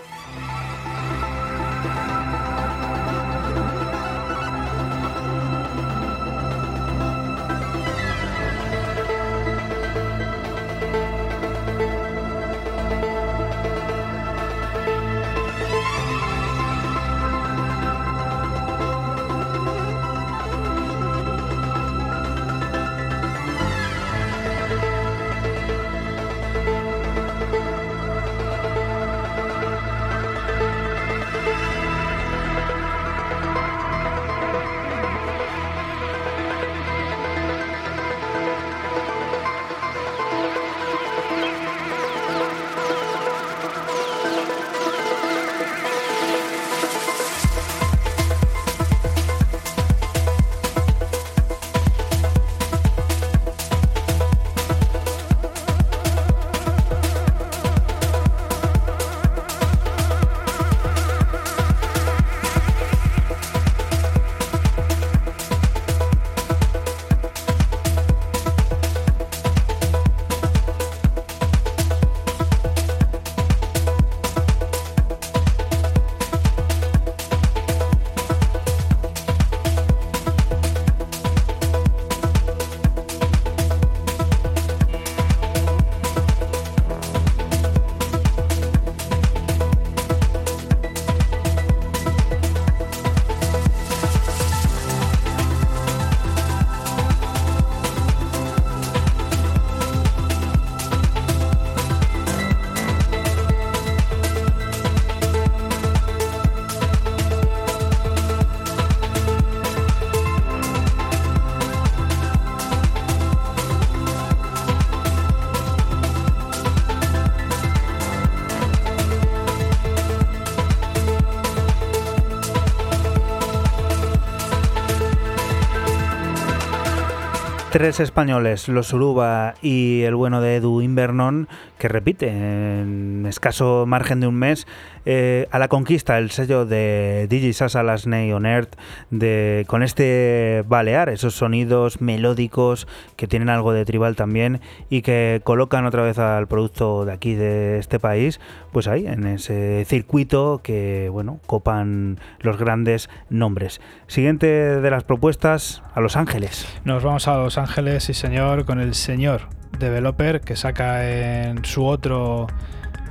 Tres 127.74 127.98
españoles, 127.98 128.68
los 128.68 128.92
Uruba 128.92 129.56
y 129.60 130.02
el 130.02 130.14
bueno 130.14 130.40
de 130.40 130.54
Edu 130.54 130.80
Invernon, 130.80 131.48
que 131.76 131.88
repite 131.88 132.28
en 132.28 133.26
escaso 133.28 133.84
margen 133.84 134.20
de 134.20 134.28
un 134.28 134.36
mes 134.36 134.68
eh, 135.06 135.48
a 135.50 135.58
la 135.58 135.66
conquista 135.66 136.18
el 136.18 136.30
sello 136.30 136.66
de 136.66 137.26
DJ 137.28 137.52
Sasa 137.52 137.82
Last 137.82 138.06
Night 138.06 138.32
on 138.32 138.46
Earth 138.46 138.73
de, 139.10 139.64
con 139.66 139.82
este 139.82 140.64
balear, 140.66 141.08
esos 141.08 141.34
sonidos 141.34 142.00
melódicos 142.00 142.86
que 143.16 143.26
tienen 143.26 143.48
algo 143.48 143.72
de 143.72 143.84
tribal 143.84 144.16
también 144.16 144.60
y 144.90 145.02
que 145.02 145.40
colocan 145.44 145.86
otra 145.86 146.02
vez 146.02 146.18
al 146.18 146.46
producto 146.46 147.04
de 147.04 147.12
aquí, 147.12 147.34
de 147.34 147.78
este 147.78 147.98
país, 147.98 148.40
pues 148.72 148.88
ahí, 148.88 149.06
en 149.06 149.26
ese 149.26 149.84
circuito 149.86 150.60
que, 150.62 151.08
bueno, 151.10 151.40
copan 151.46 152.18
los 152.40 152.58
grandes 152.58 153.08
nombres. 153.30 153.80
Siguiente 154.06 154.46
de 154.46 154.90
las 154.90 155.04
propuestas, 155.04 155.82
a 155.94 156.00
Los 156.00 156.16
Ángeles. 156.16 156.66
Nos 156.84 157.02
vamos 157.02 157.28
a 157.28 157.36
Los 157.36 157.58
Ángeles, 157.58 158.04
sí 158.04 158.14
señor, 158.14 158.64
con 158.64 158.80
el 158.80 158.94
señor 158.94 159.42
developer 159.78 160.40
que 160.40 160.56
saca 160.56 161.08
en 161.10 161.64
su 161.64 161.84
otro 161.84 162.46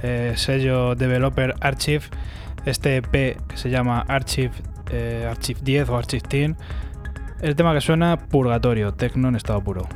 eh, 0.02 0.34
sello 0.36 0.96
Developer 0.96 1.56
Archive 1.60 2.04
este 2.66 2.98
EP 2.98 3.12
que 3.12 3.58
se 3.58 3.70
llama 3.70 4.06
Archive, 4.08 4.54
eh, 4.94 5.28
Archive 5.30 5.60
10 5.62 5.90
o 5.90 5.98
Archive 5.98 6.24
10. 6.30 6.56
El 7.42 7.56
tema 7.56 7.74
que 7.74 7.82
suena 7.82 8.18
Purgatorio, 8.18 8.94
Tecno 8.94 9.28
en 9.28 9.36
estado 9.36 9.62
puro. 9.62 9.88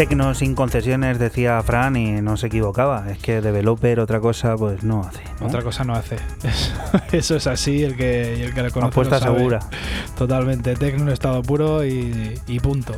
Tecno 0.00 0.32
sin 0.32 0.54
concesiones, 0.54 1.18
decía 1.18 1.62
Fran, 1.62 1.94
y 1.94 2.22
no 2.22 2.38
se 2.38 2.46
equivocaba. 2.46 3.04
Es 3.10 3.18
que 3.18 3.42
developer 3.42 4.00
otra 4.00 4.18
cosa, 4.18 4.56
pues 4.56 4.82
no 4.82 5.02
hace. 5.02 5.22
¿no? 5.38 5.48
Otra 5.48 5.60
cosa 5.60 5.84
no 5.84 5.92
hace. 5.92 6.16
Eso, 6.42 6.72
eso 7.12 7.36
es 7.36 7.46
así, 7.46 7.84
el 7.84 7.98
que, 7.98 8.46
el 8.46 8.54
que 8.54 8.62
lo 8.62 8.70
conoce. 8.70 8.92
Apuesta 8.92 9.16
lo 9.16 9.20
sabe. 9.20 9.36
segura. 9.36 9.60
Totalmente. 10.16 10.74
Tecno 10.74 11.02
en 11.02 11.10
estado 11.10 11.42
puro 11.42 11.84
y, 11.84 12.40
y 12.46 12.60
punto. 12.60 12.94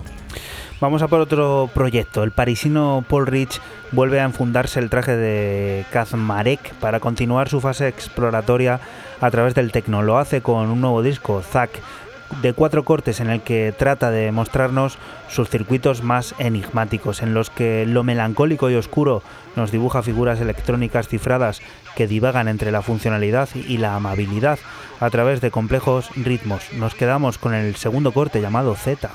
Vamos 0.80 1.02
a 1.02 1.08
por 1.08 1.18
otro 1.18 1.68
proyecto. 1.74 2.22
El 2.22 2.30
parisino 2.30 3.04
Paul 3.08 3.26
Rich 3.26 3.60
vuelve 3.90 4.20
a 4.20 4.24
enfundarse 4.24 4.78
el 4.78 4.88
traje 4.88 5.16
de 5.16 5.84
Kazmarek 5.90 6.72
para 6.74 7.00
continuar 7.00 7.48
su 7.48 7.60
fase 7.60 7.88
exploratoria 7.88 8.78
a 9.20 9.28
través 9.32 9.56
del 9.56 9.72
tecno. 9.72 10.02
Lo 10.02 10.18
hace 10.18 10.40
con 10.40 10.70
un 10.70 10.80
nuevo 10.80 11.02
disco, 11.02 11.42
Zack, 11.42 11.80
de 12.40 12.52
cuatro 12.52 12.84
cortes 12.84 13.18
en 13.18 13.28
el 13.28 13.42
que 13.42 13.74
trata 13.76 14.12
de 14.12 14.30
mostrarnos 14.32 14.98
sus 15.32 15.48
circuitos 15.48 16.02
más 16.02 16.34
enigmáticos, 16.38 17.22
en 17.22 17.32
los 17.32 17.48
que 17.48 17.86
lo 17.86 18.04
melancólico 18.04 18.70
y 18.70 18.74
oscuro 18.74 19.22
nos 19.56 19.72
dibuja 19.72 20.02
figuras 20.02 20.40
electrónicas 20.40 21.08
cifradas 21.08 21.62
que 21.96 22.06
divagan 22.06 22.48
entre 22.48 22.70
la 22.70 22.82
funcionalidad 22.82 23.48
y 23.54 23.78
la 23.78 23.96
amabilidad 23.96 24.58
a 25.00 25.10
través 25.10 25.40
de 25.40 25.50
complejos 25.50 26.10
ritmos. 26.16 26.72
Nos 26.74 26.94
quedamos 26.94 27.38
con 27.38 27.54
el 27.54 27.76
segundo 27.76 28.12
corte 28.12 28.40
llamado 28.40 28.74
Z. 28.74 29.10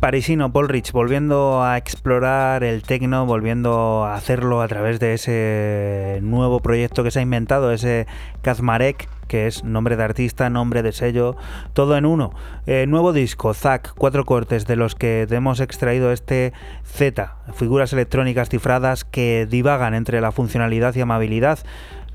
parisino 0.00 0.50
Paul 0.50 0.70
Rich 0.70 0.92
volviendo 0.92 1.62
a 1.62 1.76
explorar 1.76 2.64
el 2.64 2.82
tecno, 2.82 3.26
volviendo 3.26 4.04
a 4.06 4.14
hacerlo 4.14 4.62
a 4.62 4.68
través 4.68 4.98
de 4.98 5.12
ese 5.12 6.20
nuevo 6.22 6.60
proyecto 6.60 7.04
que 7.04 7.10
se 7.10 7.18
ha 7.18 7.22
inventado, 7.22 7.70
ese 7.70 8.06
Kazmarek, 8.40 9.10
que 9.28 9.46
es 9.46 9.62
nombre 9.62 9.96
de 9.96 10.02
artista, 10.02 10.48
nombre 10.48 10.82
de 10.82 10.92
sello, 10.92 11.36
todo 11.74 11.98
en 11.98 12.06
uno. 12.06 12.32
Eh, 12.66 12.86
nuevo 12.88 13.12
disco, 13.12 13.52
Zack, 13.52 13.92
cuatro 13.94 14.24
cortes 14.24 14.66
de 14.66 14.76
los 14.76 14.94
que 14.94 15.26
hemos 15.30 15.60
extraído 15.60 16.12
este 16.12 16.54
Z, 16.82 17.36
figuras 17.54 17.92
electrónicas 17.92 18.48
cifradas 18.48 19.04
que 19.04 19.46
divagan 19.48 19.92
entre 19.92 20.22
la 20.22 20.32
funcionalidad 20.32 20.94
y 20.96 21.02
amabilidad 21.02 21.58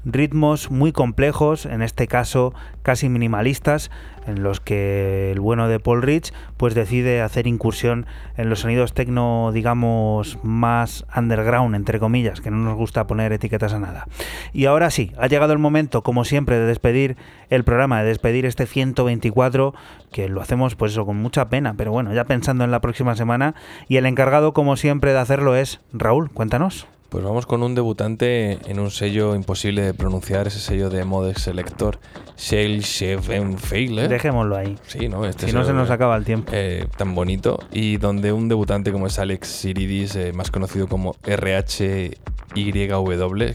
ritmos 0.05 0.71
muy 0.71 0.91
complejos, 0.91 1.65
en 1.65 1.81
este 1.81 2.07
caso 2.07 2.53
casi 2.83 3.09
minimalistas, 3.09 3.89
en 4.27 4.43
los 4.43 4.59
que 4.59 5.31
el 5.31 5.39
bueno 5.39 5.67
de 5.67 5.79
Paul 5.79 6.01
Rich 6.01 6.33
pues 6.57 6.75
decide 6.75 7.21
hacer 7.21 7.47
incursión 7.47 8.05
en 8.37 8.49
los 8.49 8.59
sonidos 8.59 8.93
tecno, 8.93 9.51
digamos, 9.53 10.39
más 10.43 11.05
underground, 11.15 11.75
entre 11.75 11.99
comillas, 11.99 12.41
que 12.41 12.51
no 12.51 12.57
nos 12.57 12.75
gusta 12.75 13.07
poner 13.07 13.33
etiquetas 13.33 13.73
a 13.73 13.79
nada. 13.79 14.07
Y 14.53 14.65
ahora 14.65 14.89
sí, 14.89 15.11
ha 15.17 15.27
llegado 15.27 15.53
el 15.53 15.59
momento, 15.59 16.03
como 16.03 16.25
siempre, 16.25 16.59
de 16.59 16.65
despedir 16.65 17.17
el 17.49 17.63
programa, 17.63 18.01
de 18.01 18.09
despedir 18.09 18.45
este 18.45 18.65
124, 18.65 19.73
que 20.11 20.29
lo 20.29 20.41
hacemos 20.41 20.75
pues 20.75 20.91
eso 20.91 21.05
con 21.05 21.17
mucha 21.17 21.49
pena, 21.49 21.75
pero 21.77 21.91
bueno, 21.91 22.13
ya 22.13 22.25
pensando 22.25 22.63
en 22.63 22.71
la 22.71 22.81
próxima 22.81 23.15
semana, 23.15 23.55
y 23.87 23.97
el 23.97 24.05
encargado, 24.05 24.53
como 24.53 24.77
siempre, 24.77 25.11
de 25.11 25.19
hacerlo 25.19 25.55
es 25.55 25.81
Raúl, 25.93 26.31
cuéntanos. 26.31 26.87
Pues 27.09 27.23
vamos 27.23 27.45
con 27.45 27.63
un 27.63 27.75
debutante 27.75 28.59
en 28.69 28.79
un 28.79 28.91
sello 28.91 29.35
imposible 29.35 29.81
de 29.83 29.93
pronunciar, 29.93 30.47
ese 30.47 30.59
sello 30.59 30.89
de 30.89 31.05
Modex 31.05 31.43
Selector, 31.43 31.99
Shale 32.37 32.79
Chef 32.81 33.29
Fail. 33.59 34.09
Dejémoslo 34.09 34.57
ahí. 34.57 34.77
Sí, 34.87 35.07
¿no? 35.07 35.25
Este 35.25 35.47
si 35.47 35.53
no 35.53 35.63
se 35.63 35.71
nos 35.73 35.89
acaba 35.91 36.17
el 36.17 36.25
tiempo. 36.25 36.51
eh, 36.53 36.87
tan 36.97 37.15
bonito. 37.15 37.59
Y 37.71 37.97
donde 37.97 38.33
un 38.33 38.49
debutante 38.49 38.91
como 38.91 39.07
es 39.07 39.17
Alex 39.19 39.47
Siridis, 39.47 40.15
eh, 40.15 40.33
más 40.33 40.51
conocido 40.51 40.87
como 40.87 41.15
RHYW, 41.23 42.15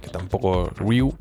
que 0.01 0.09
tampoco 0.11 0.71
Ryu, 0.77 1.13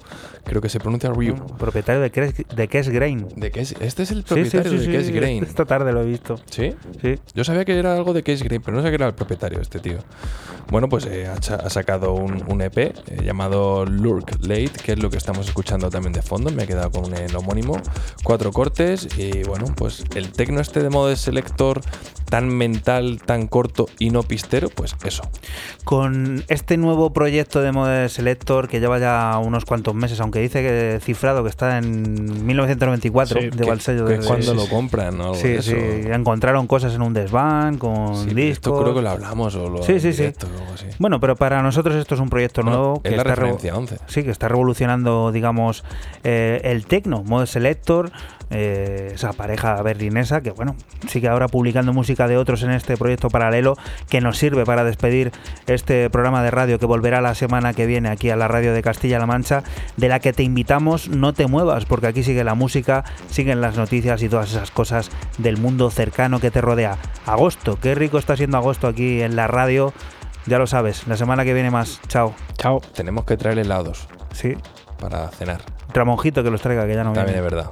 creo 0.49 0.61
que 0.61 0.69
se 0.69 0.79
pronuncia 0.79 1.09
Ryu. 1.11 1.35
Propietario 1.57 2.01
de 2.01 2.09
Kes, 2.11 2.87
de 2.87 2.93
Grain. 2.93 3.27
¿De 3.35 3.51
es? 3.55 3.75
Este 3.79 4.03
es 4.03 4.11
el 4.11 4.23
Sí, 4.23 4.23
sí, 4.23 4.33
propietario 4.33 4.79
sí, 4.79 4.87
de 4.87 5.03
sí, 5.03 5.11
Grain. 5.11 5.43
Esta 5.43 5.65
tarde 5.65 5.93
lo 5.93 6.01
he 6.01 6.05
visto. 6.05 6.39
¿Sí? 6.49 6.73
Sí. 7.01 7.19
Yo 7.33 7.43
sabía 7.43 7.63
que 7.65 7.77
era 7.77 7.95
algo 7.95 8.13
de 8.13 8.23
Case 8.23 8.43
Grain, 8.43 8.61
pero 8.61 8.75
no 8.75 8.81
sabía 8.81 8.91
que 8.91 9.03
era 9.03 9.07
el 9.07 9.13
propietario 9.13 9.61
este 9.61 9.79
tío. 9.79 9.99
Bueno, 10.71 10.89
pues 10.89 11.05
eh, 11.05 11.27
ha, 11.27 11.69
sacado 11.69 12.13
un, 12.13 12.43
un 12.47 12.61
EP 12.61 12.77
eh, 12.77 12.93
llamado 13.23 13.85
Lurk 13.85 14.37
Late, 14.41 14.71
que 14.83 14.93
es 14.93 14.99
lo 14.99 15.09
que 15.09 15.17
estamos 15.17 15.47
escuchando 15.47 15.89
también 15.89 16.13
de 16.13 16.21
fondo. 16.21 16.51
Me 16.51 16.63
he 16.63 16.67
quedado 16.67 16.91
con 16.91 17.13
el 17.15 17.35
homónimo. 17.35 17.79
Cuatro 18.23 18.51
cortes 18.51 19.07
y 19.17 19.43
bueno, 19.43 19.65
pues 19.75 20.03
el 20.15 20.31
tecno 20.31 20.61
este 20.61 20.83
de 20.83 20.89
modo 20.89 21.09
de 21.09 21.15
selector 21.15 21.81
tan 22.29 22.47
mental, 22.47 23.21
tan 23.25 23.47
corto 23.47 23.87
y 23.97 24.11
no 24.11 24.23
pistero, 24.23 24.69
pues 24.69 24.95
eso. 25.03 25.23
Con 25.83 26.43
este 26.47 26.77
nuevo 26.77 27.11
proyecto 27.11 27.61
de 27.61 27.71
Mode 27.71 28.09
Selector 28.09 28.67
que 28.67 28.79
lleva 28.79 28.99
ya 28.99 29.37
unos 29.39 29.65
cuantos 29.65 29.95
meses, 29.95 30.19
aunque 30.19 30.38
dice 30.41 30.61
que 30.61 30.99
cifrado 31.01 31.43
que 31.43 31.49
está 31.49 31.77
en 31.77 32.45
1994, 32.45 33.39
Sí, 33.39 33.49
de 33.49 33.65
Que- 33.65 33.79
sello 33.79 34.05
que 34.05 34.17
cuando 34.17 34.51
sí, 34.51 34.55
lo 34.57 34.67
compran 34.67 35.19
o 35.21 35.23
algo 35.23 35.35
Sí, 35.35 35.61
sí, 35.61 35.73
encontraron 36.11 36.67
cosas 36.67 36.93
en 36.95 37.01
un 37.01 37.13
desván 37.13 37.77
con 37.77 38.15
Sí, 38.17 38.33
discos. 38.33 38.51
esto 38.51 38.81
creo 38.81 38.95
que 38.95 39.01
lo 39.01 39.09
hablamos 39.09 39.55
o 39.55 39.69
lo 39.69 39.83
Sí, 39.83 39.99
sí, 39.99 40.11
sí. 40.13 40.17
directo 40.23 40.47
o 40.47 40.59
algo 40.61 40.73
así. 40.73 40.85
Bueno, 40.99 41.19
pero 41.19 41.35
para 41.35 41.61
nosotros 41.61 41.95
esto 41.95 42.15
es 42.15 42.21
un 42.21 42.29
proyecto 42.29 42.61
Bueno, 42.61 42.77
nuevo 42.77 43.01
es 43.03 43.11
la 43.11 43.17
está 43.17 43.35
referencia 43.35 43.75
11. 43.75 43.97
Sí, 44.07 44.23
que 44.23 44.31
está 44.31 44.47
revolucionando, 44.47 45.31
digamos, 45.31 45.83
eh, 46.23 46.61
el 46.63 46.85
tecno, 46.85 47.23
Mode 47.23 47.47
Selector, 47.47 48.11
eh, 48.51 49.11
esa 49.13 49.33
pareja 49.33 49.81
berlinesa 49.83 50.41
que, 50.41 50.51
bueno, 50.51 50.75
sigue 51.07 51.27
ahora 51.27 51.47
publicando 51.47 51.93
música 51.93 52.27
de 52.27 52.37
otros 52.37 52.63
en 52.63 52.71
este 52.71 52.97
proyecto 52.97 53.29
paralelo 53.29 53.75
que 54.09 54.21
nos 54.21 54.37
sirve 54.37 54.65
para 54.65 54.83
despedir 54.83 55.31
este 55.67 56.09
programa 56.09 56.43
de 56.43 56.51
radio 56.51 56.79
que 56.79 56.85
volverá 56.85 57.21
la 57.21 57.35
semana 57.35 57.73
que 57.73 57.85
viene 57.85 58.09
aquí 58.09 58.29
a 58.29 58.35
la 58.35 58.47
radio 58.47 58.73
de 58.73 58.81
Castilla-La 58.81 59.25
Mancha, 59.25 59.63
de 59.97 60.07
la 60.09 60.19
que 60.19 60.33
te 60.33 60.43
invitamos 60.43 61.09
no 61.09 61.33
te 61.33 61.47
muevas, 61.47 61.85
porque 61.85 62.07
aquí 62.07 62.23
sigue 62.23 62.43
la 62.43 62.55
música, 62.55 63.03
siguen 63.29 63.61
las 63.61 63.77
noticias 63.77 64.21
y 64.23 64.29
todas 64.29 64.49
esas 64.51 64.71
cosas 64.71 65.09
del 65.37 65.57
mundo 65.57 65.89
cercano 65.91 66.39
que 66.39 66.51
te 66.51 66.61
rodea. 66.61 66.97
Agosto, 67.25 67.77
qué 67.81 67.95
rico 67.95 68.17
está 68.17 68.35
siendo 68.35 68.57
agosto 68.57 68.87
aquí 68.87 69.21
en 69.21 69.35
la 69.35 69.47
radio. 69.47 69.93
Ya 70.45 70.57
lo 70.57 70.65
sabes, 70.65 71.05
la 71.05 71.17
semana 71.17 71.43
que 71.45 71.53
viene 71.53 71.69
más. 71.69 71.99
Chao. 72.07 72.33
Chao. 72.57 72.81
Tenemos 72.95 73.25
que 73.25 73.37
traer 73.37 73.59
helados 73.59 74.07
Sí. 74.31 74.55
para 74.99 75.27
cenar. 75.29 75.61
Ramonjito 75.93 76.43
que 76.43 76.49
los 76.49 76.61
traiga, 76.61 76.87
que 76.87 76.95
ya 76.95 77.03
no 77.03 77.13
También 77.13 77.35
viene. 77.35 77.47
es 77.47 77.53
verdad. 77.53 77.71